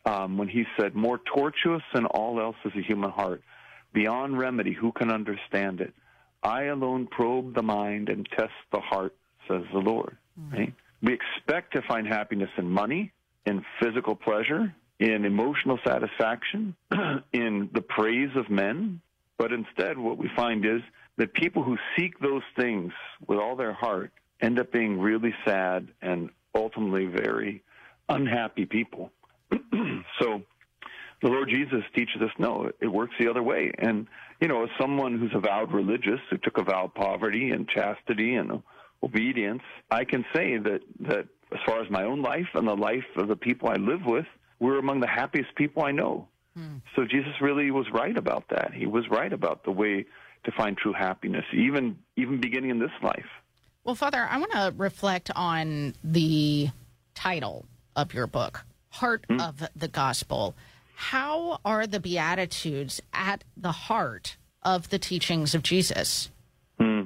[0.05, 3.41] um, when he said, More tortuous than all else is the human heart.
[3.93, 5.93] Beyond remedy, who can understand it?
[6.43, 9.15] I alone probe the mind and test the heart,
[9.47, 10.17] says the Lord.
[10.39, 10.55] Mm-hmm.
[10.55, 10.73] Right?
[11.01, 13.11] We expect to find happiness in money,
[13.45, 16.75] in physical pleasure, in emotional satisfaction,
[17.33, 19.01] in the praise of men,
[19.41, 20.81] but instead, what we find is
[21.17, 22.93] that people who seek those things
[23.27, 27.63] with all their heart end up being really sad and ultimately very
[28.07, 29.11] unhappy people.
[30.21, 30.43] so
[31.23, 33.71] the Lord Jesus teaches us no, it works the other way.
[33.79, 34.05] And,
[34.39, 38.35] you know, as someone who's avowed religious, who took a vow of poverty and chastity
[38.35, 38.61] and
[39.01, 43.05] obedience, I can say that, that as far as my own life and the life
[43.17, 44.27] of the people I live with,
[44.59, 46.27] we're among the happiest people I know.
[46.55, 46.77] Hmm.
[46.95, 48.73] So Jesus really was right about that.
[48.73, 50.05] He was right about the way
[50.43, 53.25] to find true happiness, even even beginning in this life.
[53.83, 56.69] Well, Father, I want to reflect on the
[57.15, 57.65] title
[57.95, 59.39] of your book, Heart hmm.
[59.39, 60.55] of the Gospel.
[60.95, 66.29] How are the Beatitudes at the heart of the teachings of Jesus?
[66.79, 67.03] Hmm.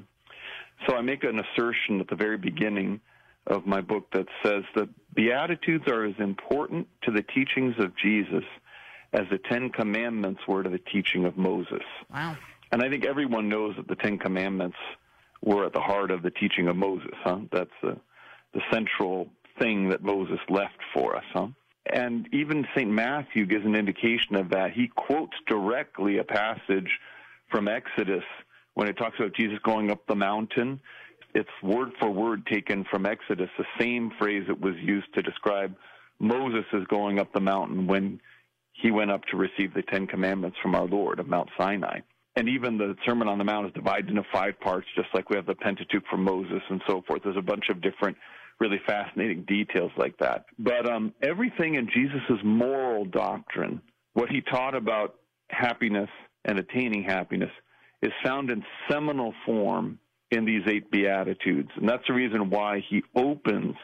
[0.88, 3.00] So I make an assertion at the very beginning
[3.48, 8.44] of my book that says that Beatitudes are as important to the teachings of Jesus
[9.16, 11.84] as the Ten Commandments were to the teaching of Moses.
[12.14, 12.38] Wow.
[12.72, 14.78] And I think everyone knows that the Ten Commandments
[15.42, 17.40] were at the heart of the teaching of Moses, huh?
[17.52, 17.98] That's the,
[18.54, 19.30] the central
[19.60, 21.48] thing that Moses left for us, huh?
[21.94, 22.90] And even St.
[22.90, 24.74] Matthew gives an indication of that.
[24.74, 26.90] He quotes directly a passage
[27.50, 28.24] from Exodus
[28.74, 30.82] when it talks about Jesus going up the mountain.
[31.36, 35.76] It's word for word taken from Exodus, the same phrase that was used to describe
[36.20, 38.20] Moses as going up the mountain when
[38.82, 42.00] he went up to receive the Ten Commandments from our Lord of Mount Sinai.
[42.36, 45.38] And even the Sermon on the Mount is divided into five parts, just like we
[45.38, 47.22] have the Pentateuch from Moses and so forth.
[47.24, 48.18] There's a bunch of different,
[48.60, 50.46] really fascinating details like that.
[50.60, 53.82] But um, everything in Jesus' moral doctrine,
[54.14, 55.16] what he taught about
[55.50, 56.10] happiness
[56.44, 57.52] and attaining happiness,
[58.02, 59.98] is found in seminal form
[60.32, 61.70] in these eight Beatitudes.
[61.78, 63.76] And that's the reason why he opens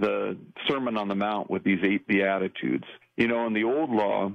[0.00, 2.84] the Sermon on the Mount with these eight Beatitudes.
[3.18, 4.30] You know, in the old law,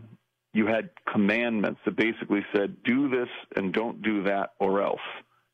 [0.54, 5.00] you had commandments that basically said, do this and don't do that or else,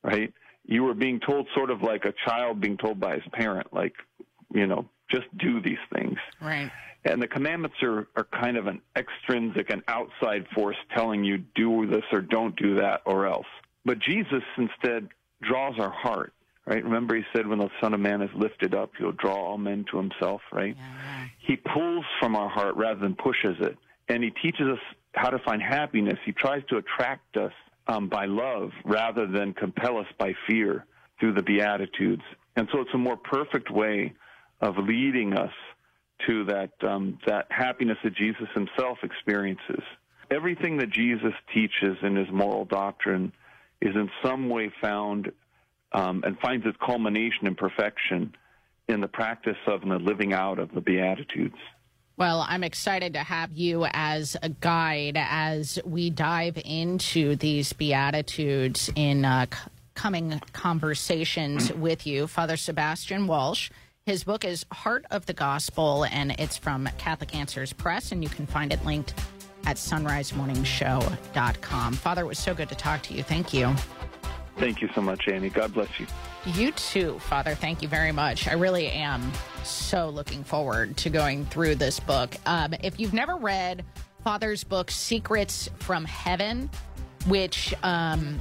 [0.04, 0.34] right?
[0.66, 3.94] You were being told sort of like a child being told by his parent, like,
[4.52, 6.18] you know, just do these things.
[6.42, 6.72] Right.
[7.06, 11.86] And the commandments are, are kind of an extrinsic, an outside force telling you do
[11.86, 13.48] this or don't do that or else.
[13.86, 15.08] But Jesus instead
[15.42, 16.34] draws our heart,
[16.70, 16.84] right?
[16.84, 19.86] Remember, he said, when the Son of Man is lifted up, he'll draw all men
[19.92, 20.78] to himself, right?
[21.40, 23.76] He pulls from our heart rather than pushes it.
[24.08, 24.80] And he teaches us
[25.16, 26.20] how to find happiness.
[26.24, 27.52] He tries to attract us
[27.88, 30.86] um, by love rather than compel us by fear
[31.20, 32.22] through the Beatitudes.
[32.56, 34.14] And so it's a more perfect way
[34.62, 35.52] of leading us
[36.28, 39.82] to that um, that happiness that Jesus himself experiences.
[40.30, 43.32] Everything that Jesus teaches in his moral doctrine
[43.82, 45.32] is in some way found
[45.92, 48.34] um, and finds its culmination and perfection
[48.88, 51.56] in the practice of and the living out of the Beatitudes.
[52.18, 58.92] Well, I'm excited to have you as a guide as we dive into these Beatitudes
[58.96, 59.58] in uh, c-
[59.94, 62.28] coming conversations with you.
[62.28, 63.70] Father Sebastian Walsh.
[64.06, 68.30] His book is Heart of the Gospel, and it's from Catholic Answers Press, and you
[68.30, 69.14] can find it linked
[69.66, 71.94] at sonrisemorningshow.com.
[71.94, 73.24] Father, it was so good to talk to you.
[73.24, 73.74] Thank you.
[74.60, 75.50] Thank you so much, Annie.
[75.50, 76.08] God bless you.
[76.46, 77.56] You too, Father.
[77.56, 78.46] Thank you very much.
[78.46, 79.32] I really am
[79.64, 82.36] so looking forward to going through this book.
[82.46, 83.86] Um, if you've never read
[84.22, 86.70] Father's book, Secrets from Heaven,
[87.26, 88.38] which um,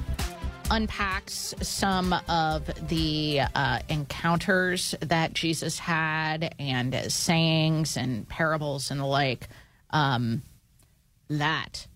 [0.69, 9.05] unpacks some of the uh, encounters that Jesus had and sayings and parables and the
[9.05, 9.47] like,
[9.91, 10.41] um,
[11.29, 11.87] that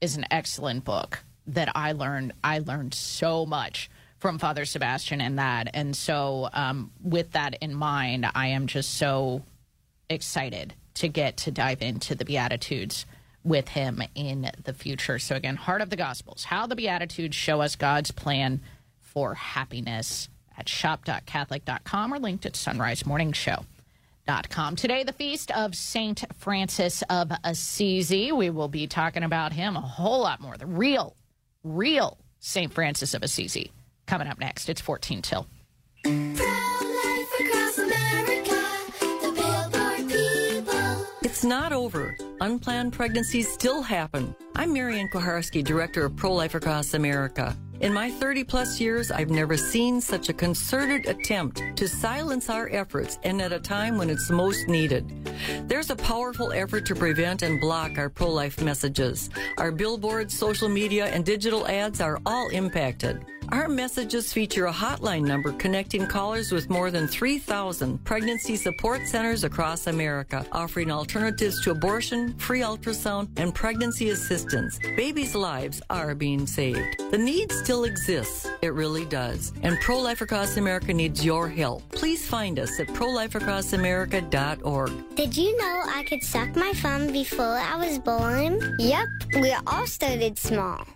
[0.00, 2.32] is an excellent book that I learned.
[2.42, 7.74] I learned so much from Father Sebastian in that, and so um, with that in
[7.74, 9.42] mind, I am just so
[10.08, 13.04] excited to get to dive into the Beatitudes
[13.42, 15.18] with him in the future.
[15.18, 18.60] So again, Heart of the Gospels: How the Beatitudes show us God's plan
[19.00, 23.64] for happiness at shop.catholic.com or linked at Son Rise Morning Show.
[24.26, 24.74] Com.
[24.74, 28.32] Today, the feast of Saint Francis of Assisi.
[28.32, 30.56] We will be talking about him a whole lot more.
[30.56, 31.14] The real,
[31.64, 33.72] real Saint Francis of Assisi
[34.06, 34.68] coming up next.
[34.68, 35.48] It's 14 till.
[41.22, 42.16] It's not over.
[42.40, 44.36] Unplanned pregnancies still happen.
[44.54, 47.56] I'm Marianne Kuharski, Director of Pro Life Across America.
[47.84, 52.70] In my 30 plus years, I've never seen such a concerted attempt to silence our
[52.70, 55.04] efforts and at a time when it's most needed.
[55.68, 59.28] There's a powerful effort to prevent and block our pro life messages.
[59.58, 63.22] Our billboards, social media, and digital ads are all impacted.
[63.50, 69.44] Our messages feature a hotline number connecting callers with more than 3,000 pregnancy support centers
[69.44, 74.78] across America, offering alternatives to abortion, free ultrasound, and pregnancy assistance.
[74.96, 77.02] Babies' lives are being saved.
[77.10, 78.48] The need still exists.
[78.62, 79.52] It really does.
[79.62, 81.88] And Pro Life Across America needs your help.
[81.90, 85.14] Please find us at prolifeacrossamerica.org.
[85.14, 88.76] Did you know I could suck my thumb before I was born?
[88.78, 89.08] Yep,
[89.40, 90.86] we all started small.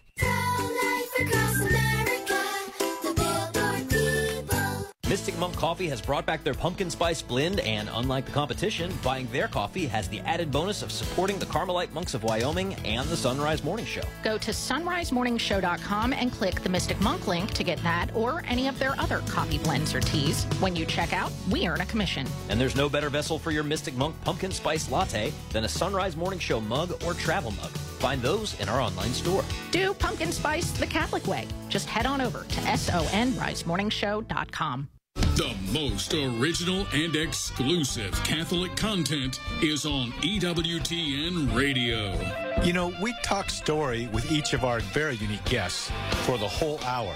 [5.09, 9.26] Mystic Monk Coffee has brought back their pumpkin spice blend, and unlike the competition, buying
[9.32, 13.16] their coffee has the added bonus of supporting the Carmelite monks of Wyoming and the
[13.16, 14.02] Son Rise Morning Show.
[14.22, 18.78] Go to sonrisemorningshow.com and click the Mystic Monk link to get that or any of
[18.78, 20.44] their other coffee blends or teas.
[20.60, 22.26] When you check out, we earn a commission.
[22.51, 25.94] And there's no better vessel for your Mystic Monk pumpkin spice latte than a Son
[25.94, 27.70] Rise Morning Show mug or travel mug.
[27.70, 29.43] Find those in our online store.
[29.70, 31.47] Do pumpkin spice the Catholic way.
[31.70, 34.89] Just head on over to sonrisemorningshow.com.
[35.36, 42.18] The most original and exclusive Catholic content is on EWTN Radio.
[42.64, 45.90] You know, we talk story with each of our very unique guests
[46.24, 47.14] for the whole hour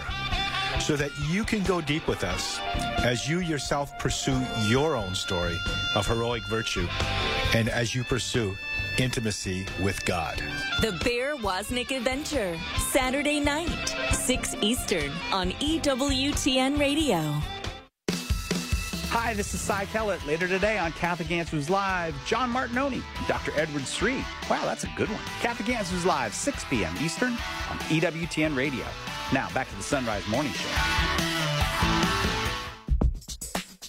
[0.81, 2.59] so that you can go deep with us
[3.05, 5.57] as you yourself pursue your own story
[5.95, 6.87] of heroic virtue
[7.55, 8.57] and as you pursue
[8.99, 10.43] intimacy with God.
[10.81, 17.41] The Bear Wozniak Adventure, Saturday night, 6 Eastern on EWTN Radio.
[19.15, 20.27] Hi, this is Cy Kellett.
[20.27, 23.53] Later today on Catholic Answers Live, John Martignoni, Dr.
[23.61, 24.25] Edward Sri.
[24.49, 25.21] Wow, that's a good one.
[25.43, 26.95] Catholic Answers Live, 6 p.m.
[26.99, 28.87] Eastern on EWTN Radio.
[29.31, 30.69] Now, back to the Son Rise Morning Show.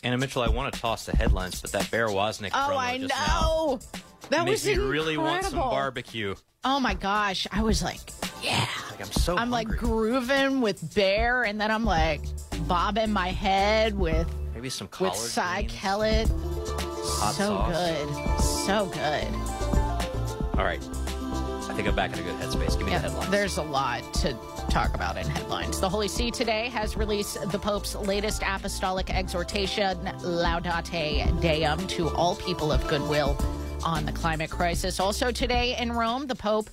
[0.04, 2.98] Anna Mitchell, I want to toss the headlines, but that Bear Wozniak Oh, promo I
[2.98, 3.80] just know.
[4.30, 6.36] That now was makes me really want some barbecue.
[6.66, 7.48] Oh my gosh.
[7.50, 8.02] I was like,
[8.42, 8.68] yeah.
[8.92, 12.20] Like I'm so I'm like grooving with Bear, and then I'm like
[12.68, 14.28] bobbing my head with
[14.64, 15.74] Maybe some with collard Cy greens.
[15.74, 16.28] Kellett.
[16.30, 17.76] Hot so sauce.
[17.76, 18.40] good.
[18.40, 20.58] So good.
[20.58, 20.82] All right.
[21.70, 22.78] I think I'm back in a good headspace.
[22.78, 23.30] Give me Yeah, the headlines.
[23.30, 24.38] there's a lot to
[24.70, 25.82] talk about in headlines.
[25.82, 32.38] The Holy See today has released the Pope's latest apostolic exhortation, Laudate Deum, to all
[32.38, 33.36] people of goodwill
[33.84, 34.98] on the climate crisis.
[34.98, 36.70] Also today in Rome, the Pope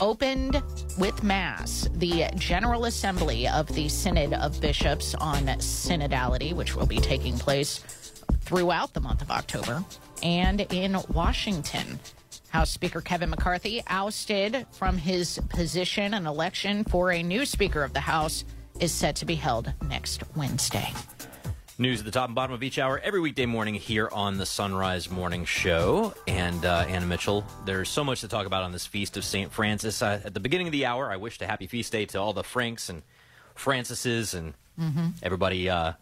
[0.00, 0.60] opened
[0.98, 6.98] with Mass the General Assembly of the Synod of Bishops on Synodality, which will be
[6.98, 7.78] taking place
[8.40, 9.84] throughout the month of October.
[10.20, 12.00] And in Washington,
[12.48, 16.12] House Speaker Kevin McCarthy ousted from his position.
[16.12, 18.44] An election for a new Speaker of the House
[18.80, 20.92] is set to be held next Wednesday.
[21.76, 24.46] News at the top and bottom of each hour every weekday morning here on the
[24.46, 26.14] Son Rise Morning Show.
[26.28, 29.50] And uh, Anna Mitchell, there's so much to talk about on this feast of St.
[29.50, 30.00] Francis.
[30.00, 32.32] Uh, at the beginning of the hour, I wished a happy feast day to all
[32.32, 33.02] the Franks and
[33.56, 35.14] Francises and Mhm.
[35.20, 35.94] everybody, uh,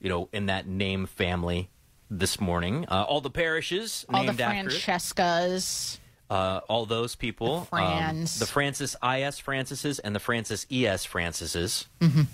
[0.00, 1.68] you know, in that name family
[2.10, 2.86] this morning.
[2.88, 4.72] Uh, all the parishes All the named after it.
[4.82, 5.98] Francescas.
[6.30, 7.60] Uh, all those people.
[7.60, 8.36] The Frans.
[8.36, 11.86] Um, the Francis IS Francises and the Francis ES Francises.
[12.00, 12.26] Mhm.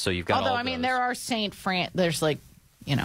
[0.00, 0.88] So you've got Although, I mean, those.
[0.88, 1.90] there are Saint Fran.
[1.94, 2.38] There's like,
[2.86, 3.04] you know.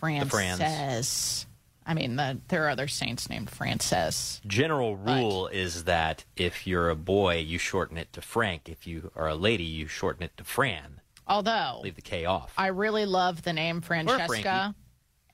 [0.00, 1.46] Frances.
[1.86, 4.40] I mean, the, there are other saints named Frances.
[4.46, 8.68] General rule is that if you're a boy, you shorten it to Frank.
[8.68, 11.00] If you are a lady, you shorten it to Fran.
[11.26, 12.52] Although Leave the K off.
[12.58, 14.74] I really love the name Francesca,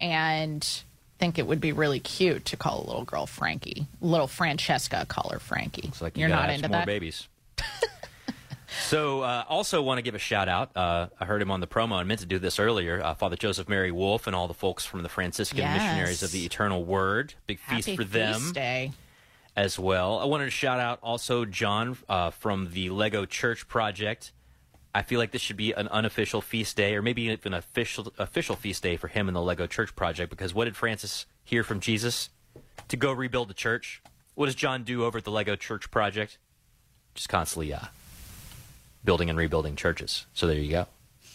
[0.01, 0.66] and
[1.19, 3.86] think it would be really cute to call a little girl Frankie.
[4.01, 5.89] Little Francesca, call her Frankie.
[5.89, 6.86] It's like you You're gotta not into more that.
[6.86, 7.27] babies.
[8.81, 10.77] so, uh, also want to give a shout out.
[10.77, 11.93] Uh, I heard him on the promo.
[11.97, 13.03] I meant to do this earlier.
[13.03, 15.81] Uh, Father Joseph Mary Wolf and all the folks from the Franciscan Yes.
[15.83, 17.35] Missionaries of the Eternal Word.
[17.47, 18.35] Big feast Happy for them.
[18.41, 18.93] feast day.
[19.57, 20.19] as well.
[20.19, 24.33] I wanted to shout out also John uh, from the Lego Church Project.
[24.95, 28.13] I feel like this should be an unofficial feast day, or maybe even an official
[28.19, 30.31] official feast day for him in the Lego Church Project.
[30.31, 32.31] Because what did Francis hear from Jesus?
[32.89, 34.03] To go rebuild the church.
[34.35, 36.39] What does John do over at the Lego Church Project?
[37.15, 37.81] Just constantly uh,
[39.09, 40.27] building and rebuilding churches.
[40.35, 40.87] So there you go.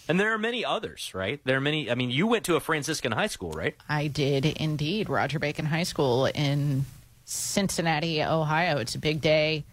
[0.07, 1.39] And there are many others, right?
[1.43, 1.89] There are many.
[1.89, 3.75] I mean, you went to a Franciscan high school, right?
[3.89, 5.09] I did indeed.
[5.09, 6.85] Roger Bacon High School in
[7.25, 8.77] Cincinnati, Ohio.
[8.77, 9.63] It's a big day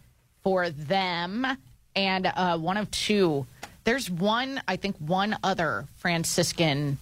[0.42, 1.46] for them.
[1.94, 3.44] And uh, one of two.
[3.84, 6.96] There's one, I think, one other Franciscan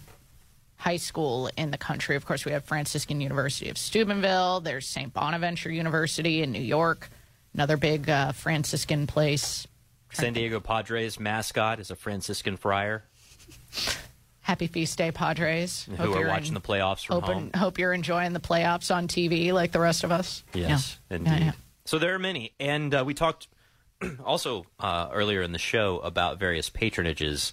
[0.79, 2.17] high school in the country.
[2.17, 4.59] Of course, we have Franciscan University of Steubenville.
[4.61, 5.15] There's St.
[5.15, 7.09] Bonaventure University in New York,
[7.55, 9.69] another big uh, Franciscan place.
[10.13, 13.05] San Diego Padres mascot is a Franciscan friar.
[14.41, 15.85] Happy Feast Day, Padres.
[15.85, 17.51] who Hope are you're watching in- the playoffs from hope, home.
[17.55, 20.43] hope you're enjoying the playoffs on TV like the rest of us.
[20.55, 21.17] Yes, Yeah.
[21.17, 21.31] indeed.
[21.31, 21.53] Yeah, yeah.
[21.85, 23.49] So there are many, and uh, we talked
[24.25, 27.53] also uh, earlier in the show about various patronages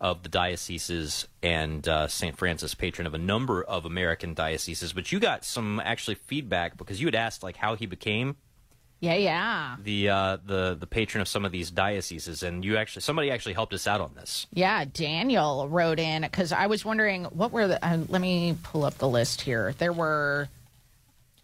[0.00, 2.36] of the dioceses and uh, St.
[2.36, 4.92] Francis, patron of a number of American dioceses.
[4.92, 8.36] But you got some actually feedback because you had asked like how he became
[9.00, 9.76] Yeah, yeah.
[9.82, 13.52] the uh, the the patron of some of these dioceses, and you actually somebody actually
[13.52, 14.46] helped us out on this.
[14.52, 17.84] Yeah, Daniel wrote in because I was wondering what were the.
[17.84, 19.74] Uh, let me pull up the list here.
[19.78, 20.48] There were,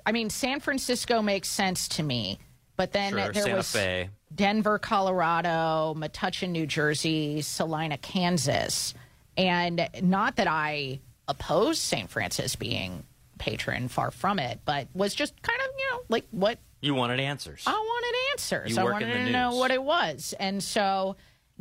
[0.07, 2.39] I mean, San Francisco makes sense to me,
[2.77, 4.09] but then Sure, there Santa was Fe.
[4.35, 8.95] Denver, Colorado, Metuchen, New Jersey, Salina, Kansas,
[9.37, 12.09] and not that I oppose St.
[12.09, 13.05] Francis being
[13.43, 17.19] patron, far from it, but was just kind of you know like what You wanted
[17.21, 17.65] answers.
[17.67, 18.79] I wanted answers.
[18.79, 20.33] I wanted to know what it was.
[20.39, 21.17] And so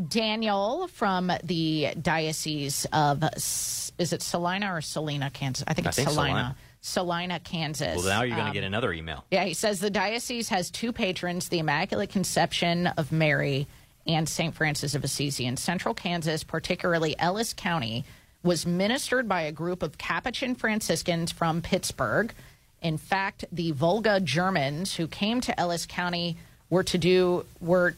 [0.07, 5.63] Daniel from the Diocese of, is it Salina or Salina, Kansas?
[5.67, 6.31] I think I it's think Salina.
[6.33, 6.55] Salina.
[6.83, 7.97] Salina, Kansas.
[7.97, 9.23] Well, now you're going to Um, get another email.
[9.29, 13.67] yeah, he says the diocese has two patrons the Immaculate Conception of Mary
[14.07, 14.55] and St.
[14.55, 15.45] Francis of Assisi.
[15.45, 18.03] In central Kansas, particularly Ellis County,
[18.43, 22.33] was ministered by a group of Capuchin Franciscans from Pittsburgh.
[22.81, 26.37] In fact, the Volga Germans who came to Ellis County
[26.69, 27.95] were to do were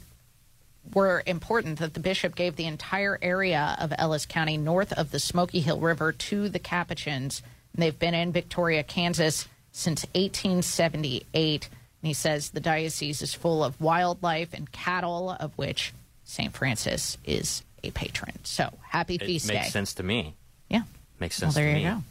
[0.93, 5.19] were important that the bishop gave the entire area of Ellis County north of the
[5.19, 7.41] Smoky Hill River to the Capuchins.
[7.73, 11.69] And they've been in Victoria, Kansas since 1878.
[12.01, 15.93] And he says the diocese is full of wildlife and cattle, of which
[16.25, 16.53] St.
[16.53, 18.33] Francis is a patron.
[18.43, 19.55] So happy It feast day.
[19.55, 20.35] makes sense to me.
[20.69, 20.83] Yeah.
[21.19, 21.91] Makes Well, sense there to you me.
[21.95, 22.03] go.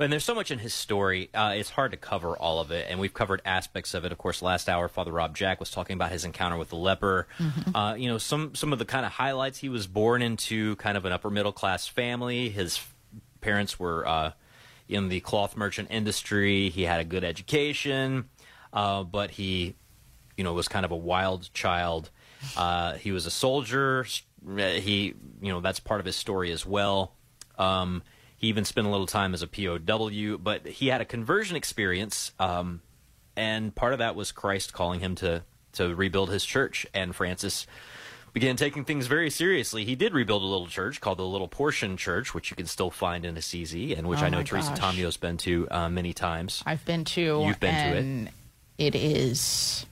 [0.00, 1.28] And there's so much in his story.
[1.34, 4.12] Uh, it's hard to cover all of it, and we've covered aspects of it.
[4.12, 7.26] Of course, last hour, Father Rob Jack was talking about his encounter with the leper.
[7.38, 7.76] Mm-hmm.
[7.76, 9.58] Uh, you know, some some of the kind of highlights.
[9.58, 12.48] He was born into kind of an upper middle class family.
[12.48, 12.80] His
[13.40, 14.32] parents were uh,
[14.88, 16.70] in the cloth merchant industry.
[16.70, 18.28] He had a good education,
[18.72, 19.74] uh, but he,
[20.36, 22.08] you know, was kind of a wild child.
[22.56, 24.06] Uh, he was a soldier.
[24.46, 27.12] He, you know, that's part of his story as well.
[27.58, 28.02] Um,
[28.36, 32.32] he even spent a little time as a POW, but he had a conversion experience,
[32.38, 32.80] um,
[33.36, 35.42] and part of that was Christ calling him to
[35.72, 37.66] to rebuild his church, and Francis
[38.32, 39.84] began taking things very seriously.
[39.84, 42.90] He did rebuild a little church called the Little Portion Church, which you can still
[42.90, 44.78] find in Assisi, and which Oh I know Teresa gosh.
[44.78, 46.62] Tomeo's been to uh, many times.
[46.64, 47.42] I've been to.
[47.46, 48.28] You've been to
[48.78, 48.94] it.
[48.94, 49.84] it is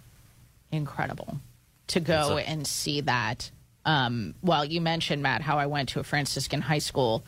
[0.70, 1.40] incredible
[1.88, 3.50] to go a- and see that.
[3.86, 7.24] Um, well, you mentioned Matt how I went to a Franciscan high school,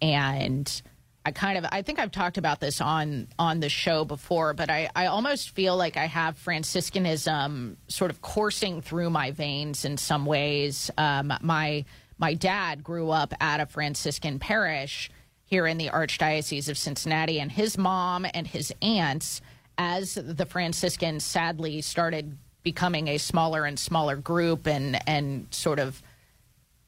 [0.00, 0.82] and
[1.24, 4.70] I kind of I think I've talked about this on on the show before, but
[4.70, 9.96] I I almost feel like I have Franciscanism sort of coursing through my veins in
[9.96, 10.90] some ways.
[10.98, 11.86] Um, my
[12.18, 15.10] my dad grew up at a Franciscan parish
[15.44, 19.40] here in the Archdiocese of Cincinnati, and his mom and his aunts,
[19.78, 26.02] as the Franciscans sadly started becoming a smaller and smaller group and and sort of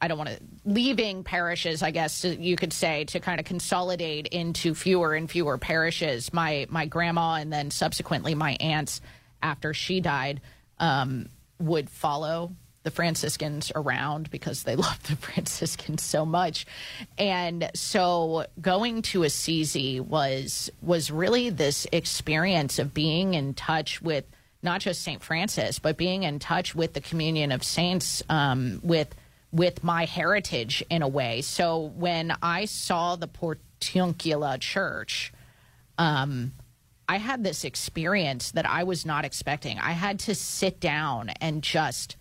[0.01, 4.27] I don't want to leaving parishes, I guess you could say, to kind of consolidate
[4.27, 6.31] into fewer and fewer parishes.
[6.33, 9.01] My my grandma and then subsequently my aunts,
[9.43, 10.43] after she died,
[10.79, 12.53] um, would follow
[12.83, 16.67] the Franciscans around because they loved the Franciscans so much,
[17.17, 24.27] and so going to Assisi was was really this experience of being in touch with
[24.65, 29.15] not just Saint Francis, but being in touch with the communion of saints, um, with
[29.53, 31.41] with my heritage in a way.
[31.41, 35.32] So when I saw the Portiuncula Church,
[35.97, 36.53] um,
[37.09, 39.78] I had this experience that I was not expecting.
[39.78, 42.16] I had to sit down and just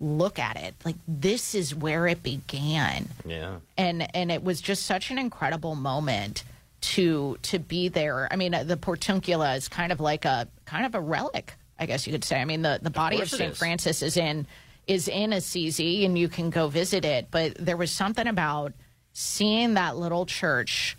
[0.00, 0.74] look at it.
[0.84, 3.56] Like this is where it began Yeah.
[3.76, 6.44] and and it was just such an incredible moment
[6.92, 8.28] to to be there.
[8.30, 11.86] I mean, uh, the Portiuncula is kind of like a kind of a relic, I
[11.86, 12.40] guess you could say.
[12.40, 13.58] I mean, the the body of, Saint is.
[13.58, 14.46] Francis is in
[14.86, 17.28] is in Assisi, and you can go visit it.
[17.30, 18.72] But there was something about
[19.12, 20.96] seeing that little church,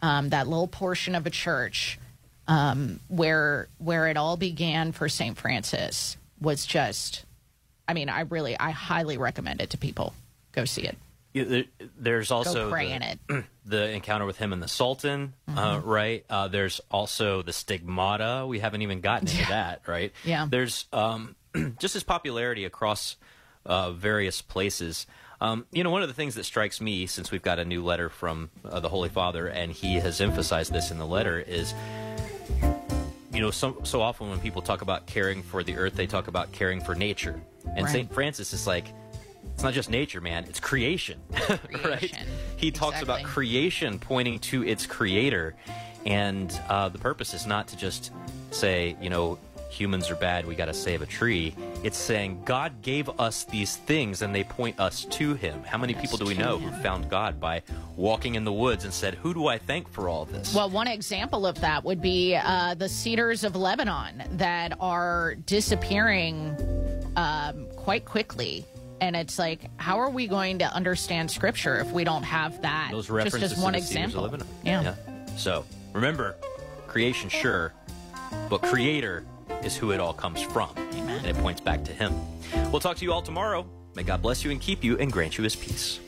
[0.00, 1.98] um, that little portion of a church,
[2.46, 7.24] um, where where it all began for Saint Francis was just.
[7.88, 10.14] I mean, I really, I highly recommend it to people.
[10.52, 10.96] Go see it.
[11.34, 11.64] Yeah, there,
[11.98, 12.68] there's also
[13.28, 15.88] the, the encounter with him and the Sultan, uh, Mm-hmm.
[15.88, 16.24] right?
[16.28, 18.44] Uh, there's also the stigmata.
[18.46, 20.12] We haven't even gotten into that, right?
[20.24, 20.46] Yeah.
[20.50, 21.36] There's um,
[21.78, 23.16] just his popularity across
[23.64, 25.06] uh, various places.
[25.40, 27.82] Um, you know, one of the things that strikes me since we've got a new
[27.82, 31.74] letter from uh, the Holy Father, and he has emphasized this in the letter, is
[33.32, 36.28] you know, so, so often when people talk about caring for the earth, they talk
[36.28, 37.40] about caring for nature.
[37.74, 37.92] And Right.
[37.92, 38.12] St.
[38.12, 38.86] Francis is like,
[39.54, 41.20] it's not just nature, man, it's creation.
[41.84, 42.14] right?
[42.56, 45.54] He talks about creation pointing to its creator.
[46.04, 48.10] And uh, the purpose is not to just
[48.50, 49.38] say, you know,
[49.72, 51.54] humans are bad, we got to save a tree.
[51.82, 55.62] It's saying God gave us these things and they point us to Him.
[55.64, 56.70] How many people do we know Him.
[56.70, 57.62] who found God by
[57.96, 60.54] walking in the woods and said, Who do I thank for all this?
[60.54, 66.54] Well, one example of that would be uh, the cedars of Lebanon that are disappearing
[67.16, 68.66] um, quite quickly.
[69.02, 72.90] And it's like, how are we going to understand Scripture if we don't have that?
[72.92, 74.22] Those Just references as one to the Cedars example.
[74.22, 74.46] Lebanon.
[74.64, 74.94] Yeah.
[75.36, 76.36] So remember,
[76.86, 77.74] creation, sure,
[78.48, 79.24] but Creator
[79.64, 82.14] is who it all comes from, and it points back to Him.
[82.70, 83.66] We'll talk to you all tomorrow.
[83.96, 85.98] May God bless you and keep you, and grant you His peace.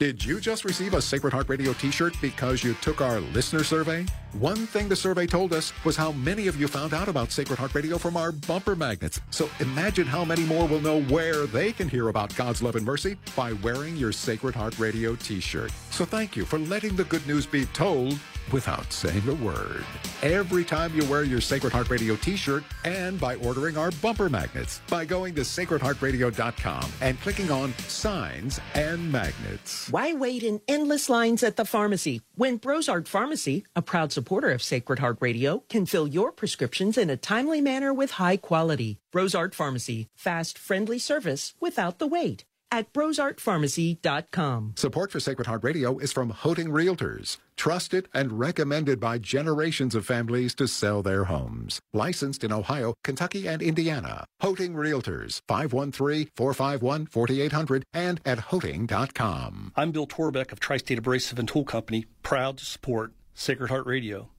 [0.00, 3.62] Did you just receive a Sacred Heart Radio t shirt because you took our listener
[3.62, 4.06] survey?
[4.32, 7.58] One thing the survey told us was how many of you found out about Sacred
[7.58, 9.20] Heart Radio from our bumper magnets.
[9.30, 12.86] So imagine how many more will know where they can hear about God's love and
[12.86, 15.70] mercy by wearing your Sacred Heart Radio t shirt.
[15.90, 18.18] So thank you for letting the good news be told
[18.52, 19.84] without saying a word.
[20.22, 24.28] Every time you wear your Sacred Heart Radio t shirt and by ordering our bumper
[24.28, 29.88] magnets by going to sacredheartradio.com and clicking on signs and magnets.
[29.90, 34.62] Why wait in endless lines at the pharmacy when Brosart Pharmacy, a proud supporter of
[34.62, 38.98] Sacred Heart Radio, can fill your prescriptions in a timely manner with high quality?
[39.12, 44.74] Brosart Pharmacy, fast, friendly service without the wait at brosartpharmacy.com.
[44.76, 50.06] Support for Sacred Heart Radio is from Hoeting Realtors, trusted and recommended by generations of
[50.06, 51.80] families to sell their homes.
[51.92, 54.24] Licensed in Ohio, Kentucky, and Indiana.
[54.40, 59.72] Hoeting Realtors, 513-451-4800 and at hoeting.com.
[59.76, 64.30] I'm Bill Torbeck of Tri-State Abrasive and Tool Company, proud to support Sacred Heart Radio.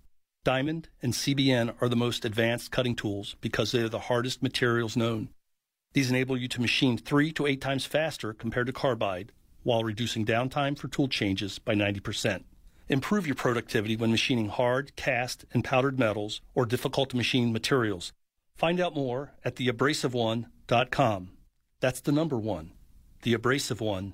[0.43, 4.97] Diamond and CBN are the most advanced cutting tools because they are the hardest materials
[4.97, 5.29] known.
[5.93, 9.31] These enable you to machine three to eight times faster compared to carbide
[9.63, 12.43] while reducing downtime for tool changes by 90%.
[12.87, 18.11] Improve your productivity when machining hard, cast, and powdered metals or difficult to machine materials.
[18.55, 21.29] Find out more at theabrasiveone.com.
[21.79, 22.71] That's the number one,
[23.23, 24.13] theabrasiveone.com.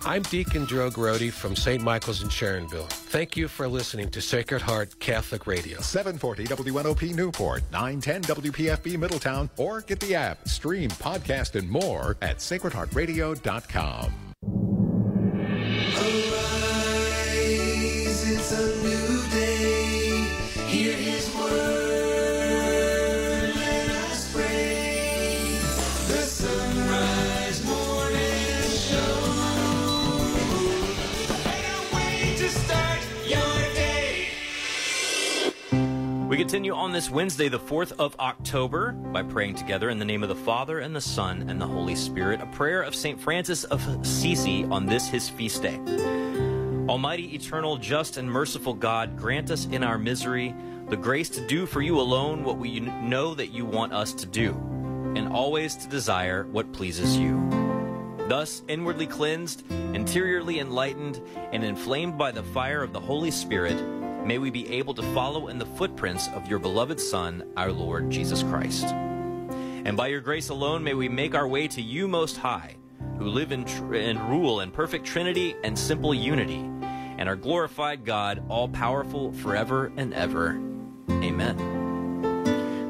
[0.08, 1.84] I'm Deacon Joe Grody from St.
[1.84, 2.88] Michael's in Sharonville.
[2.88, 5.82] Thank you for listening to Sacred Heart Catholic Radio.
[5.82, 12.38] 740 WNOP Newport, 910 WPFB Middletown, or get the app, stream, podcast, and more at
[12.38, 14.27] sacredheartradio.com.
[36.38, 40.22] We continue on this Wednesday, the 4th of October, by praying together in the name
[40.22, 43.20] of the Father, and the Son, and the Holy Spirit, a prayer of St.
[43.20, 45.80] Francis of Assisi on this his feast day.
[46.88, 50.54] Almighty, eternal, just, and merciful God, grant us in our misery
[50.90, 54.28] the grace to do for you alone what we know that you want us to
[54.28, 54.52] do,
[55.16, 57.50] and always to desire what pleases you.
[58.28, 61.20] Thus, inwardly cleansed, interiorly enlightened,
[61.52, 63.84] and inflamed by the fire of the Holy Spirit,
[64.28, 68.10] may we be able to follow in the footprints of your beloved Son, our Lord
[68.10, 68.84] Jesus Christ.
[68.86, 72.76] And by your grace alone, may we make our way to you, Most High,
[73.18, 78.44] who live tr- and rule in perfect Trinity and simple unity, and our glorified God,
[78.50, 80.60] all powerful forever and ever.
[81.10, 81.56] Amen.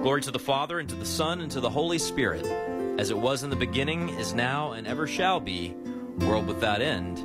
[0.01, 2.47] Glory to the Father, and to the Son, and to the Holy Spirit,
[2.99, 5.75] as it was in the beginning, is now, and ever shall be,
[6.17, 7.19] world without end.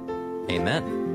[0.51, 1.12] Amen.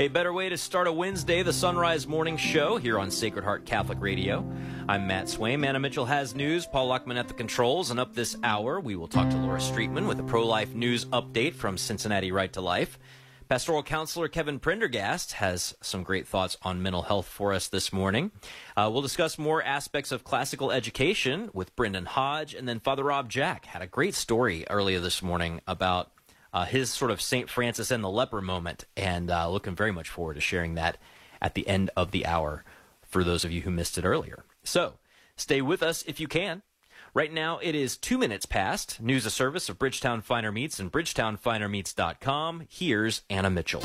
[0.00, 3.44] A better way to start a Wednesday, the Son Rise Morning Show here on Sacred
[3.44, 4.48] Heart Catholic Radio.
[4.88, 5.66] I'm Matt Swaim.
[5.66, 6.66] Anna Mitchell has news.
[6.66, 7.90] Paul Luckman at the controls.
[7.90, 11.06] And up this hour, we will talk to Laura Streetman with a pro life news
[11.06, 12.96] update from Cincinnati Right to Life.
[13.48, 18.30] Pastoral counselor Kevin Prendergast has some great thoughts on mental health for us this morning.
[18.76, 22.54] Uh, we'll discuss more aspects of classical education with Brendan Hodge.
[22.54, 26.12] And then Father Rob Jack had a great story earlier this morning about
[26.52, 27.48] uh, his sort of St.
[27.48, 30.98] Francis and the leper moment, and uh, looking very much forward to sharing that
[31.40, 32.64] at the end of the hour
[33.02, 34.44] for those of you who missed it earlier.
[34.64, 34.94] So
[35.36, 36.62] stay with us if you can.
[37.14, 39.00] Right now, it is two minutes past.
[39.00, 42.66] News a service of Bridgetown Finer Meats and BridgetownFinerMeats.com.
[42.68, 43.82] Here's Anna Mitchell.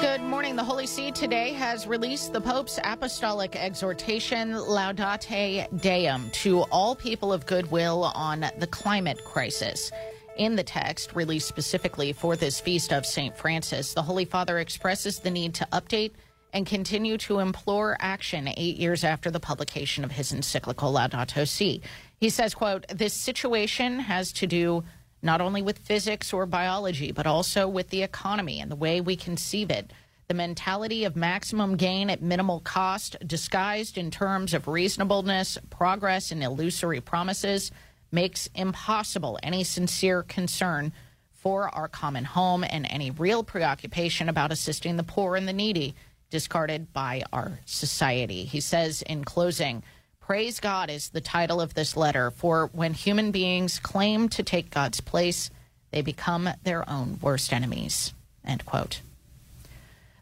[0.00, 0.56] Good morning.
[0.56, 7.32] The Holy See today has released the Pope's apostolic exhortation, Laudate Deum, to all people
[7.32, 9.92] of goodwill on the climate crisis.
[10.38, 13.36] In the text, released specifically for this feast of St.
[13.36, 16.12] Francis, the Holy Father expresses the need to update
[16.52, 21.82] and continue to implore action eight years after the publication of his encyclical Laudato Si.
[22.20, 24.84] He says, quote, this situation has to do
[25.22, 29.16] not only with physics or biology, but also with the economy and the way we
[29.16, 29.92] conceive it.
[30.28, 36.44] The mentality of maximum gain at minimal cost, disguised in terms of reasonableness, progress, and
[36.44, 37.72] illusory promises,
[38.10, 40.92] makes impossible any sincere concern
[41.32, 45.94] for our common home and any real preoccupation about assisting the poor and the needy
[46.30, 48.44] discarded by our society.
[48.44, 49.82] He says in closing,
[50.20, 54.68] Praise God is the title of this letter, for when human beings claim to take
[54.68, 55.50] God's place,
[55.90, 58.12] they become their own worst enemies.
[58.44, 59.00] End quote.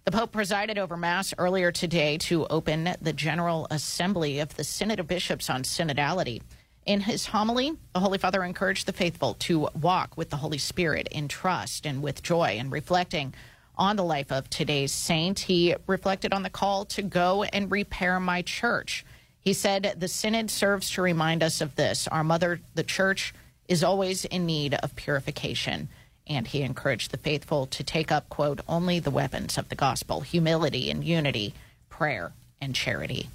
[0.04, 5.00] The Pope presided over Mass earlier today to open the General Assembly of the Synod
[5.00, 6.40] of Bishops on Synodality.
[6.86, 11.08] In his homily, the Holy Father encouraged the faithful to walk with the Holy Spirit
[11.10, 13.34] in trust and with joy and reflecting
[13.76, 15.40] on the life of today's saint.
[15.40, 19.04] He reflected on the call to go and repair my church.
[19.40, 22.06] He said the synod serves to remind us of this.
[22.06, 23.34] Our mother, the church,
[23.66, 25.88] is always in need of purification.
[26.28, 30.20] And he encouraged the faithful to take up, quote, only the weapons of the gospel
[30.20, 31.52] humility and unity,
[31.88, 33.28] prayer and charity.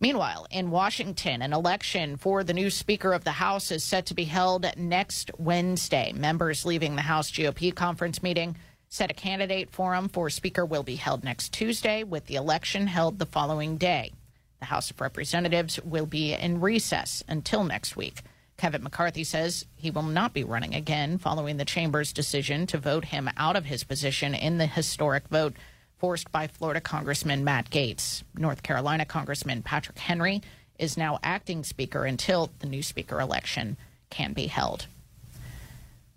[0.00, 4.14] Meanwhile, in Washington, an election for the new Speaker of the House is set to
[4.14, 6.12] be held next Wednesday.
[6.12, 8.56] Members leaving the House GOP conference meeting
[8.88, 13.18] said a candidate forum for Speaker will be held next Tuesday, with the election held
[13.18, 14.12] the following day.
[14.60, 18.22] The House of Representatives will be in recess until next week.
[18.56, 23.06] Kevin McCarthy says he will not be running again following the chamber's decision to vote
[23.06, 25.54] him out of his position in the historic vote
[25.98, 28.22] forced by Florida Congressman Matt Gaetz.
[28.36, 30.42] North Carolina Congressman Patrick McHenry
[30.78, 33.76] is now acting Speaker until the new Speaker election
[34.10, 34.86] can be held.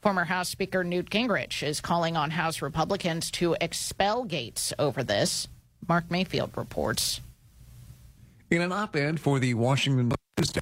[0.01, 5.47] Former House Speaker Newt Gingrich is calling on House Republicans to expel Gaetz over this.
[5.87, 7.21] Mark Mayfield reports.
[8.49, 10.59] In an op ed for the Washington Post,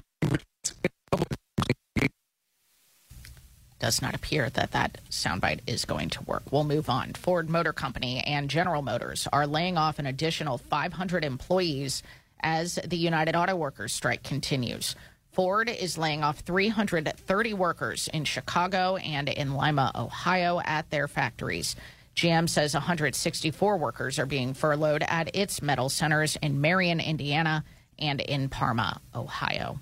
[3.80, 6.44] does not appear that that soundbite is going to work.
[6.50, 7.14] We'll move on.
[7.14, 12.02] Ford Motor Company and General Motors are laying off an additional 500 employees
[12.42, 14.94] as the United Auto Workers strike continues.
[15.32, 21.76] Ford is laying off 330 workers in Chicago and in Lima, Ohio at their factories.
[22.16, 27.64] GM says 164 workers are being furloughed at its metal centers in Marion, Indiana,
[27.98, 29.78] and in Parma, Ohio.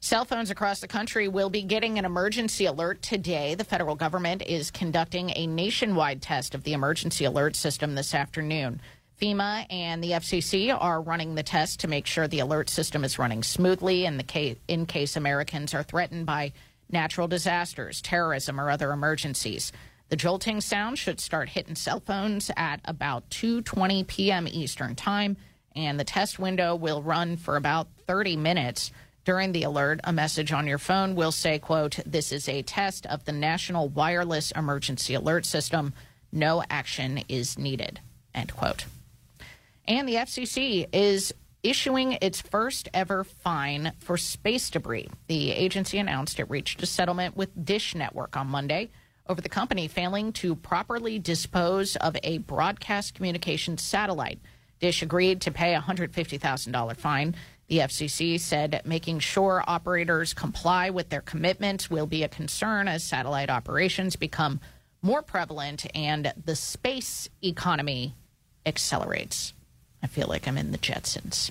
[0.00, 3.54] Cell phones across the country will be getting an emergency alert today.
[3.54, 8.80] The federal government is conducting a nationwide test of the emergency alert system this afternoon.
[9.20, 13.18] FEMA and the FCC are running the test to make sure the alert system is
[13.18, 16.52] running smoothly in, the case, in case Americans are threatened by
[16.90, 19.72] natural disasters, terrorism, or other emergencies.
[20.10, 24.46] The jolting sound should start hitting cell phones at about 2:20 p.m.
[24.46, 25.38] Eastern Time,
[25.74, 28.92] and the test window will run for about 30 minutes.
[29.26, 33.06] During the alert, a message on your phone will say, quote, this is a test
[33.06, 35.94] of the National Wireless Emergency Alert System.
[36.30, 37.98] No action is needed,
[38.32, 38.84] end quote.
[39.88, 41.34] And the FCC is
[41.64, 45.08] issuing its first ever fine for space debris.
[45.26, 48.90] The agency announced it reached a settlement with Dish Network on Monday
[49.28, 54.38] over the company failing to properly dispose of a broadcast communications satellite.
[54.78, 57.34] Dish agreed to pay a $150,000 fine.
[57.68, 63.02] The FCC said making sure operators comply with their commitments will be a concern as
[63.02, 64.60] satellite operations become
[65.02, 68.14] more prevalent and the space economy
[68.64, 69.52] accelerates.
[70.02, 71.50] I feel like I'm in the Jetsons.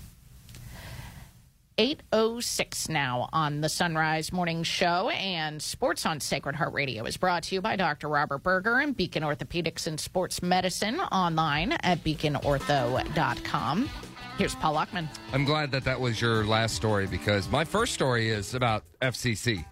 [1.77, 7.17] 806 now on the Son Rise Morning Show and Sports on Sacred Heart Radio is
[7.17, 8.07] brought to you by Dr.
[8.07, 13.89] Robert Berger and Beacon Orthopedics and Sports Medicine online at beaconortho.com.
[14.37, 15.07] Here's Paul Lockman.
[15.31, 19.63] I'm glad that that was your last story because my first story is about FCC.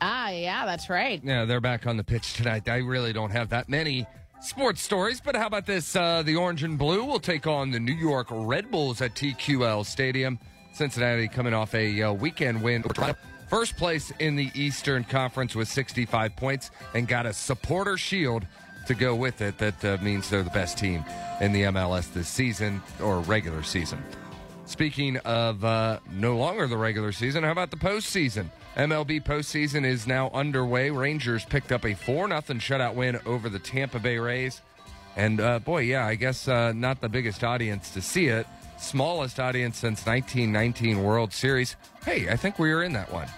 [0.00, 1.20] Ah, yeah, that's right.
[1.22, 2.68] Yeah, they're back on the pitch tonight.
[2.68, 4.06] I really don't have that many
[4.40, 5.94] sports stories, but how about this?
[5.94, 9.86] Uh, the Orange and Blue will take on the New York Red Bulls at TQL
[9.86, 10.40] Stadium.
[10.72, 12.82] Cincinnati coming off a uh, weekend win.
[13.48, 18.46] First place in the Eastern Conference with 65 points and got a supporter shield
[18.90, 19.56] to go with it.
[19.58, 21.04] That uh, means they're the best team
[21.40, 24.02] in the MLS this season or regular season.
[24.66, 28.50] Speaking of uh, no longer the regular season, how about the postseason?
[28.76, 30.90] MLB postseason is now underway.
[30.90, 34.60] Rangers picked up a 4 0 shutout win over the Tampa Bay Rays.
[35.16, 38.46] And uh, boy, yeah, I guess uh, not the biggest audience to see it.
[38.78, 41.76] Smallest audience since 1919 World Series.
[42.04, 43.28] Hey, I think we were in that one.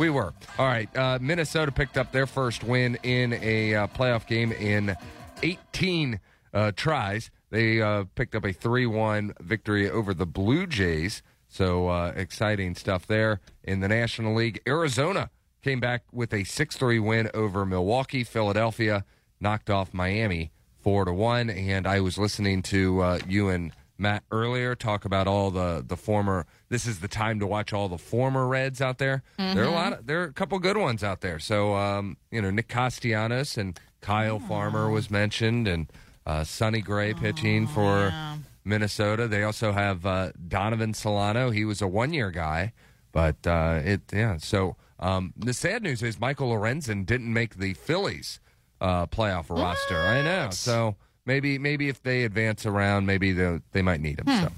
[0.00, 0.32] We were.
[0.58, 0.88] All right.
[0.96, 4.96] Uh, Minnesota picked up their first win in a uh, playoff game in
[5.42, 6.18] 18
[6.54, 7.30] uh, tries.
[7.50, 11.22] They uh, picked up a 3 1 victory over the Blue Jays.
[11.48, 14.62] So uh, exciting stuff there in the National League.
[14.66, 15.28] Arizona
[15.62, 18.24] came back with a 6 3 win over Milwaukee.
[18.24, 19.04] Philadelphia
[19.38, 21.50] knocked off Miami 4 to 1.
[21.50, 23.70] And I was listening to uh, you and
[24.00, 26.46] Matt earlier talk about all the the former.
[26.70, 29.22] This is the time to watch all the former Reds out there.
[29.38, 29.54] Mm-hmm.
[29.54, 29.92] There are a lot.
[29.92, 31.38] Of, there are a couple good ones out there.
[31.38, 34.38] So um, you know, Nick Castellanos and Kyle.
[34.38, 35.92] Farmer was mentioned, and
[36.24, 38.38] uh, Sonny Gray pitching oh, for yeah.
[38.64, 39.28] Minnesota.
[39.28, 41.50] They also have uh, Donovan Solano.
[41.50, 42.72] He was a one year guy,
[43.12, 44.38] but uh, it yeah.
[44.38, 48.40] So um, the sad news is Michael Lorenzen didn't make the Phillies
[48.80, 49.60] uh, playoff what?
[49.60, 49.98] roster.
[49.98, 50.48] I know.
[50.50, 50.96] So
[51.30, 54.26] maybe maybe if they advance around, maybe they they might need him.
[54.26, 54.42] Hmm.
[54.42, 54.52] So.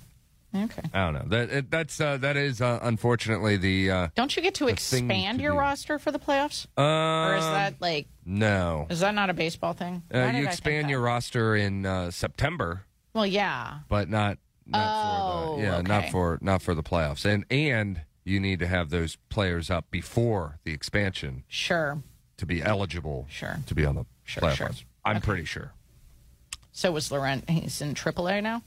[0.55, 0.83] Okay.
[0.93, 1.25] I don't know.
[1.29, 3.91] That that's uh, that is uh, unfortunately the.
[3.91, 5.59] Uh, don't you get to expand to your do.
[5.59, 6.67] roster for the playoffs?
[6.77, 8.87] or is that like no?
[8.91, 10.03] Is that not a baseball thing?
[10.13, 12.85] Uh, you expand your roster in uh, September.
[13.15, 14.39] Well, yeah, but not.
[14.67, 15.89] not oh, for the, yeah, okay.
[15.89, 19.91] not for not for the playoffs, and and you need to have those players up
[19.91, 22.03] before the expansion Sure.
[22.37, 23.59] to be eligible Sure.
[23.67, 24.71] to be on the Sure, playoff sure.
[25.05, 25.73] I'm pretty sure.
[26.73, 27.49] So was Laurent.
[27.49, 28.63] He's in AAA now.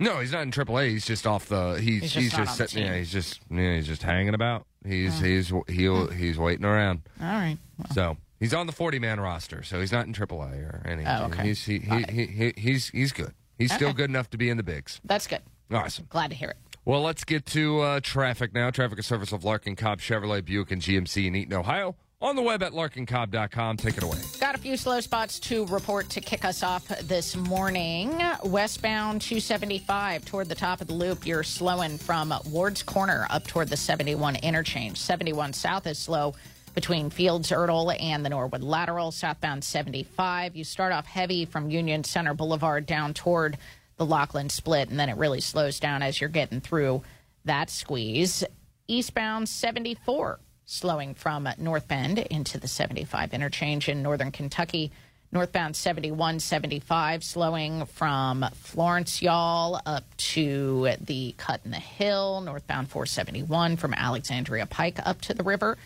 [0.00, 0.90] No, he's not in AAA.
[0.90, 1.74] He's just off the.
[1.80, 2.86] He's He's he's just just, on the sitting.
[2.86, 4.66] Yeah, he's just yeah, he's just hanging about.
[4.84, 5.24] He's Oh.
[5.24, 7.02] he's he'll, he's waiting around.
[7.20, 7.56] All right.
[7.92, 9.62] So he's on the 40 man roster.
[9.62, 11.06] So he's not in AAA or anything.
[11.06, 11.44] Oh, okay.
[11.44, 13.32] He's he, he, he, he, he's he's good.
[13.56, 15.00] He's still good enough to be in the bigs.
[15.04, 15.42] That's good.
[15.70, 16.06] Awesome.
[16.10, 16.56] Glad to hear it.
[16.84, 18.70] Well, let's get to uh, traffic now.
[18.70, 21.94] Traffic is service of Larkin Cobb Chevrolet Buick and GMC in Eaton, Ohio.
[22.22, 23.76] On the web at larkincobb.com.
[23.76, 24.18] Take it away.
[24.40, 28.18] Got a few slow spots to report to kick us off this morning.
[28.44, 31.26] Westbound 275 toward the top of the loop.
[31.26, 34.98] You're slowing from Ward's Corner up toward the 71 interchange.
[34.98, 36.34] 71 south is slow
[36.74, 39.12] between Fields Ertel and the Norwood Lateral.
[39.12, 40.56] Southbound 75.
[40.56, 43.58] You start off heavy from Union Center Boulevard down toward
[43.96, 47.02] the Lockland split, and then it really slows down as you're getting through
[47.44, 48.42] that squeeze.
[48.88, 54.92] Eastbound 74 slowing from North Bend into the 75 interchange in northern Kentucky.
[55.32, 62.40] Northbound 71 75 slowing from Florence, y'all, up to the Cut in the Hill.
[62.40, 65.76] Northbound 471 from Alexandria Pike up to the river.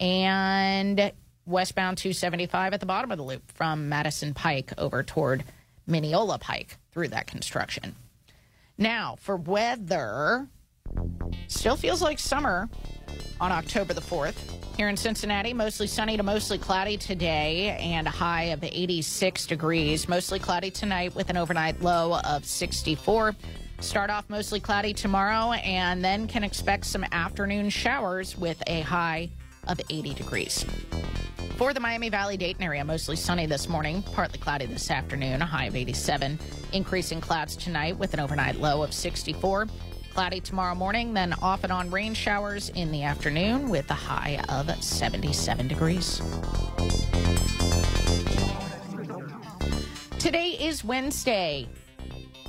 [0.00, 1.12] And
[1.44, 5.44] westbound 275 at the bottom of the loop from Madison Pike over toward
[5.86, 7.94] Mineola Pike through that construction.
[8.78, 10.48] Now, for weather,
[11.48, 12.68] still feels like summer
[13.40, 14.34] on October the 4th.
[14.76, 20.08] Here in Cincinnati, mostly sunny to mostly cloudy today and a high of 86 degrees.
[20.08, 23.34] Mostly cloudy tonight with an overnight low of 64.
[23.80, 29.30] Start off mostly cloudy tomorrow and then can expect some afternoon showers with a high
[29.66, 30.64] of 80 degrees.
[31.56, 35.46] For the Miami Valley Dayton area, mostly sunny this morning, partly cloudy this afternoon, a
[35.46, 36.38] high of 87.
[36.74, 39.66] Increasing clouds tonight with an overnight low of 64.
[40.16, 44.42] Cloudy tomorrow morning, then off and on rain showers in the afternoon with a high
[44.48, 46.22] of 77 degrees.
[50.18, 51.68] Today is Wednesday,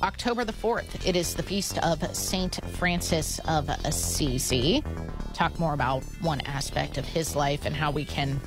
[0.02, 1.06] October the 4th.
[1.06, 4.82] It is the feast of Saint Francis of Assisi.
[5.34, 8.40] Talk more about one aspect of his life and how we can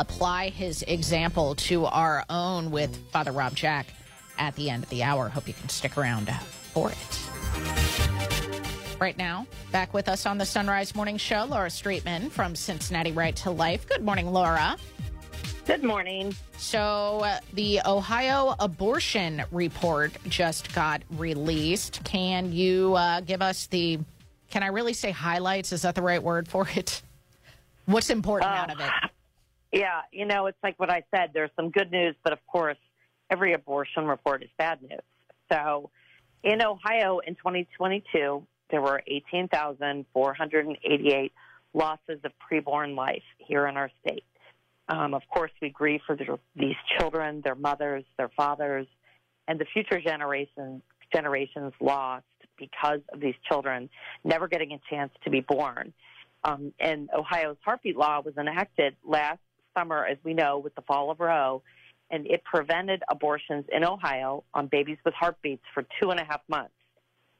[0.00, 3.88] apply his example to our own with Father Rob Jack
[4.38, 5.28] at the end of the hour.
[5.28, 6.32] Hope you can stick around
[6.72, 8.53] for it.
[9.00, 13.12] Right now, back with us on the Son Rise Morning Show, Laura Streetman from Cincinnati
[13.12, 13.88] Right to Life.
[13.88, 14.76] Good morning, Laura.
[15.66, 16.34] Good morning.
[16.58, 22.04] So, uh, the Ohio abortion report just got released.
[22.04, 23.98] Can you uh, give us the,
[24.50, 25.72] can I really say highlights?
[25.72, 27.02] Is that the right word for it?
[27.86, 28.90] What's important out of it?
[29.72, 31.30] Yeah, you know, it's like what I said.
[31.34, 32.78] There's some good news, but of course,
[33.28, 35.00] every abortion report is bad news.
[35.50, 35.90] So,
[36.42, 41.32] in Ohio in 2022, there were 18,488
[41.74, 44.24] losses of preborn life here in our state.
[44.88, 48.88] Um, of course, we grieve for the, these children, their mothers, their fathers,
[49.46, 50.82] and the future generations
[51.14, 52.24] generations lost
[52.58, 53.88] because of these children
[54.24, 55.92] never getting a chance to be born.
[56.42, 59.38] Um, and Ohio's heartbeat law was enacted last
[59.78, 61.62] summer, as we know, with the fall of Roe,
[62.10, 66.40] and it prevented abortions in Ohio on babies with heartbeats for two and a half
[66.48, 66.74] months.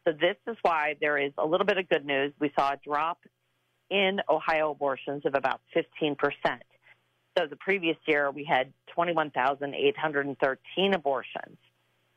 [0.06, 2.32] So this is why there is a little bit of good news.
[2.38, 3.20] We saw a drop
[3.90, 6.62] in Ohio abortions of about 15 percent.
[7.36, 11.56] So the previous year we had 21,813 abortions.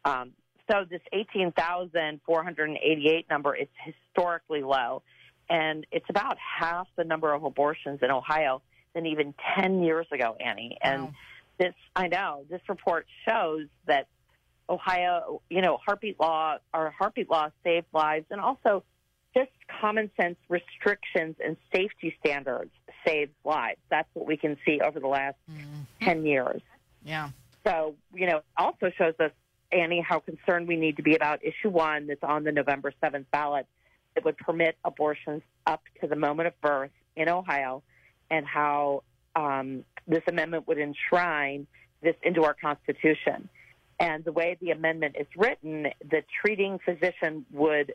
[0.06, 0.34] Um,
[0.70, 5.02] so this 18,488 number is historically low,
[5.50, 8.62] and it's about half the number of abortions in Ohio
[8.94, 10.78] than even 10 years ago, Annie.
[10.82, 11.14] And
[11.58, 14.08] this, I know, this report shows that
[14.70, 18.84] Ohio, you know, heartbeat law, our heartbeat law saved lives, and also
[19.36, 22.72] just common sense restrictions and safety standards
[23.06, 23.80] saves lives.
[23.90, 25.38] That's what we can see over the last
[26.02, 26.62] 10 years.
[27.06, 27.30] Yeah.
[27.66, 29.32] So, you know, also shows us,
[29.72, 33.26] Annie, how concerned we need to be about issue one that's on the November 7th
[33.32, 33.68] ballot
[34.16, 37.84] that would permit abortions up to the moment of birth in Ohio
[38.32, 39.04] and how
[39.36, 41.68] um, this amendment would enshrine
[42.02, 43.50] this into our Constitution.
[44.00, 47.94] And the way the amendment is written, the treating physician would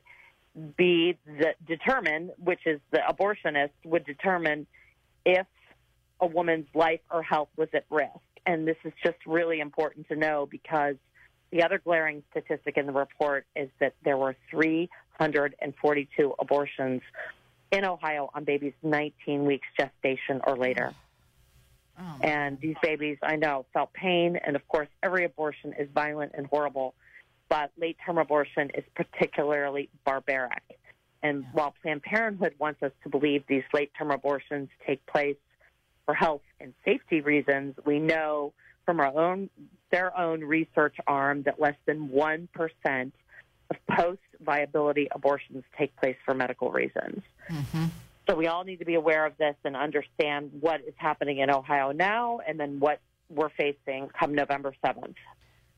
[0.76, 4.66] be the, determine, which is the abortionist, would determine
[5.24, 5.46] if
[6.20, 8.10] a woman's life or health was at risk.
[8.44, 10.96] And this is just really important to know because
[11.52, 17.02] the other glaring statistic in the report is that there were 342 abortions
[17.70, 20.92] in Ohio on babies 19 weeks gestation or later.
[22.22, 24.36] And these babies, I know, felt pain.
[24.44, 26.94] And of course, every abortion is violent and horrible,
[27.48, 30.62] but late term abortion is particularly barbaric.
[31.22, 35.36] And while Planned Parenthood wants us to believe these late term abortions take place
[36.04, 38.52] for health and safety reasons, we know
[38.84, 39.48] from our own
[39.90, 43.12] their own research arm that less than 1%
[43.70, 47.22] of post viability abortions take place for medical reasons.
[47.48, 47.84] Mm-hmm.
[48.28, 51.50] So we all need to be aware of this and understand what is happening in
[51.50, 55.14] Ohio now and then what we're facing come November 7th.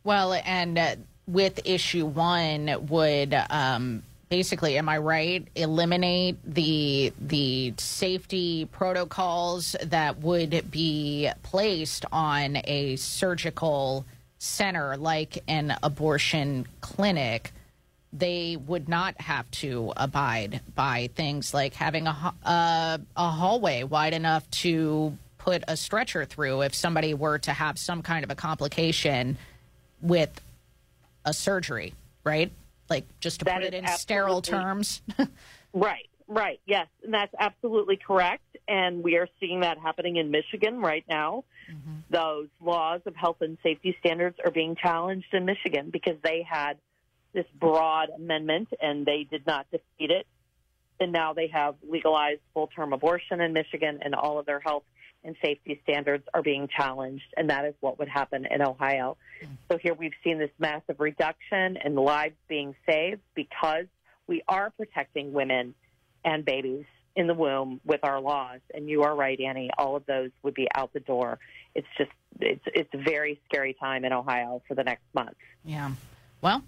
[0.02, 0.96] Well, and uh,
[1.26, 5.46] with issue one would um, basically, am I right?
[5.54, 14.04] Eliminate the the safety protocols that would be placed on a surgical
[14.38, 17.52] center like an abortion clinic.
[18.16, 24.15] They would not have to abide by things like having a uh, a hallway wide
[24.15, 28.35] enough to put a stretcher through if somebody were to have some kind of a
[28.35, 29.36] complication
[30.01, 30.41] with
[31.24, 31.93] a surgery,
[32.23, 32.51] right?
[32.89, 35.03] Like just to That put it in sterile terms.
[35.77, 36.61] Right, right.
[36.66, 38.45] Yes, and that's absolutely correct.
[38.69, 41.43] And we are seeing that happening in Michigan right now.
[42.11, 46.78] Those laws of health and safety standards are being challenged in Michigan because they had
[47.35, 50.27] this broad amendment and they did not defeat it.
[51.01, 54.85] And now they have legalized full term abortion in Michigan, and all of their health
[55.24, 57.24] and safety standards are being challenged.
[57.36, 59.16] And that is what would happen in Ohio.
[59.70, 63.86] So here we've seen this massive reduction in lives being saved because
[64.27, 65.74] we are protecting women
[66.24, 66.85] and babies
[67.16, 68.61] in the womb with our laws.
[68.73, 69.70] And you are right, Annie.
[69.77, 71.39] All of those would be out the door.
[71.74, 75.36] It's just it's it's a very scary time in Ohio for the next month.
[75.65, 75.93] Yeah.
[76.40, 76.62] Well,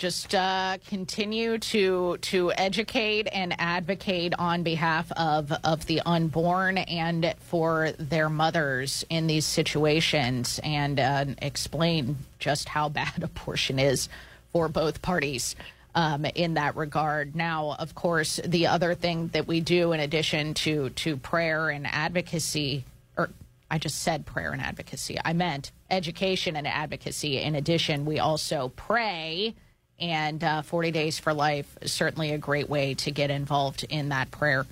[0.00, 7.34] just uh, continue to to educate and advocate on behalf of of the unborn and
[7.38, 14.08] for their mothers in these situations, and uh, explain just how bad abortion is
[14.52, 15.54] for both parties.
[15.92, 17.34] Um, in that regard.
[17.34, 21.84] Now, of course, the other thing that we do in addition to to prayer and
[21.84, 22.84] advocacy,
[23.18, 23.28] or
[23.68, 25.18] I just said prayer and advocacy.
[25.24, 27.38] I meant education and advocacy.
[27.38, 29.56] In addition, we also pray,
[30.00, 34.30] and uh, 40 Days for Life certainly a great way to get involved in that
[34.30, 34.66] prayer.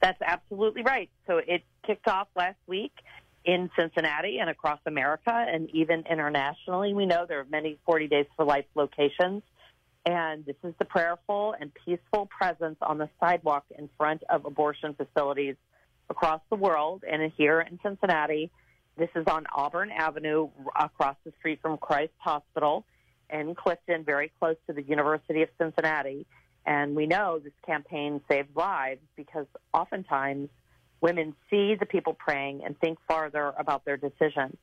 [0.00, 1.10] That's absolutely right.
[1.26, 2.92] So it kicked off last week
[3.44, 6.94] in Cincinnati and across America and even internationally.
[6.94, 9.42] We know there are many 40 Days for Life locations.
[10.04, 14.94] And this is the prayerful and peaceful presence on the sidewalk in front of abortion
[14.94, 15.54] facilities
[16.10, 17.04] across the world.
[17.08, 18.50] And here in Cincinnati,
[18.96, 20.48] this is on Auburn Avenue
[20.78, 22.84] across the street from Christ Hospital
[23.30, 26.26] in Clifton, very close to the University of Cincinnati.
[26.64, 30.48] And we know this campaign saved lives because oftentimes
[31.00, 34.56] women see the people praying and think farther about their decision.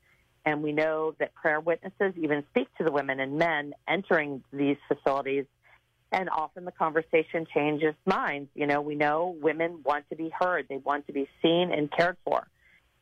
[0.44, 4.78] And we know that prayer witnesses even speak to the women and men entering these
[4.88, 5.44] facilities.
[6.12, 8.48] And often the conversation changes minds.
[8.54, 11.92] You know, we know women want to be heard, they want to be seen and
[11.92, 12.48] cared for.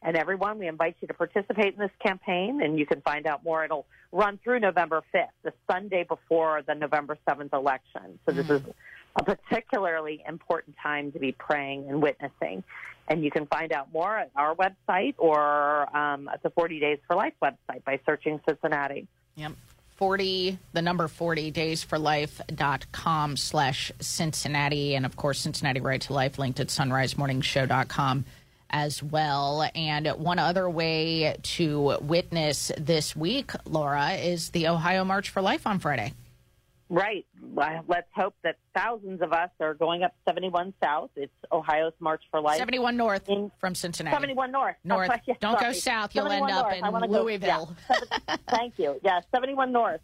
[0.03, 3.43] And everyone, we invite you to participate in this campaign, and you can find out
[3.45, 3.65] more.
[3.65, 8.19] It'll run through November 5th, the Sunday before the November 7th election.
[8.25, 8.63] So this is
[9.17, 12.63] a particularly important time to be praying and witnessing.
[13.09, 16.99] And you can find out more at our website or um, at the 40 Days
[17.07, 19.09] for Life website by searching Cincinnati.
[19.37, 19.53] Yep.
[19.97, 24.95] 40, the number 40, daysforlife.com slash Cincinnati.
[24.95, 28.25] And of course, Cincinnati Right to Life linked at sonrisemorningshow.com
[28.71, 29.69] as well.
[29.75, 35.67] And one other way to witness this week, Laura, is the Ohio March for Life
[35.67, 36.13] on Friday.
[36.91, 37.27] Right.
[37.43, 41.11] Well, Let's hope that thousands of us are going up 71 South.
[41.17, 42.57] It's Ohio's March for Life.
[42.59, 43.29] 71 North
[43.61, 44.15] from Cincinnati.
[44.15, 44.77] 71 North.
[44.85, 45.11] North.
[45.13, 46.15] Oh, yeah, Don't go south.
[46.15, 46.93] You'll end up North.
[46.93, 47.77] Wanna in go- Louisville.
[47.91, 48.37] yeah.
[48.49, 48.99] Thank you.
[49.05, 50.01] Yeah, 71 North.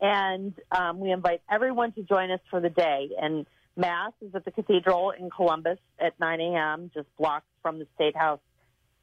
[0.00, 3.08] And um, we invite everyone to join us for the day.
[3.20, 3.46] And
[3.78, 8.16] Mass is at the Cathedral in Columbus at 9 a.m., just blocks from the State
[8.16, 8.40] House,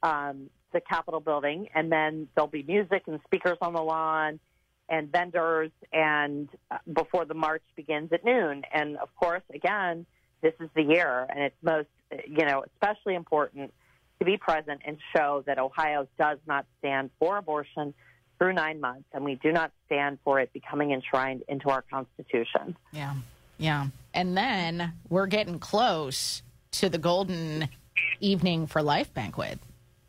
[0.03, 1.69] um, the Capitol building.
[1.73, 4.37] And then there'll be music and speakers on the lawn
[4.89, 8.63] and vendors and uh, before the march begins at noon.
[8.71, 10.05] And of course, again,
[10.41, 11.87] this is the year and it's most,
[12.27, 13.73] you know, especially important
[14.19, 17.93] to be present and show that Ohio does not stand for abortion
[18.37, 22.75] through nine months and we do not stand for it becoming enshrined into our Constitution.
[22.91, 23.13] Yeah.
[23.57, 23.87] Yeah.
[24.13, 27.69] And then we're getting close to the Golden
[28.19, 29.59] Evening for Life banquet.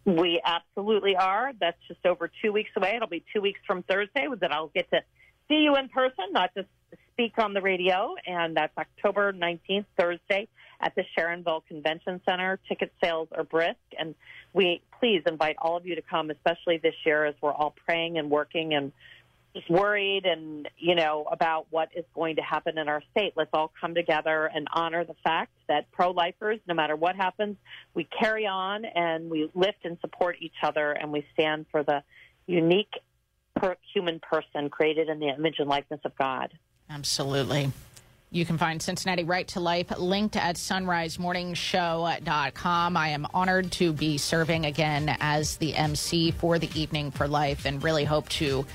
[0.05, 1.53] We absolutely are.
[1.61, 2.95] That's just over two weeks away.
[2.95, 5.01] It'll be two weeks from Thursday that I'll get to
[5.49, 6.69] see you in person, not just
[7.13, 8.15] speak on the radio.
[8.25, 10.49] And that's October 19th, Thursday,
[10.81, 12.61] at the Sharonville Convention Center.
[12.69, 14.15] Ticket sales are brisk, and
[14.53, 18.19] we please invite all of you to come, especially this year as we're all praying
[18.19, 18.93] and working and
[19.57, 23.33] just worried and, you know, about what is going to happen in our state.
[23.37, 27.57] Let's all come together and honor the fact that pro lifers, no matter what happens,
[27.95, 32.03] we carry on and we lift and support each other and we stand for the
[32.47, 32.93] unique
[33.55, 36.53] per- human person created in the image and likeness of God.
[36.91, 37.73] Absolutely.
[38.31, 42.97] You can find Cincinnati Right to Life linked at sonrisemorningshow.com.
[42.97, 47.65] I am honored to be serving again as the MC for the Evening for Life
[47.65, 48.67] and really hope to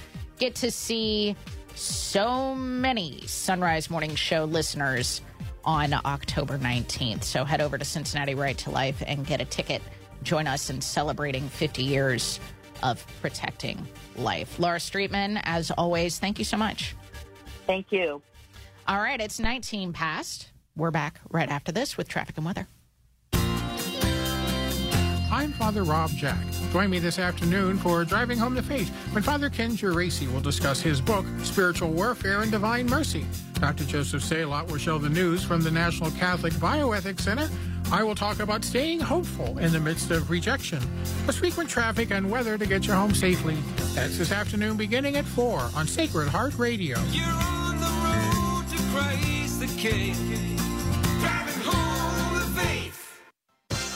[0.42, 1.36] get to see
[1.76, 5.22] so many Son Rise Morning Show listeners
[5.64, 7.24] on October 19th.
[7.24, 9.84] So head over to Cincinnati Right to Life and get a ticket.
[10.24, 12.40] Join us in celebrating 50 years
[12.82, 14.58] of protecting life.
[14.58, 16.96] Laura Streetman, as always, thank you so much.
[17.68, 18.24] Thank you.
[18.88, 20.50] All right, it's 19 past.
[20.76, 22.68] We're back right after this with traffic and weather.
[25.42, 26.38] I'm Father Rob Jack.
[26.72, 30.80] Join me this afternoon for Driving Home the Faith when Father Ken Geraci will discuss
[30.80, 33.26] his book, Spiritual Warfare and Divine Mercy.
[33.54, 33.86] Dr.
[33.86, 37.50] Joseph Zalot will show the news from the National Catholic Bioethics Center.
[37.92, 40.80] I will talk about staying hopeful in the midst of rejection,
[41.24, 43.58] plus frequent traffic and weather to get you home safely.
[43.96, 47.00] That's this afternoon beginning at 4 on Sacred Heart Radio.
[47.10, 50.51] You're on the road to Christ the King.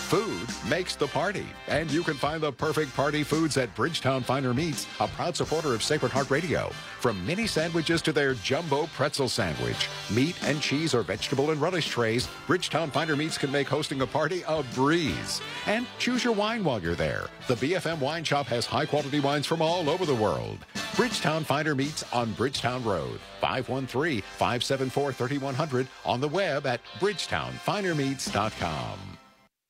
[0.06, 4.54] Food makes the party, and you can find the perfect party foods at Bridgetown Finer
[4.54, 6.70] Meats, a proud supporter of Sacred Heart Radio.
[7.00, 11.88] From mini sandwiches to their jumbo pretzel sandwich, meat and cheese or vegetable and relish
[11.88, 15.42] trays, Bridgetown Finer Meats can make hosting a party a breeze.
[15.66, 17.26] And choose your wine while you're there.
[17.48, 20.60] The BFM Wine Shop has high quality wines from all over the world.
[20.96, 29.15] Bridgetown Finer Meats on Bridgetown Road, 513 574 3100, on the web at bridgetownfinermeats.com.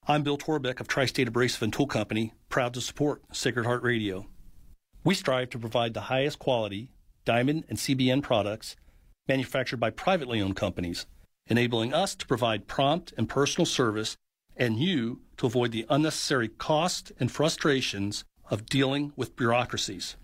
[0.07, 4.27] I'm Bill Torbeck of Tri-State Abrasive and Tool Company, proud to support Sacred Heart Radio.
[5.03, 6.91] We strive to provide the highest quality
[7.25, 8.75] diamond and CBN products
[9.27, 11.07] manufactured by privately owned companies,
[11.47, 14.15] enabling us to provide prompt and personal service
[14.55, 20.17] and you to avoid the unnecessary cost and frustrations of dealing with bureaucracies.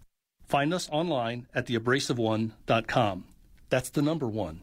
[0.48, 3.24] Find us online at theabrasiveone.com.
[3.70, 4.62] That's the number one.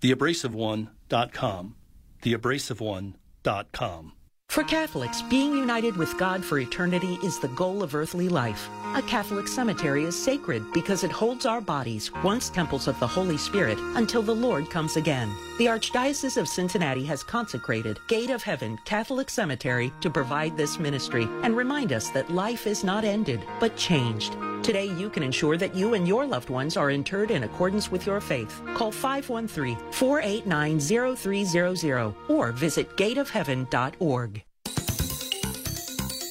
[0.00, 1.76] Theabrasiveone.com.
[2.22, 4.12] Theabrasiveone.com.
[4.50, 8.68] For Catholics, being united with God for eternity is the goal of earthly life.
[8.96, 13.36] A Catholic cemetery is sacred because it holds our bodies, once temples of the Holy
[13.36, 15.32] Spirit, until the Lord comes again.
[15.58, 21.28] The Archdiocese of Cincinnati has consecrated Gate of Heaven Catholic Cemetery to provide this ministry
[21.44, 24.34] and remind us that life is not ended, but changed.
[24.62, 28.04] Today, you can ensure that you and your loved ones are interred in accordance with
[28.06, 28.60] your faith.
[28.74, 30.80] Call 513 489
[31.16, 34.42] 0300 or visit gateofheaven.org.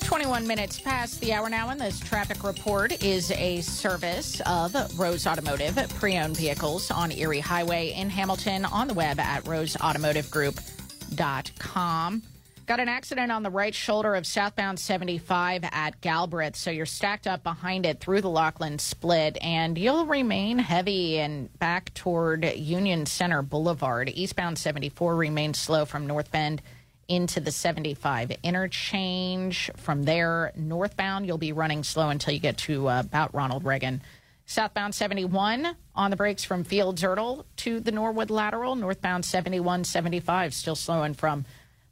[0.03, 5.27] 21 minutes past the hour now, and this traffic report is a service of Rose
[5.27, 12.23] Automotive pre owned vehicles on Erie Highway in Hamilton on the web at roseautomotivegroup.com.
[12.69, 17.25] Got an accident on the right shoulder of southbound 75 at Galbraith, so you're stacked
[17.25, 23.07] up behind it through the Lockland split, and you'll remain heavy and back toward Union
[23.07, 24.11] Center Boulevard.
[24.13, 26.61] Eastbound 74 remains slow from North Bend
[27.07, 29.71] into the 75 interchange.
[29.77, 34.03] From there, northbound, you'll be running slow until you get to uh, about Ronald Reagan.
[34.45, 38.75] Southbound 71 on the brakes from Fields Ertel to the Norwood Lateral.
[38.75, 41.45] Northbound 71 75 still slowing from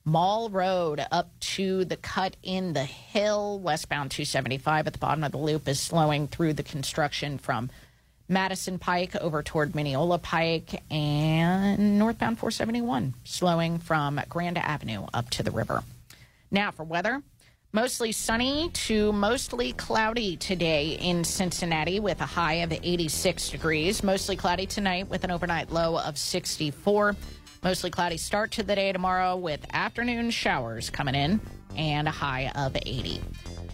[0.08, 3.60] Mall Road up to the cut in the hill.
[3.60, 7.70] Westbound 275 at the bottom of the loop is slowing through the construction from
[8.30, 15.44] Madison Pike over toward Mineola Pike and northbound 471 slowing from Grand Avenue up to
[15.44, 15.84] the river.
[16.50, 17.22] Now for weather.
[17.74, 24.02] Mostly sunny to mostly cloudy today in Cincinnati with a high of 86 degrees.
[24.04, 27.18] Mostly cloudy tonight with an overnight low of 64.
[27.64, 31.42] Mostly cloudy start to the day tomorrow with afternoon showers coming in
[31.76, 33.22] and a high of 80.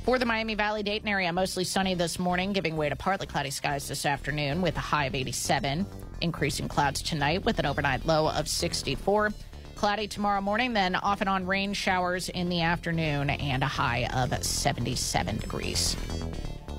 [0.05, 3.51] For the Miami Valley Dayton area, mostly sunny this morning, giving way to partly cloudy
[3.51, 5.85] skies this afternoon with a high of 87.
[6.21, 9.31] Increasing clouds tonight with an overnight low of 64.
[9.75, 14.07] Cloudy tomorrow morning, then off and on rain showers in the afternoon and a high
[14.13, 15.95] of 77 degrees.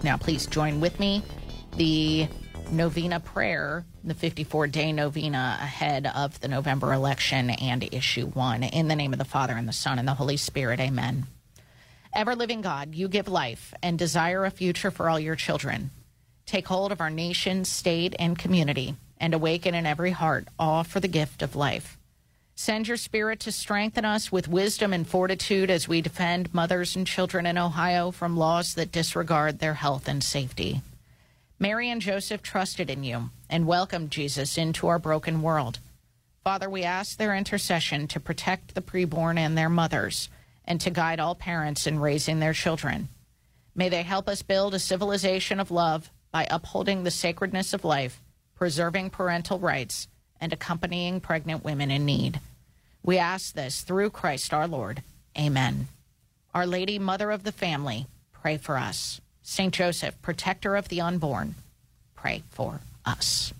[0.02, 1.22] Now, please join with me.
[1.76, 2.28] The
[2.70, 8.62] novena prayer, the 54 day novena ahead of the November election and issue one.
[8.62, 11.26] In the name of the Father, and the Son, and the Holy Spirit, amen.
[12.12, 15.90] Ever living God, you give life and desire a future for all your children.
[16.46, 21.00] Take hold of our nation, state, and community and awaken in every heart awe for
[21.00, 21.96] the gift of life.
[22.54, 27.06] Send your spirit to strengthen us with wisdom and fortitude as we defend mothers and
[27.06, 30.82] children in Ohio from laws that disregard their health and safety.
[31.58, 35.78] Mary and Joseph trusted in you and welcomed Jesus into our broken world.
[36.42, 40.28] Father, we ask their intercession to protect the preborn and their mothers
[40.64, 43.08] and to guide all parents in raising their children.
[43.74, 48.20] May they help us build a civilization of love by upholding the sacredness of life,
[48.56, 50.08] preserving parental rights,
[50.40, 52.40] and accompanying pregnant women in need.
[53.02, 55.02] We ask this through Christ our Lord.
[55.38, 55.88] Amen.
[56.52, 59.20] Our Lady, Mother of the Family, pray for us.
[59.46, 59.74] St.
[59.74, 61.54] Joseph, protector of the unborn,
[62.16, 63.52] pray for us.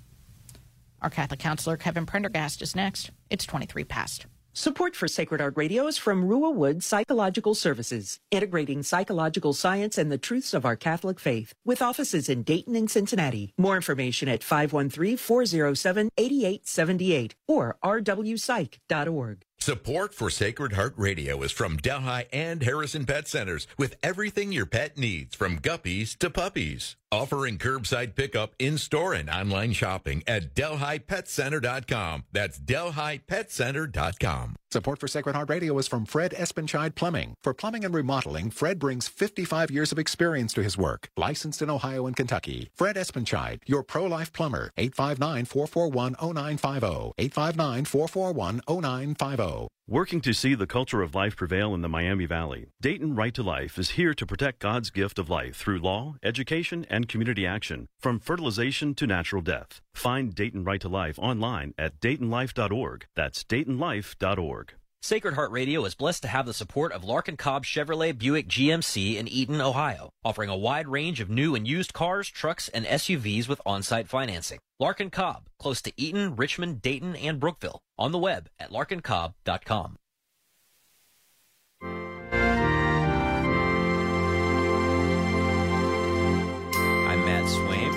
[1.03, 3.11] Our Catholic counselor, Kevin Prendergast, is next.
[3.29, 4.25] It's 23 past.
[4.55, 10.11] Support for Sacred Heart Radio is from Ruah Wood Psychological Services, integrating psychological science and
[10.11, 13.53] the truths of our Catholic faith, with offices in Dayton and Cincinnati.
[13.59, 19.44] More information at 513-407-8878 or rwpsych.org.
[19.59, 24.67] Support for Sacred Heart Radio is from Delhi and Harrison Pet Centers with everything your
[24.67, 26.97] pet needs from guppies to puppies.
[27.15, 32.25] Offering curbside pickup in store and online shopping at DelhiPetCenter.com.
[32.33, 34.57] That's DelhiPetCenter.com.
[34.73, 37.35] Support for Sacred Heart Radio is from Fred Espenscheid Plumbing.
[37.45, 41.09] For plumbing and remodeling, Fred brings 55 years of experience to his work.
[41.17, 42.71] Licensed in Ohio and Kentucky.
[42.75, 44.73] Fred Espenscheid, your pro-life plumber.
[44.77, 47.13] 859-441-0950.
[47.17, 49.69] 859-441-0950.
[49.87, 53.43] Working to see the culture of life prevail in the Miami Valley, Dayton Right to
[53.43, 57.87] Life is here to protect God's gift of life through law, education, and community action,
[58.01, 59.81] from fertilization to natural death.
[59.95, 63.07] Find Dayton Right to Life online at DaytonLife.org.
[63.15, 64.75] That's DaytonLife.org.
[65.05, 69.17] Sacred Heart Radio is blessed to have the support of Larkin Cobb Chevrolet Buick GMC
[69.17, 73.47] in Eaton, Ohio, offering a wide range of new and used cars, trucks, and SUVs
[73.47, 74.61] with on-site financing.
[74.81, 77.81] Larkin Cobb, close to Eaton, Richmond, Dayton, and Brookville.
[77.99, 79.97] On the web at larkincobb.com.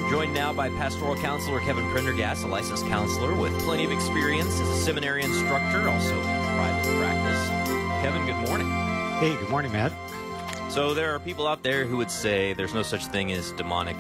[0.10, 4.70] joined now by pastoral counselor Kevin Prendergast, a licensed counselor with plenty of experience as
[4.70, 7.50] a seminary instructor, also in private practice.
[8.02, 8.70] Kevin, good morning.
[9.20, 9.92] Hey, good morning, Matt.
[10.72, 13.98] So there are people out there who would say there's no such thing as demonic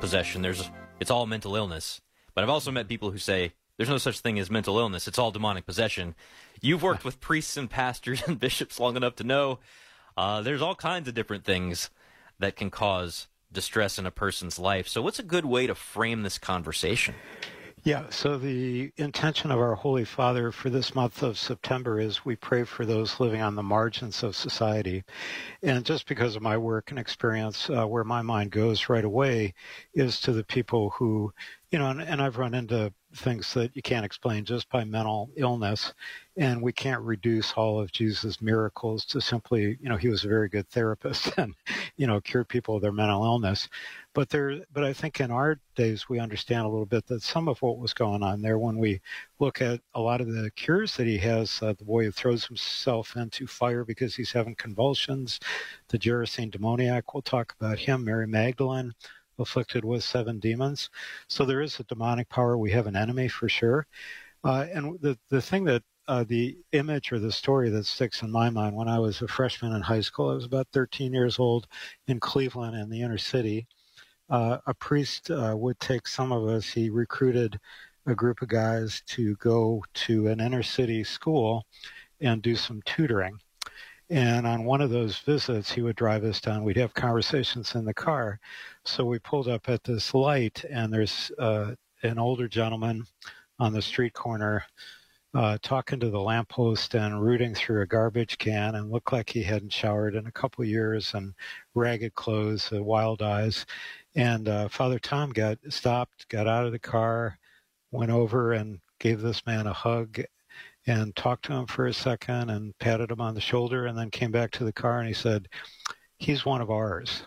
[0.00, 0.40] possession.
[0.40, 2.00] There's it's all mental illness.
[2.34, 5.06] But I've also met people who say there's no such thing as mental illness.
[5.06, 6.14] It's all demonic possession.
[6.62, 9.58] You've worked with priests and pastors and bishops long enough to know
[10.16, 11.90] uh, there's all kinds of different things
[12.38, 14.86] that can cause distress in a person's life.
[14.86, 17.14] So, what's a good way to frame this conversation?
[17.84, 22.34] Yeah, so the intention of our Holy Father for this month of September is we
[22.34, 25.04] pray for those living on the margins of society.
[25.62, 29.52] And just because of my work and experience, uh, where my mind goes right away
[29.92, 31.34] is to the people who,
[31.70, 35.30] you know, and, and I've run into things that you can't explain just by mental
[35.36, 35.92] illness.
[36.36, 40.28] And we can't reduce all of Jesus' miracles to simply, you know, he was a
[40.28, 41.54] very good therapist and,
[41.96, 43.68] you know, cured people of their mental illness.
[44.14, 47.48] But there, but I think in our days we understand a little bit that some
[47.48, 49.00] of what was going on there when we
[49.38, 52.46] look at a lot of the cures that he has, uh, the boy who throws
[52.46, 55.40] himself into fire because he's having convulsions,
[55.88, 58.92] the Gerasene demoniac, we'll talk about him, Mary Magdalene,
[59.38, 60.90] afflicted with seven demons.
[61.28, 62.56] So there is a demonic power.
[62.56, 63.86] We have an enemy for sure.
[64.44, 68.30] Uh, and the, the thing that uh, the image or the story that sticks in
[68.30, 71.38] my mind when I was a freshman in high school, I was about 13 years
[71.38, 71.66] old
[72.08, 73.66] in Cleveland in the inner city.
[74.28, 77.58] Uh, a priest uh, would take some of us, he recruited
[78.06, 81.64] a group of guys to go to an inner city school
[82.20, 83.38] and do some tutoring.
[84.14, 86.62] And on one of those visits, he would drive us down.
[86.62, 88.38] We'd have conversations in the car.
[88.84, 93.08] So we pulled up at this light, and there's uh, an older gentleman
[93.58, 94.62] on the street corner
[95.34, 99.42] uh, talking to the lamppost and rooting through a garbage can and looked like he
[99.42, 101.34] hadn't showered in a couple years and
[101.74, 103.66] ragged clothes, uh, wild eyes.
[104.14, 107.36] And uh, Father Tom got stopped, got out of the car,
[107.90, 110.20] went over and gave this man a hug
[110.86, 114.10] and talked to him for a second and patted him on the shoulder and then
[114.10, 115.48] came back to the car and he said,
[116.18, 117.24] He's one of ours.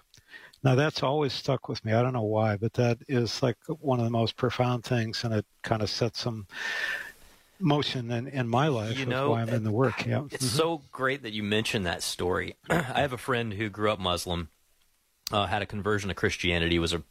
[0.63, 1.93] Now that's always stuck with me.
[1.93, 5.33] I don't know why, but that is like one of the most profound things and
[5.33, 6.47] it kind of sets some
[7.59, 10.05] motion in, in my life You know, why I'm in the work.
[10.05, 10.23] Yeah.
[10.31, 10.57] It's Mhm.
[10.57, 12.55] so great that you mentioned that story.
[12.69, 14.49] I have a friend who grew up Muslim,
[15.31, 17.03] uh, had a conversion to Christianity, was a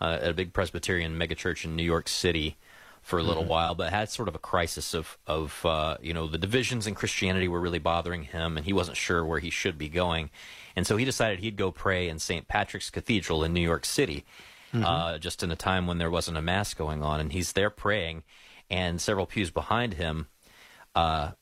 [0.00, 2.56] uh, at a big Presbyterian megachurch in New York City
[3.04, 3.48] for a little Mhm.
[3.48, 6.94] while, but had sort of a crisis of of uh, you know the divisions in
[6.94, 10.30] Christianity were really bothering him, and he wasn't sure where he should be going,
[10.74, 12.48] and so he decided he'd go pray in St.
[12.48, 14.24] Patrick's Cathedral in New York City,
[14.72, 14.84] Mhm.
[14.84, 17.70] uh, just in a time when there wasn't a mass going on, and he's there
[17.70, 18.24] praying,
[18.70, 20.26] and several pews behind him.
[20.94, 21.32] Uh,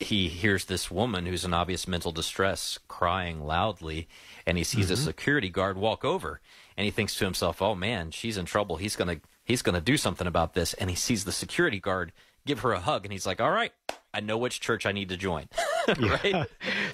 [0.00, 4.06] he hears this woman who's in obvious mental distress crying loudly,
[4.46, 5.04] and he sees a Mm-hmm.
[5.04, 6.40] security guard walk over,
[6.76, 8.76] and he thinks to himself, "Oh man, she's in trouble.
[8.76, 12.12] He's gonna he's gonna do something about this." And he sees the security guard
[12.46, 13.72] give her a hug, and he's like, "All right,
[14.18, 15.48] I know which church I need to join."
[15.98, 16.46] right?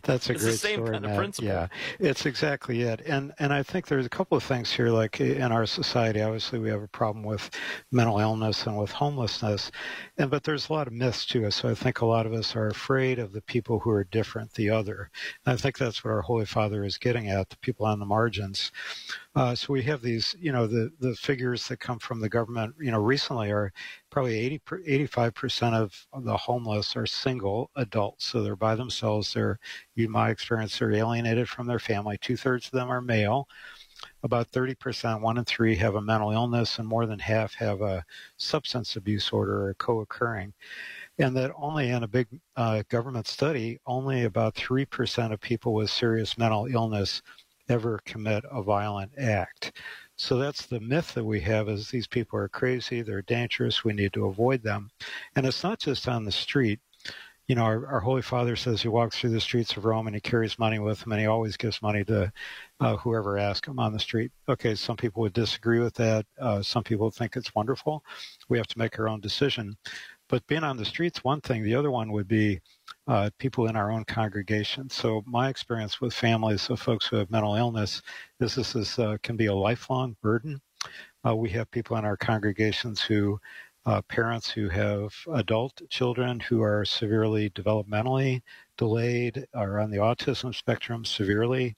[0.02, 1.48] That's a It's great the same story, kind of principle.
[1.48, 1.66] Yeah,
[1.98, 3.00] it's exactly it.
[3.06, 4.90] And and I think there's a couple of things here.
[4.90, 7.50] Like in our society, obviously we have a problem with
[7.90, 9.72] mental illness and with homelessness,
[10.18, 11.52] and but there's a lot of myths to it.
[11.52, 14.52] So I think a lot of us are afraid of the people who are different,
[14.52, 15.10] the other.
[15.44, 18.06] And I think that's what our Holy Father is getting at: the people on the
[18.06, 18.70] margins.
[19.34, 22.74] Uh, so we have these, you know, the the figures that come from the government.
[22.80, 23.72] You know, recently are
[24.10, 29.32] probably 80 85 percent of the homeless are single adults, so they're by themselves.
[29.32, 29.58] They're,
[29.96, 32.18] in my experience, they're alienated from their family.
[32.20, 33.48] Two thirds of them are male.
[34.22, 37.80] About 30 percent, one in three, have a mental illness, and more than half have
[37.80, 38.04] a
[38.36, 40.52] substance abuse order or co-occurring.
[41.18, 42.26] And that only in a big
[42.56, 47.22] uh, government study, only about three percent of people with serious mental illness
[47.68, 49.72] ever commit a violent act.
[50.16, 53.92] So that's the myth that we have is these people are crazy, they're dangerous, we
[53.92, 54.90] need to avoid them.
[55.34, 56.80] And it's not just on the street.
[57.46, 60.16] You know, our, our Holy Father says he walks through the streets of Rome and
[60.16, 62.32] he carries money with him and he always gives money to
[62.80, 64.32] uh, whoever asks him on the street.
[64.48, 66.24] Okay, some people would disagree with that.
[66.40, 68.02] Uh, some people think it's wonderful.
[68.48, 69.76] We have to make our own decision.
[70.28, 71.62] But being on the streets, one thing.
[71.62, 72.60] The other one would be
[73.06, 74.88] uh, people in our own congregation.
[74.88, 78.00] So my experience with families of folks who have mental illness
[78.40, 80.60] is this is, uh, can be a lifelong burden.
[81.26, 83.38] Uh, we have people in our congregations who,
[83.86, 88.42] uh, parents who have adult children who are severely developmentally
[88.76, 91.76] delayed, are on the autism spectrum severely,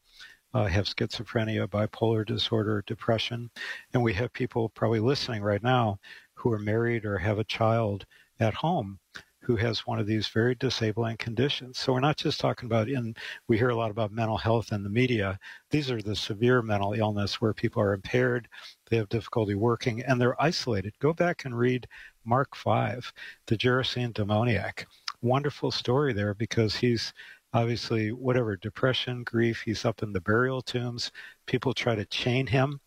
[0.54, 3.50] uh, have schizophrenia, bipolar disorder, depression.
[3.92, 5.98] And we have people probably listening right now
[6.34, 8.06] who are married or have a child
[8.40, 8.98] at home
[9.46, 11.78] who has one of these very disabling conditions.
[11.78, 13.14] So we're not just talking about in
[13.46, 15.38] we hear a lot about mental health in the media.
[15.70, 18.48] These are the severe mental illness where people are impaired,
[18.88, 20.94] they have difficulty working, and they're isolated.
[21.00, 21.86] Go back and read
[22.24, 23.12] Mark 5,
[23.46, 24.86] the Gerasene demoniac.
[25.22, 27.12] Wonderful story there because he's
[27.52, 31.10] obviously whatever depression, grief, he's up in the burial tombs.
[31.46, 32.80] People try to chain him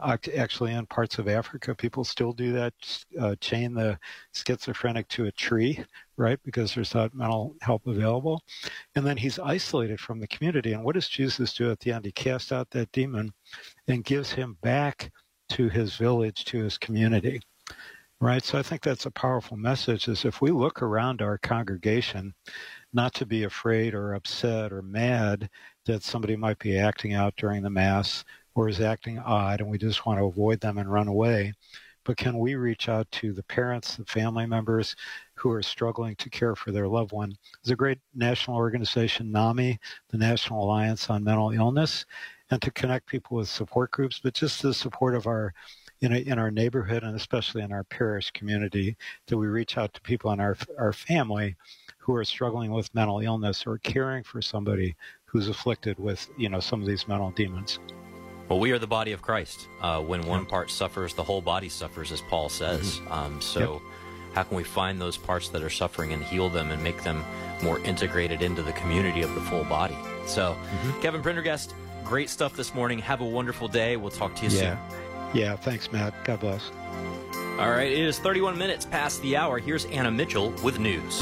[0.00, 2.72] Actually, in parts of Africa, people still do that,
[3.20, 3.98] uh, chain the
[4.32, 5.84] schizophrenic to a tree,
[6.16, 6.38] right?
[6.44, 8.42] Because there's not mental help available.
[8.94, 10.72] And then he's isolated from the community.
[10.72, 12.04] And what does Jesus do at the end?
[12.04, 13.32] He casts out that demon
[13.88, 15.10] and gives him back
[15.50, 17.40] to his village, to his community.
[18.20, 18.42] Right.
[18.44, 22.34] So I think that's a powerful message is if we look around our congregation,
[22.92, 25.48] not to be afraid or upset or mad
[25.86, 28.24] that somebody might be acting out during the Mass
[28.56, 31.52] or is acting odd and we just want to avoid them and run away.
[32.08, 34.96] But can we reach out to the parents, the family members
[35.34, 37.36] who are struggling to care for their loved one?
[37.62, 39.78] There's a great national organization, NAMI,
[40.08, 42.06] the National Alliance on Mental Illness,
[42.50, 45.52] and to connect people with support groups, but just the support of our
[46.00, 48.96] in, a, in our neighborhood and especially in our parish community,
[49.26, 51.56] that we reach out to people in our our family
[51.98, 54.96] who are struggling with mental illness or caring for somebody
[55.26, 57.78] who's afflicted with you know some of these mental demons.
[58.48, 59.68] Well, we are the body of Christ.
[59.80, 63.00] Uh, when one part suffers, the whole body suffers, as Paul says.
[63.10, 63.82] Um, so,
[64.32, 67.24] how can we find those parts that are suffering and heal them and make them
[67.62, 69.96] more integrated into the community of the full body?
[70.26, 70.56] So,
[71.02, 72.98] Kevin Prendergast, great stuff this morning.
[73.00, 73.96] Have a wonderful day.
[73.96, 74.62] We'll talk to you soon.
[74.62, 74.90] Yeah.
[75.34, 76.14] Yeah, thanks, Matt.
[76.24, 76.70] God bless.
[77.58, 79.58] All right, it is 31 minutes past the hour.
[79.58, 81.20] Here's Anna Mitchell with news.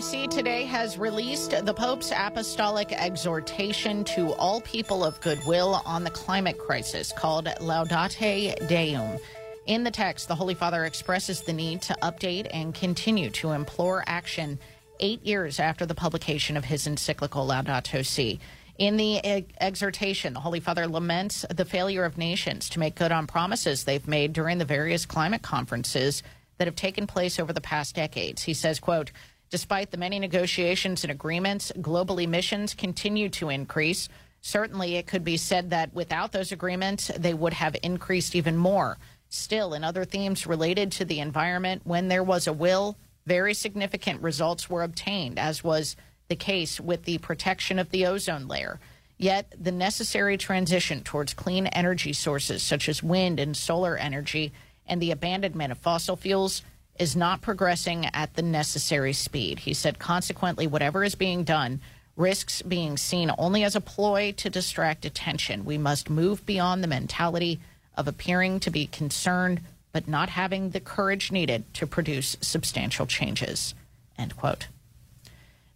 [0.00, 6.10] See today has released the Pope's apostolic exhortation to all people of goodwill on the
[6.10, 9.18] climate crisis called Laudate Deum.
[9.66, 14.04] In the text, the Holy Father expresses the need to update and continue to implore
[14.06, 14.60] action
[15.00, 18.38] eight years after the publication of his encyclical Laudato Si.
[18.78, 23.12] In the e- exhortation, the Holy Father laments the failure of nations to make good
[23.12, 26.22] on promises they've made during the various climate conferences
[26.56, 28.44] that have taken place over the past decades.
[28.44, 29.10] He says, quote,
[29.50, 34.08] Despite the many negotiations and agreements, global emissions continue to increase.
[34.42, 38.98] Certainly, it could be said that without those agreements, they would have increased even more.
[39.30, 42.96] Still, in other themes related to the environment, when there was a will,
[43.26, 45.96] very significant results were obtained, as was
[46.28, 48.80] the case with the protection of the ozone layer.
[49.16, 54.52] Yet, the necessary transition towards clean energy sources such as wind and solar energy
[54.86, 56.62] and the abandonment of fossil fuels
[56.98, 59.60] is not progressing at the necessary speed.
[59.60, 61.80] He said, consequently, whatever is being done
[62.16, 65.64] risks being seen only as a ploy to distract attention.
[65.64, 67.60] We must move beyond the mentality
[67.96, 69.60] of appearing to be concerned
[69.92, 73.74] but not having the courage needed to produce substantial changes.
[74.18, 74.68] End quote.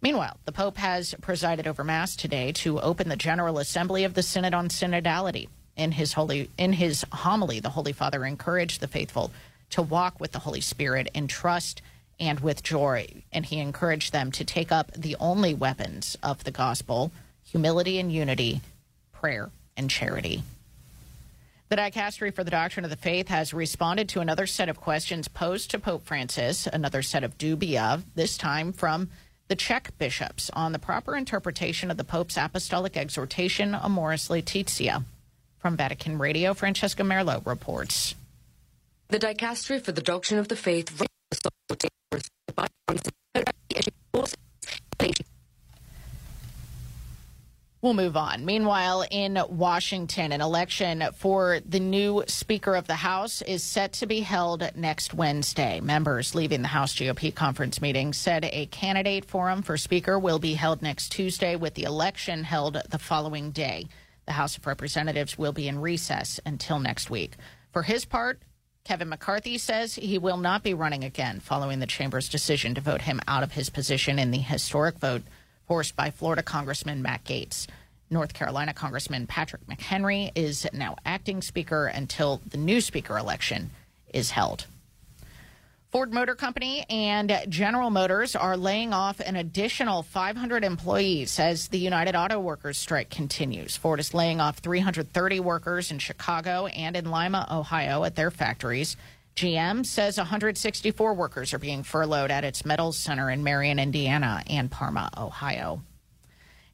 [0.01, 4.23] Meanwhile, the Pope has presided over Mass today to open the General Assembly of the
[4.23, 5.47] Synod on Synodality.
[5.75, 9.31] In his holy in his homily, the Holy Father encouraged the faithful
[9.73, 11.81] to walk with the Holy Spirit in trust
[12.19, 16.51] and with joy, and he encouraged them to take up the only weapons of the
[16.51, 17.11] gospel:
[17.43, 18.61] humility and unity,
[19.11, 20.43] prayer and charity.
[21.69, 25.27] The Dicastery for the Doctrine of the Faith has responded to another set of questions
[25.27, 29.09] posed to Pope Francis, another set of dubia, this time from
[29.47, 35.03] the Czech bishops on the proper interpretation of the Pope's apostolic exhortation, Amoris Laetitia.
[35.57, 38.13] From Vatican Radio, Francesca Merlo reports.
[39.09, 40.89] The Dicastery for the Doctrine of the Faith
[47.83, 48.45] We'll move on.
[48.45, 54.05] Meanwhile, in Washington, an election for the new Speaker of the House is set to
[54.05, 55.81] be held next Wednesday.
[55.81, 60.53] Members leaving the House GOP conference meeting said a candidate forum for Speaker will be
[60.53, 63.89] held next Tuesday, with the election held the following day.
[64.27, 67.35] The House of Representatives will be in recess until next week.
[67.73, 68.41] For his part,
[68.85, 73.01] Kevin McCarthy says he will not be running again following the chamber's decision to vote
[73.01, 75.21] him out of his position in the historic vote
[75.65, 77.65] forced by Florida Congressman Matt Gaetz.
[78.09, 83.71] North Carolina Congressman Patrick McHenry is now acting Speaker until the new Speaker election
[84.13, 84.65] is held.
[85.93, 91.77] Ford Motor Company and General Motors are laying off an additional 500 employees as the
[91.77, 93.77] United Auto Workers strike continues.
[93.77, 98.97] Ford is laying off 330 workers in Chicago and in Lima, Ohio at their factories.
[99.35, 104.71] GM says 164 workers are being furloughed at its metals center in Marion, Indiana and
[104.71, 105.83] Parma, Ohio.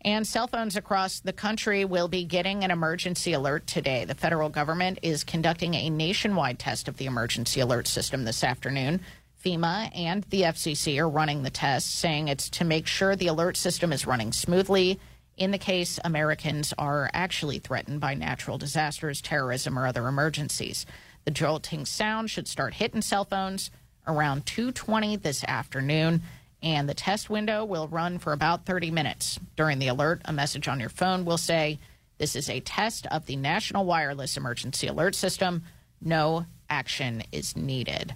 [0.01, 4.05] And cell phones across the country will be getting an emergency alert today.
[4.05, 9.01] The federal government is conducting a nationwide test of the emergency alert system this afternoon.
[9.43, 13.57] FEMA and the FCC are running the test, saying it's to make sure the alert
[13.57, 14.99] system is running smoothly
[15.35, 20.85] in the case Americans are actually threatened by natural disasters, terrorism, or other emergencies.
[21.25, 23.71] The jolting sound should start hitting cell phones
[24.05, 26.21] around 2:20 this afternoon
[26.61, 29.39] and the test window will run for about 30 minutes.
[29.55, 31.79] During the alert, a message on your phone will say,
[32.17, 35.63] This is a test of the National Wireless Emergency Alert System.
[36.01, 38.13] No action is needed.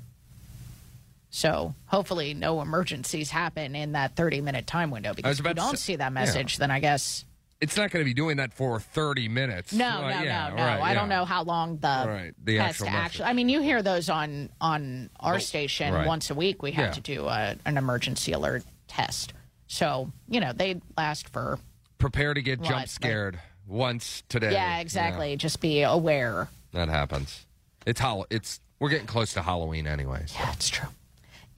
[1.30, 5.80] So hopefully, no emergencies happen in that 30 minute time window because if you don't
[5.80, 7.26] see that message, then I guess.
[7.64, 9.72] It's not going to be doing that for 30 minutes.
[9.74, 10.64] No, Uh, no, yeah, no, no.
[10.64, 10.94] right, I yeah.
[11.00, 13.26] don't know how long the, Right, the test actual actually.
[13.26, 16.06] I mean, you hear those on on our station right.
[16.06, 16.62] once a week.
[16.62, 16.92] We have Yeah.
[16.92, 19.34] to do a, an emergency alert test.
[19.68, 21.58] So you know they last for
[21.98, 24.52] Prepare to get What, jump like- scared once today.
[24.52, 25.36] yeah, exactly.
[25.38, 26.50] Just be aware.
[26.74, 27.46] that happens.
[27.86, 30.34] It's hol- It's we're getting close to Halloween, anyways.
[30.38, 30.90] Yeah, it's true.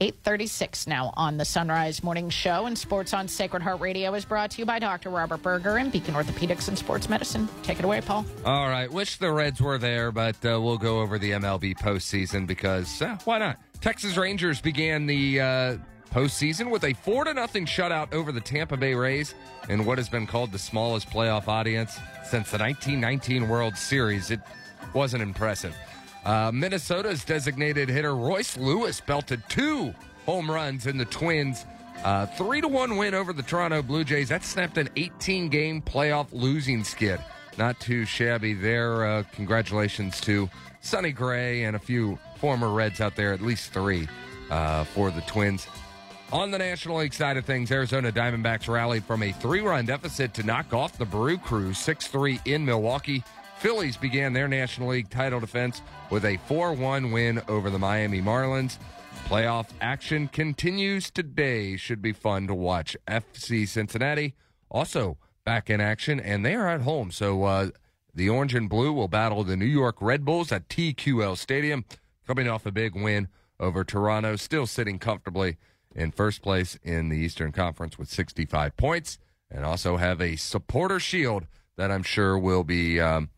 [0.00, 4.26] 836 now on the Son Rise Morning Show and Sports on Sacred Heart Radio is
[4.26, 5.08] brought to you by Dr.
[5.08, 7.48] Robert Berger and Beacon Orthopedics and Sports Medicine.
[7.62, 8.26] Take it away, Paul.
[8.44, 8.90] All right.
[8.92, 13.16] Wish the Reds were there, but uh, we'll go over the MLB postseason because uh,
[13.24, 13.58] why not?
[13.80, 15.76] Texas Rangers began the uh,
[16.10, 19.34] postseason with a four to nothing shutout over the Tampa Bay Rays
[19.70, 21.92] in what has been called the smallest playoff audience
[22.24, 24.30] since the 1919 World Series.
[24.30, 24.40] It
[24.92, 25.74] wasn't impressive.
[26.26, 31.64] Uh, Minnesota's designated hitter Royce Lewis belted two home runs in the Twins.
[32.02, 34.28] Uh, three to one win over the Toronto Blue Jays.
[34.28, 37.20] That snapped an 18 game playoff losing skid.
[37.58, 39.06] Not too shabby there.
[39.06, 44.08] Uh, congratulations to Sonny Gray and a few former Reds out there, at least three
[44.50, 45.68] uh, for the Twins.
[46.32, 50.34] On the National League side of things, Arizona Diamondbacks rallied from a three run deficit
[50.34, 53.22] to knock off the Brew Crew 6 3 in Milwaukee.
[53.66, 58.22] Phillies began their National League title defense with a 4 1 win over the Miami
[58.22, 58.78] Marlins.
[59.24, 61.76] Playoff action continues today.
[61.76, 62.96] Should be fun to watch.
[63.08, 64.36] FC Cincinnati
[64.70, 67.10] also back in action, and they are at home.
[67.10, 67.70] So uh,
[68.14, 71.84] the Orange and Blue will battle the New York Red Bulls at TQL Stadium,
[72.24, 73.26] coming off a big win
[73.58, 75.56] over Toronto, still sitting comfortably
[75.92, 79.18] in first place in the Eastern Conference with 65 points,
[79.50, 83.28] and also have a supporter shield that I'm sure will be um,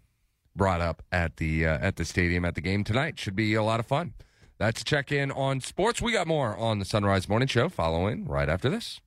[0.59, 3.19] brought up at the uh, at the stadium at the game tonight.
[3.19, 4.13] Should be a lot of fun.
[4.59, 6.03] That's a check in on sports.
[6.03, 9.01] We got more on the Son Rise Morning Show following right after this.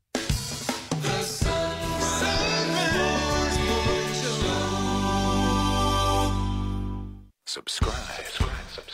[7.45, 8.20] Subscribe.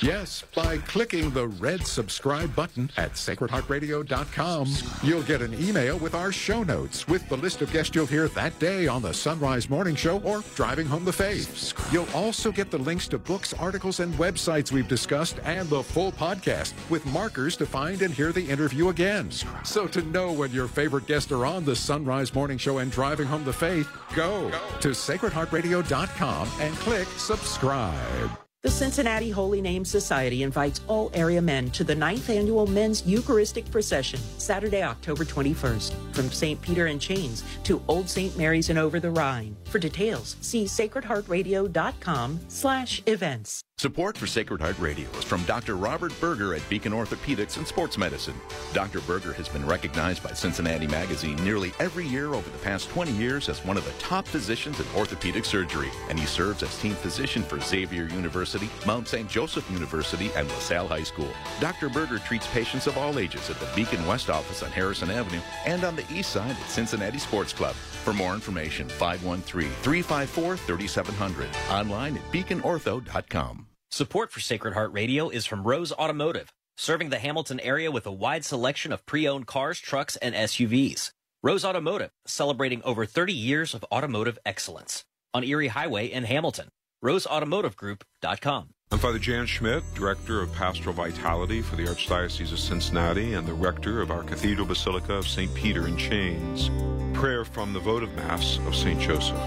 [0.02, 4.68] Yes, by clicking the red subscribe button at sacredheartradio.com.
[5.02, 8.28] You'll get an email with our show notes with the list of guests you'll hear
[8.30, 11.74] that day on the Son Rise Morning Show or Driving Home the Faith.
[11.92, 16.12] You'll also get the links to books, articles, and websites we've discussed and the full
[16.12, 19.32] podcast with markers to find and hear the interview again.
[19.64, 22.92] So to know when your favorite guests are on the Son Rise Morning Show and
[22.92, 24.52] Driving Home the Faith, go
[24.82, 28.47] to sacredheartradio.com and click subscribe.
[28.64, 33.70] The Cincinnati Holy Name Society invites all area men to the ninth annual Men's Eucharistic
[33.70, 36.60] Procession, Saturday, October 21st, from St.
[36.60, 38.36] Peter in Chains to Old St.
[38.36, 39.56] Mary's and over the Rhine.
[39.66, 43.62] For details, see sacredheartradio.com slash events.
[43.80, 45.76] Support for Sacred Heart Radio is from Dr.
[45.76, 48.34] Robert Berger at Beacon Orthopedics and Sports Medicine.
[48.74, 49.02] Dr.
[49.02, 53.50] Berger has been recognized by Cincinnati Magazine nearly every year over the past 20 years
[53.50, 57.44] as one of the top physicians in orthopedic surgery, and he serves as team physician
[57.44, 59.30] for Xavier University, Mount St.
[59.30, 61.30] Joseph University, and LaSalle High School.
[61.60, 61.90] Dr.
[61.90, 65.84] Berger treats patients of all ages at the Beacon West office on Harrison Avenue and
[65.84, 67.76] on the east side at Cincinnati Sports Club.
[67.76, 71.50] For more information, 513 354 3700.
[71.70, 73.67] Online at beaconortho.com.
[73.92, 78.12] Support for Sacred Heart Radio is from Rose Automotive, serving the Hamilton area with a
[78.12, 81.12] wide selection of pre-owned cars, trucks, and SUVs.
[81.42, 86.68] Rose Automotive, celebrating over 30 years of automotive excellence on Erie Highway in Hamilton.
[87.04, 88.70] RoseAutomotiveGroup.com.
[88.92, 93.54] I'm Father Jan Schmitz, Director of Pastoral Vitality for the Archdiocese of Cincinnati and the
[93.54, 95.54] Rector of our Cathedral Basilica of St.
[95.56, 96.70] Peter in Chains.
[97.18, 99.00] Prayer from the votive Mass of St.
[99.00, 99.38] Joseph.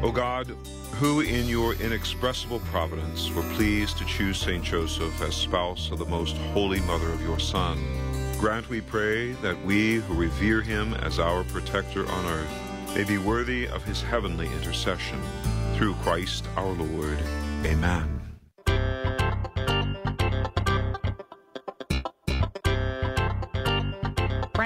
[0.00, 0.46] O God,
[1.00, 4.62] who in your inexpressible providence were pleased to choose St.
[4.62, 7.76] Joseph as spouse of the most holy mother of your Son,
[8.38, 13.18] grant, we pray, that we who revere him as our protector on earth may be
[13.18, 15.20] worthy of his heavenly intercession.
[15.74, 17.18] Through Christ our Lord.
[17.64, 18.17] Amen.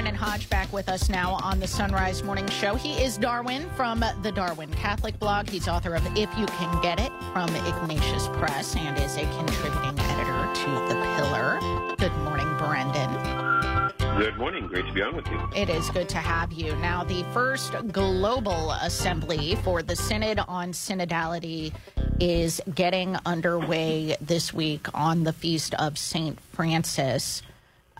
[0.03, 2.75] Brendan Hodge back with us now on the Son Rise Morning Show.
[2.75, 5.49] He is Darwin from the Darwin Catholic blog.
[5.49, 9.97] He's author of If You Can Get It from Ignatius Press and is a contributing
[10.01, 11.61] editor to The Pillar.
[11.99, 14.19] Good morning, Brendan.
[14.19, 14.67] Good morning.
[14.67, 15.39] Great to be on with you.
[15.55, 16.75] It is good to have you.
[16.77, 21.73] Now, the first global assembly for the Synod on Synodality
[22.19, 26.41] is getting underway this week on the Feast of St.
[26.53, 27.43] Francis.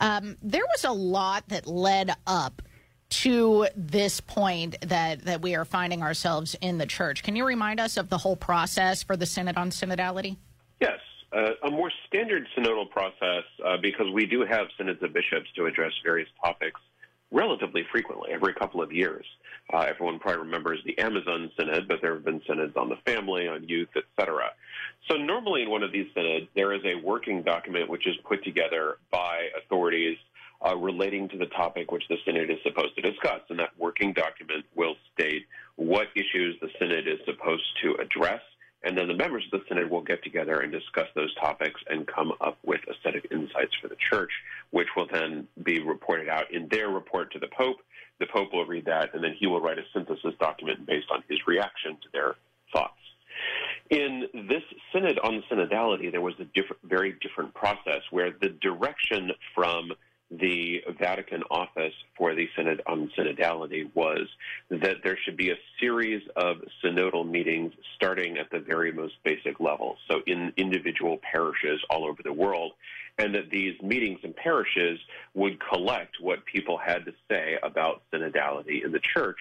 [0.03, 2.61] Um, there was a lot that led up
[3.09, 7.23] to this point that, that we are finding ourselves in the church.
[7.23, 10.37] Can you remind us of the whole process for the Synod on Synodality?
[10.81, 10.99] Yes,
[11.33, 15.67] uh, a more standard synodal process uh, because we do have synods of bishops to
[15.67, 16.81] address various topics
[17.31, 19.25] relatively frequently, every couple of years.
[19.73, 23.47] Uh, everyone probably remembers the Amazon Synod, but there have been synods on the family,
[23.47, 24.51] on youth, etc.
[25.11, 28.45] So normally in one of these synods, there is a working document which is put
[28.45, 30.17] together by authorities
[30.65, 34.13] uh, relating to the topic which the synod is supposed to discuss, and that working
[34.13, 38.41] document will state what issues the synod is supposed to address,
[38.85, 42.07] and then the members of the synod will get together and discuss those topics and
[42.07, 44.31] come up with a set of insights for the church,
[44.71, 47.79] which will then be reported out in their report to the Pope.
[48.21, 51.25] The Pope will read that, and then he will write a synthesis document based on
[51.29, 52.37] his reaction to their
[52.73, 52.95] thoughts.
[53.93, 56.47] In this synod on synodality, there was a
[56.83, 59.93] very different process where the direction from
[60.31, 64.27] the Vatican office for the Synod on Synodality was
[64.71, 69.61] that there should be a series of synodal meetings starting at the very most basic
[69.61, 72.73] level, so in individual parishes all over the world,
[73.19, 74.99] and that these meetings in parishes
[75.35, 79.37] would collect what people had to say about synodality in the church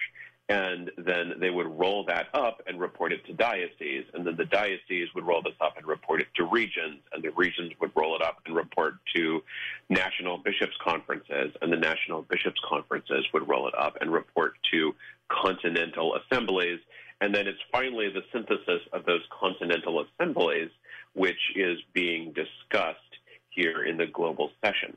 [0.52, 4.44] and then they would roll that up and report it to dioceses, and then the
[4.44, 8.14] dioceses would roll this up and report it to regions, and the regions would roll
[8.14, 9.42] it up and report to
[9.88, 14.94] national bishops' conferences, and the national bishops' conferences would roll it up and report to
[15.30, 16.80] continental assemblies,
[17.22, 20.68] and then it's finally the synthesis of those continental assemblies
[21.14, 22.98] which is being discussed
[23.48, 24.96] here in the global session.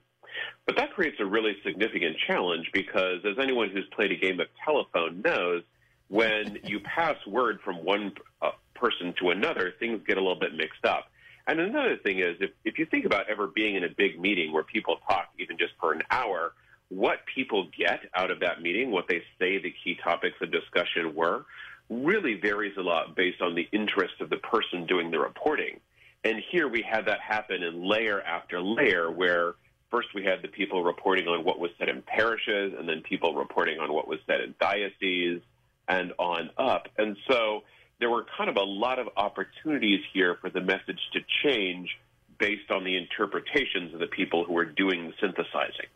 [0.65, 4.47] But that creates a really significant challenge because, as anyone who's played a game of
[4.64, 5.64] telephone knows,
[6.07, 10.53] when you pass word from one uh, person to another, things get a little bit
[10.55, 11.05] mixed up.
[11.47, 14.51] And another thing is, if, if you think about ever being in a big meeting
[14.51, 16.53] where people talk even just for an hour,
[16.89, 21.14] what people get out of that meeting, what they say the key topics of discussion
[21.14, 21.45] were,
[21.89, 25.80] really varies a lot based on the interest of the person doing the reporting.
[26.23, 29.53] And here we had that happen in layer after layer where
[29.95, 33.33] first we had the people reporting on what was said in parishes and then people
[33.33, 35.41] reporting on what was said in dioceses
[35.88, 36.90] and on up.
[36.98, 37.64] And so
[37.99, 41.98] there were kind of a lot of opportunities here for the message to change
[42.38, 45.88] based on the interpretations of the people who were doing the synthesizing.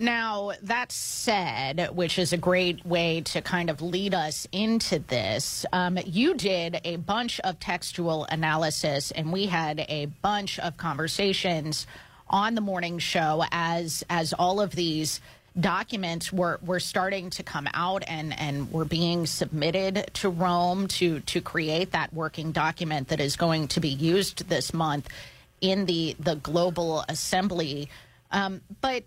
[0.00, 5.64] Now, that said, which is a great way to kind of lead us into this,
[5.72, 11.86] um, you did a bunch of textual analysis, and we had a bunch of conversations
[12.30, 15.20] on the morning show as as all of these
[15.58, 21.20] documents were were starting to come out and and were being submitted to Rome to
[21.20, 25.08] to create that working document that is going to be used this month
[25.60, 27.88] in the the global assembly.
[28.30, 29.04] Um, but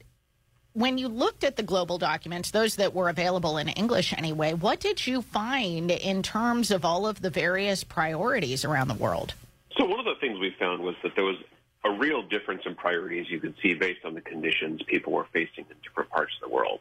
[0.74, 4.80] when you looked at the global documents, those that were available in English anyway, what
[4.80, 9.33] did you find in terms of all of the various priorities around the world?
[9.77, 11.38] So one of the things we found was that there was
[11.84, 15.66] a real difference in priorities you could see based on the conditions people were facing
[15.69, 16.80] in different parts of the world.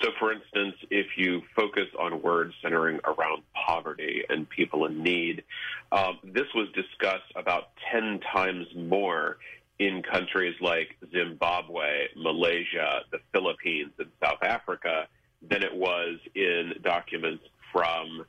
[0.00, 5.44] So, for instance, if you focus on words centering around poverty and people in need,
[5.92, 9.38] um, this was discussed about 10 times more
[9.78, 15.06] in countries like Zimbabwe, Malaysia, the Philippines, and South Africa
[15.48, 18.24] than it was in documents from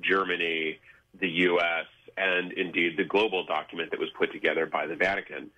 [0.00, 0.78] Germany,
[1.20, 5.50] the U.S., and indeed the global document that was put together by the Vatican.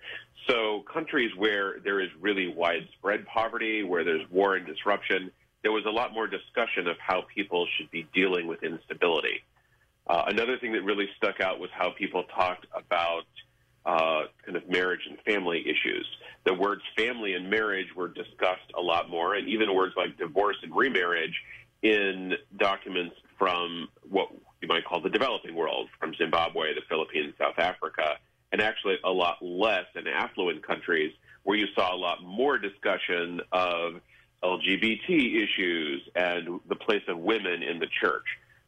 [0.47, 5.31] So, countries where there is really widespread poverty, where there's war and disruption,
[5.63, 9.43] there was a lot more discussion of how people should be dealing with instability.
[10.07, 13.23] Uh, another thing that really stuck out was how people talked about
[13.85, 16.07] uh, kind of marriage and family issues.
[16.45, 20.57] The words family and marriage were discussed a lot more, and even words like divorce
[20.61, 21.33] and remarriage
[21.81, 24.29] in documents from what
[24.65, 28.17] you might call the developing world, from Zimbabwe, the Philippines, South Africa,
[28.51, 31.13] and actually a lot less in affluent countries
[31.43, 34.01] where you saw a lot more discussion of
[34.43, 38.25] LGBT issues and the place of women in the church.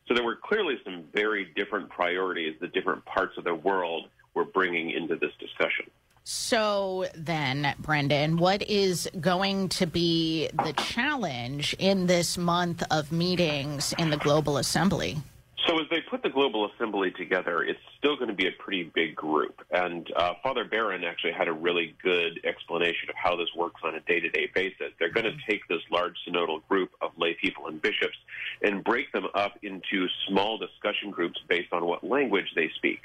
[0.08, 4.46] So there were clearly some very different priorities that different parts of the world were
[4.46, 5.90] bringing into this discussion.
[6.24, 13.94] So then, Brendan, what is going to be the challenge in this month of meetings
[13.98, 15.18] in the Global Assembly?
[15.66, 18.84] So, as they put the Global Assembly together, it's still going to be a pretty
[18.84, 19.60] big group.
[19.72, 23.96] And uh, Father Barron actually had a really good explanation of how this works on
[23.96, 24.94] a day to day basis.
[25.00, 28.18] They're going to take this large synodal group of lay people and bishops
[28.62, 33.00] and break them up into small discussion groups based on what language they speak.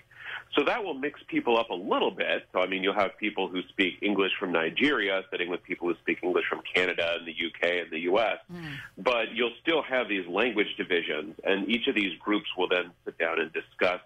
[0.55, 2.47] So that will mix people up a little bit.
[2.53, 5.95] So, I mean, you'll have people who speak English from Nigeria sitting with people who
[6.03, 8.39] speak English from Canada and the UK and the US.
[8.53, 8.75] Mm.
[8.99, 13.17] But you'll still have these language divisions, and each of these groups will then sit
[13.17, 14.01] down and discuss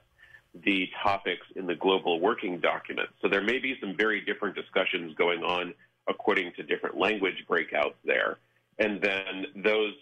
[0.65, 3.09] the topics in the global working document.
[3.21, 5.75] So there may be some very different discussions going on
[6.09, 8.39] according to different language breakouts there.
[8.79, 9.95] And then those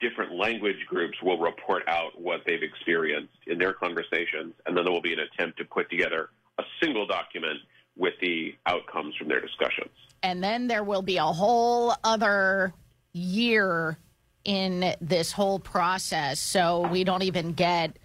[0.00, 4.92] different language groups will report out what they've experienced in their conversations, and then there
[4.92, 7.58] will be an attempt to put together a single document
[7.96, 9.90] with the outcomes from their discussions.
[10.22, 12.72] And then there will be a whole other
[13.12, 13.98] year
[14.44, 17.96] in this whole process, so we don't even get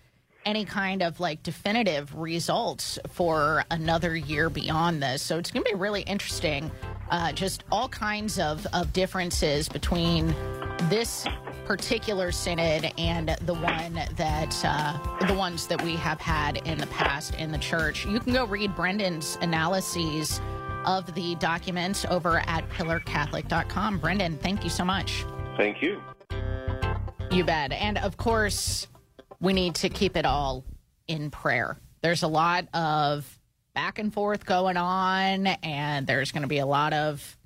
[0.45, 5.21] any kind of like definitive results for another year beyond this.
[5.21, 6.71] So it's going to be really interesting.
[7.09, 10.35] Uh, just all kinds of, of differences between
[10.83, 11.25] this
[11.65, 16.87] particular synod and the one that uh, the ones that we have had in the
[16.87, 18.05] past in the church.
[18.05, 20.39] You can go read Brendan's analyses
[20.85, 23.97] of the documents over at pillarcatholic.com.
[23.99, 25.25] Brendan, thank you so much.
[25.57, 26.01] Thank you.
[27.31, 27.71] You bet.
[27.71, 28.87] And of course,
[29.39, 30.63] we need to keep it all
[31.07, 31.77] in prayer.
[32.01, 33.39] There's a lot of
[33.73, 37.37] back and forth going on, and there's going to be a lot of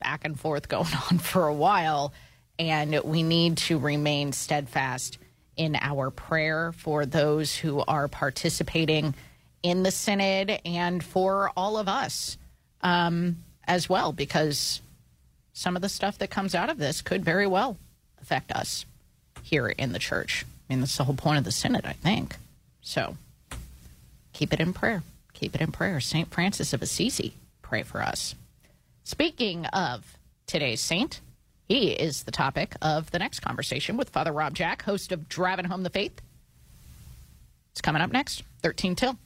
[0.00, 2.12] back and forth going on for a while
[2.60, 5.16] and we need to remain steadfast
[5.56, 9.14] in our prayer for those who are participating
[9.62, 12.36] in the synod and for all of us
[12.82, 14.82] um, as well, because
[15.54, 17.78] some of the stuff that comes out of this could very well
[18.20, 18.84] affect us
[19.42, 20.44] here in the church.
[20.68, 22.36] I mean, that's the whole point of the synod, I think.
[22.82, 23.16] So
[24.34, 25.02] keep it in prayer.
[25.32, 25.98] Keep it in prayer.
[25.98, 26.30] St.
[26.30, 27.32] Francis of Assisi,
[27.62, 28.34] pray for us.
[29.02, 31.22] Speaking of today's saint,
[31.70, 35.66] he is the topic of the next conversation with Father Rob Jack, host of Driving
[35.66, 36.20] Home the Faith.
[37.70, 39.16] It's coming up next, 13 till.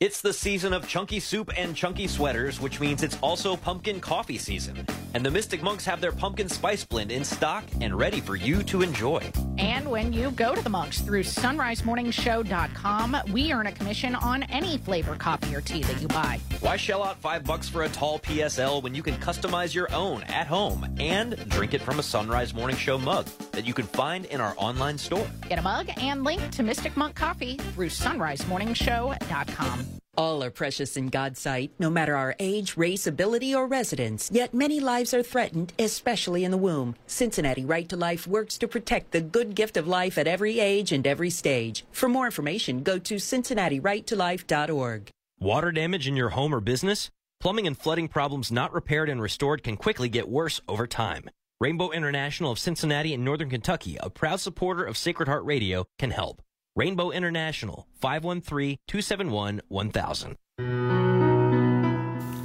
[0.00, 4.38] It's the season of chunky soup and chunky sweaters, which means it's also pumpkin coffee
[4.38, 4.84] season.
[5.14, 8.64] And the Mystic Monks have their pumpkin spice blend in stock and ready for you
[8.64, 9.22] to enjoy.
[9.56, 14.78] And when you go to the Monks through sonrisemorningshow.com, we earn a commission on any
[14.78, 16.40] flavor coffee or tea that you buy.
[16.58, 20.24] Why shell out five bucks for a tall PSL when you can customize your own
[20.24, 23.86] at home and drink it from a Son Rise Morning Show mug that you can
[23.86, 25.28] find in our online store?
[25.48, 29.93] Get a mug and link to Mystic Monk Coffee through sonrisemorningshow.com.
[30.16, 34.30] All are precious in God's sight, no matter our age, race, ability, or residence.
[34.32, 36.94] Yet many lives are threatened, especially in the womb.
[37.06, 40.92] Cincinnati Right to Life works to protect the good gift of life at every age
[40.92, 41.84] and every stage.
[41.90, 45.10] For more information, go to cincinnatirighttolife.org.
[45.40, 47.10] Water damage in your home or business?
[47.40, 51.28] Plumbing and flooding problems not repaired and restored can quickly get worse over time.
[51.60, 56.10] Rainbow International of Cincinnati and Northern Kentucky, a proud supporter of Sacred Heart Radio, can
[56.10, 56.42] help.
[56.76, 60.34] Rainbow International, 513-271-1000.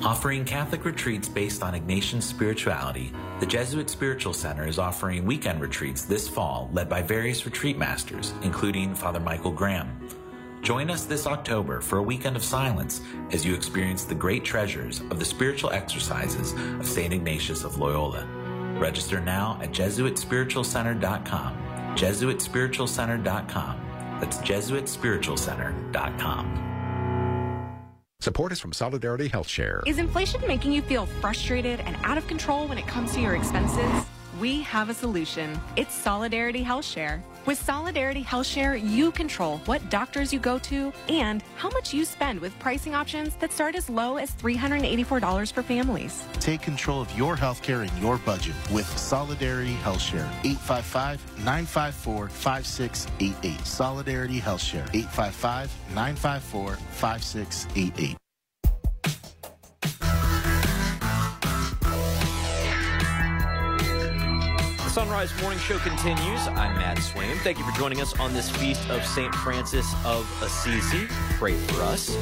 [0.03, 6.05] Offering Catholic retreats based on Ignatian spirituality, the Jesuit Spiritual Center is offering weekend retreats
[6.05, 10.07] this fall led by various retreat masters, including Father Michael Graham.
[10.61, 13.01] Join us this October for a weekend of silence
[13.31, 17.13] as you experience the great treasures of the spiritual exercises of St.
[17.13, 18.25] Ignatius of Loyola.
[18.77, 21.95] Register now at JesuitSpiritualCenter.com.
[21.95, 23.88] JesuitSpiritualCenter.com.
[24.19, 26.69] That's JesuitSpiritualCenter.com.
[28.21, 29.81] Support is from Solidarity Health Share.
[29.85, 33.35] Is inflation making you feel frustrated and out of control when it comes to your
[33.35, 33.89] expenses?
[34.41, 35.57] We have a solution.
[35.77, 37.23] It's Solidarity Health Share.
[37.49, 42.39] With Solidarity HealthShare, you control what doctors you go to and how much you spend
[42.39, 46.23] with pricing options that start as low as $384 for families.
[46.33, 50.29] Take control of your healthcare and your budget with Solidarity HealthShare.
[51.41, 53.65] 855-954-5688.
[53.65, 54.87] Solidarity HealthShare.
[55.95, 58.15] 855-954-5688.
[64.99, 66.45] Son Rise Morning Show continues.
[66.49, 67.37] I'm Matt Swaim.
[67.37, 69.33] Thank you for joining us on this feast of St.
[69.33, 71.07] Francis of Assisi.
[71.37, 72.17] Pray for us.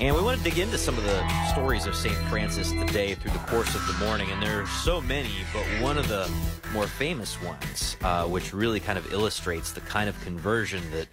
[0.00, 2.16] And we want to dig into some of the stories of St.
[2.30, 4.30] Francis today through the course of the morning.
[4.30, 6.26] And there are so many, but one of the
[6.72, 11.08] more famous ones, uh, which really kind of illustrates the kind of conversion that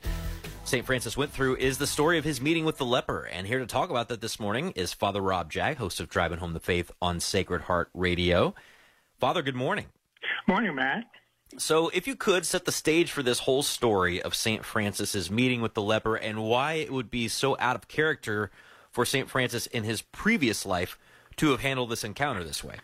[0.63, 0.85] St.
[0.85, 3.23] Francis went through, is the story of his meeting with the leper.
[3.25, 6.37] And here to talk about that this morning is Father Rob Jack, host of Driving
[6.37, 8.55] Home the Faith on Sacred Heart Radio.
[9.19, 9.87] Father, good morning.
[10.47, 11.05] Morning, Matt.
[11.57, 14.63] So, if you could set the stage for this whole story of St.
[14.63, 18.51] Francis's meeting with the leper and why it would be so out of character
[18.89, 19.29] for St.
[19.29, 20.97] Francis in his previous life
[21.37, 22.75] to have handled this encounter this way.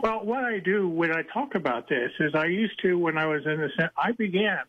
[0.00, 3.26] Well, what I do when I talk about this is I used to, when I
[3.26, 4.60] was in the, I began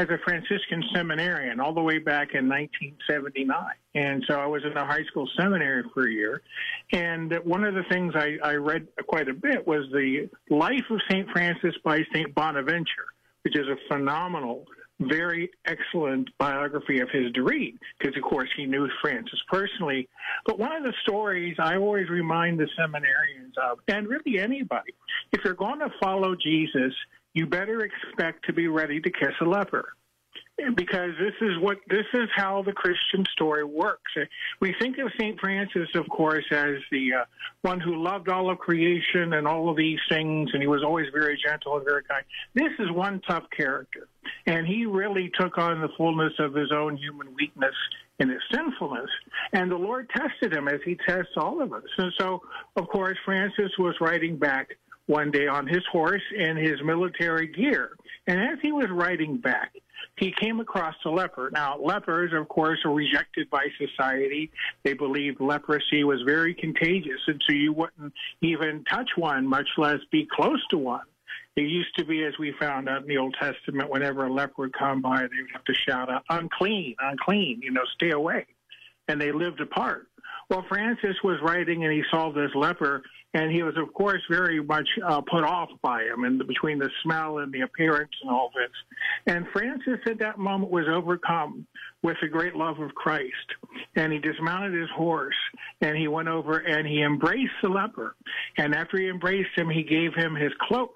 [0.00, 3.66] as a Franciscan seminarian all the way back in 1979.
[3.94, 6.40] And so I was in a high school seminary for a year.
[6.92, 11.00] And one of the things I, I read quite a bit was the Life of
[11.10, 11.28] St.
[11.32, 12.34] Francis by St.
[12.34, 13.08] Bonaventure,
[13.42, 14.64] which is a phenomenal,
[15.00, 20.08] very excellent biography of his to read, because of course he knew Francis personally.
[20.46, 24.94] But one of the stories I always remind the seminarians of, and really anybody,
[25.32, 26.94] if you're going to follow Jesus,
[27.34, 29.92] you better expect to be ready to kiss a leper
[30.74, 34.12] because this is what this is how the Christian story works.
[34.60, 37.24] We think of Saint Francis, of course, as the uh,
[37.62, 41.06] one who loved all of creation and all of these things, and he was always
[41.12, 42.24] very gentle and very kind.
[42.54, 44.08] This is one tough character,
[44.46, 47.74] and he really took on the fullness of his own human weakness
[48.18, 49.08] and his sinfulness.
[49.52, 51.84] And the Lord tested him as he tests all of us.
[51.96, 52.42] And so,
[52.76, 54.76] of course, Francis was writing back
[55.10, 57.90] one day on his horse in his military gear.
[58.28, 59.72] And as he was riding back,
[60.16, 61.50] he came across a leper.
[61.52, 64.52] Now, lepers, of course, are rejected by society.
[64.84, 69.98] They believed leprosy was very contagious, and so you wouldn't even touch one, much less
[70.12, 71.06] be close to one.
[71.56, 74.54] It used to be, as we found out in the Old Testament, whenever a leper
[74.58, 78.46] would come by, they would have to shout out, unclean, unclean, you know, stay away.
[79.08, 80.06] And they lived apart.
[80.48, 84.62] Well, Francis was writing and he saw this leper, and he was, of course, very
[84.62, 88.50] much uh, put off by him, and between the smell and the appearance and all
[88.54, 88.70] this.
[89.32, 91.66] And Francis, at that moment, was overcome
[92.02, 93.34] with the great love of Christ,
[93.94, 95.36] and he dismounted his horse,
[95.80, 98.16] and he went over and he embraced the leper,
[98.56, 100.94] and after he embraced him, he gave him his cloak,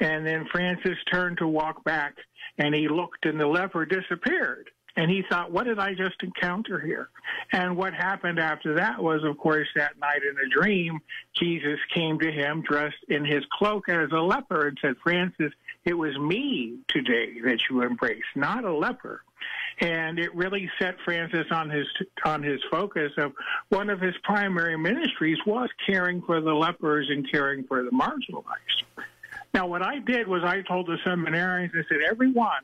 [0.00, 2.14] and then Francis turned to walk back,
[2.58, 4.70] and he looked, and the leper disappeared.
[4.96, 7.10] And he thought, what did I just encounter here?
[7.52, 11.00] And what happened after that was, of course, that night in a dream,
[11.34, 15.52] Jesus came to him dressed in his cloak as a leper and said, Francis,
[15.84, 19.22] it was me today that you embraced, not a leper.
[19.80, 21.86] And it really set Francis on his
[22.24, 23.32] on his focus of
[23.70, 29.06] one of his primary ministries was caring for the lepers and caring for the marginalized.
[29.54, 32.62] Now, what I did was I told the seminarians, I said, everyone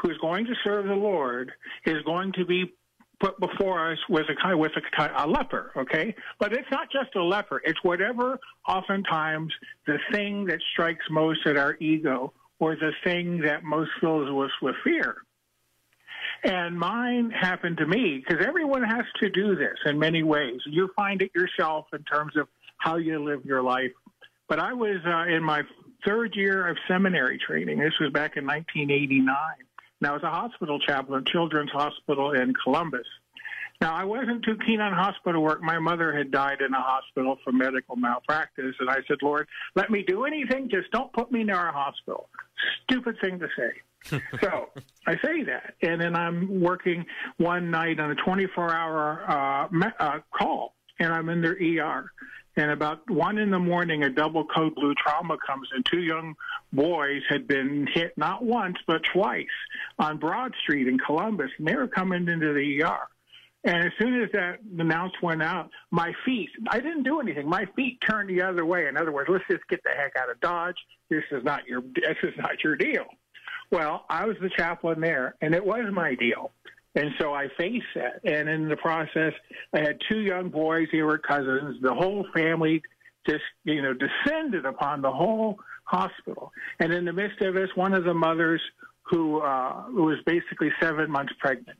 [0.00, 1.52] who is going to serve the Lord
[1.84, 2.72] is going to be
[3.20, 6.14] put before us with a with a, a leper, okay?
[6.38, 8.38] But it's not just a leper; it's whatever.
[8.66, 9.52] Oftentimes,
[9.86, 14.52] the thing that strikes most at our ego, or the thing that most fills us
[14.62, 15.16] with fear.
[16.42, 20.60] And mine happened to me because everyone has to do this in many ways.
[20.66, 22.48] You find it yourself in terms of
[22.78, 23.92] how you live your life.
[24.48, 25.62] But I was uh, in my
[26.06, 27.78] third year of seminary training.
[27.78, 29.26] This was back in 1989.
[30.00, 33.06] And I was a hospital chaplain at Children's Hospital in Columbus.
[33.80, 35.62] Now, I wasn't too keen on hospital work.
[35.62, 39.90] My mother had died in a hospital from medical malpractice, and I said, Lord, let
[39.90, 42.28] me do anything, just don't put me near a hospital.
[42.84, 44.20] Stupid thing to say.
[44.40, 44.68] so
[45.06, 47.06] I say that, and then I'm working
[47.38, 52.10] one night on a 24-hour uh, uh, call, and I'm in their ER.
[52.56, 55.82] And about one in the morning, a double code blue trauma comes in.
[55.84, 56.34] Two young
[56.72, 59.46] boys had been hit not once but twice
[59.98, 63.08] on Broad Street in Columbus, and they were coming into the ER.
[63.62, 67.48] And as soon as that announce went out, my feet, I didn't do anything.
[67.48, 68.86] My feet turned the other way.
[68.88, 70.76] In other words, let's just get the heck out of Dodge.
[71.10, 73.04] This is not your, this is not your deal.
[73.70, 76.52] Well, I was the chaplain there, and it was my deal.
[76.94, 78.20] And so I faced that.
[78.24, 79.32] And in the process,
[79.72, 80.88] I had two young boys.
[80.92, 81.80] They were cousins.
[81.80, 82.82] The whole family
[83.28, 86.52] just, you know, descended upon the whole hospital.
[86.80, 88.60] And in the midst of this, one of the mothers
[89.02, 91.78] who uh, was basically seven months pregnant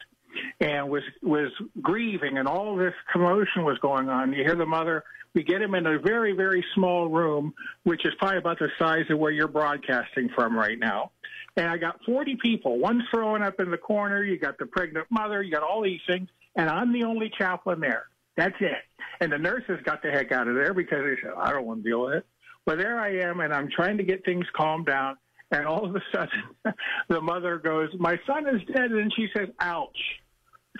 [0.60, 4.32] and was was grieving, and all this commotion was going on.
[4.32, 5.04] You hear the mother.
[5.34, 9.04] We get him in a very very small room, which is probably about the size
[9.10, 11.12] of where you're broadcasting from right now.
[11.60, 12.78] And I got 40 people.
[12.78, 14.24] One's throwing up in the corner.
[14.24, 15.42] You got the pregnant mother.
[15.42, 18.06] You got all these things, and I'm the only chaplain there.
[18.34, 18.78] That's it.
[19.20, 21.84] And the nurses got the heck out of there because they said, I don't want
[21.84, 22.26] to deal with it.
[22.64, 25.18] But there I am, and I'm trying to get things calmed down.
[25.50, 26.44] And all of a sudden,
[27.10, 28.92] the mother goes, My son is dead.
[28.92, 29.98] And she says, Ouch.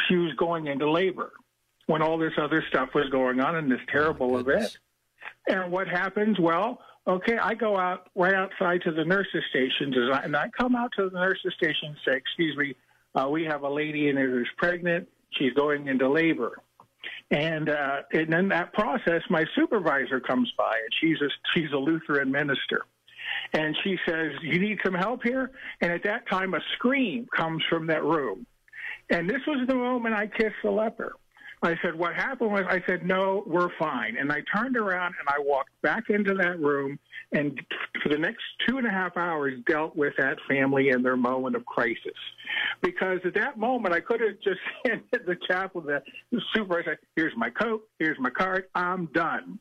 [0.09, 1.33] She was going into labor
[1.89, 4.79] when all this other stuff was going on in this terrible oh, event.
[5.47, 6.41] And what happens?
[6.41, 6.81] Well,
[7.11, 11.09] okay, I go out right outside to the nurses' station, and I, come out to
[11.09, 12.75] the nurses' station and say, Excuse me,
[13.15, 15.09] uh, we have a lady in here who's pregnant.
[15.39, 16.59] She's going into labor.
[17.31, 21.77] And uh, and in that process, my supervisor comes by, and she's a she's a
[21.77, 22.83] Lutheran minister,
[23.53, 27.63] and she says, "You need some help here." And at that time, a scream comes
[27.71, 28.47] from that room,
[29.11, 31.15] and this was the moment I kissed the leper.
[31.63, 35.29] I said, "What happened was," I said, "No, we're fine." And I turned around and
[35.29, 36.99] I walked back into that room,
[37.33, 37.61] and
[38.03, 41.57] for the next two and a half hours, dealt with that family and their moment
[41.57, 42.17] of crisis.
[42.81, 47.51] Because at that moment, I could have just handed the chaplain, the, supervisor, "Here's my
[47.51, 49.59] coat, here's my card, I'm done."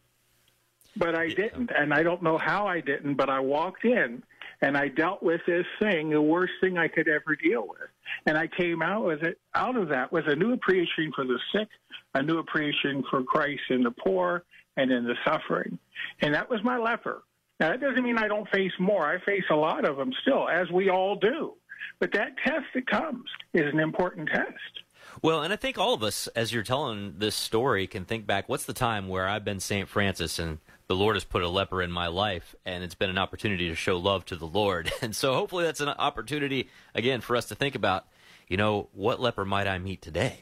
[0.95, 3.16] But I didn't, and I don't know how I didn't.
[3.16, 4.24] But I walked in
[4.61, 7.89] and I dealt with this thing, the worst thing I could ever deal with.
[8.25, 11.39] And I came out with it, out of that with a new appreciation for the
[11.55, 11.69] sick,
[12.13, 14.43] a new appreciation for Christ in the poor
[14.77, 15.79] and in the suffering.
[16.21, 17.23] And that was my leper.
[17.59, 19.05] Now, that doesn't mean I don't face more.
[19.05, 21.53] I face a lot of them still, as we all do.
[21.99, 24.83] But that test that comes is an important test.
[25.21, 28.47] Well, and I think all of us, as you're telling this story, can think back
[28.47, 29.89] what's the time where I've been St.
[29.89, 30.59] Francis and
[30.90, 33.76] the Lord has put a leper in my life, and it's been an opportunity to
[33.76, 34.92] show love to the Lord.
[35.01, 38.06] And so hopefully that's an opportunity, again, for us to think about,
[38.48, 40.42] you know, what leper might I meet today?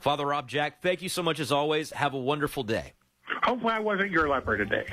[0.00, 1.90] Father Rob Jack, thank you so much as always.
[1.92, 2.92] Have a wonderful day.
[3.42, 4.86] Hopefully, I wasn't your leper today.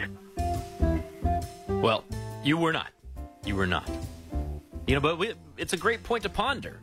[1.68, 2.06] Well,
[2.44, 2.92] you were not.
[3.46, 3.90] You were not.
[4.88, 6.80] You know, but we, it's a great point to ponder,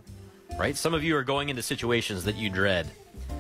[0.59, 0.77] right?
[0.77, 2.89] Some of you are going into situations that you dread.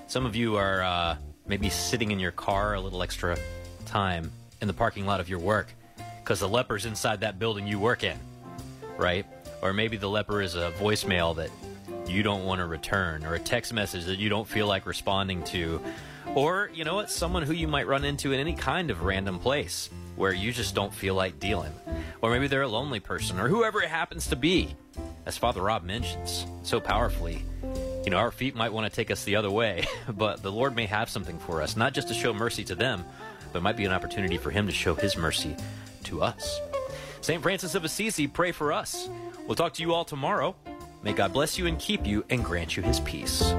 [0.06, 1.16] Some of you are uh,
[1.46, 3.36] maybe sitting in your car a little extra
[3.84, 5.68] time in the parking lot of your work
[6.22, 8.18] because the leper's inside that building you work in,
[8.96, 9.26] right?
[9.62, 11.50] Or maybe the leper is a voicemail that
[12.06, 15.42] you don't want to return, or a text message that you don't feel like responding
[15.44, 15.80] to,
[16.34, 19.38] or, you know what, someone who you might run into in any kind of random
[19.38, 21.72] place where you just don't feel like dealing.
[22.22, 24.74] Or maybe they're a lonely person, or whoever it happens to be.
[25.26, 27.44] As Father Rob mentions so powerfully,
[28.04, 30.74] you know, our feet might want to take us the other way, but the Lord
[30.74, 33.04] may have something for us, not just to show mercy to them,
[33.52, 35.56] but it might be an opportunity for Him to show His mercy
[36.04, 36.60] to us.
[37.20, 37.42] St.
[37.42, 39.08] Francis of Assisi, pray for us.
[39.46, 40.54] We'll talk to you all tomorrow.
[41.02, 43.52] May God bless you and keep you and grant you His peace.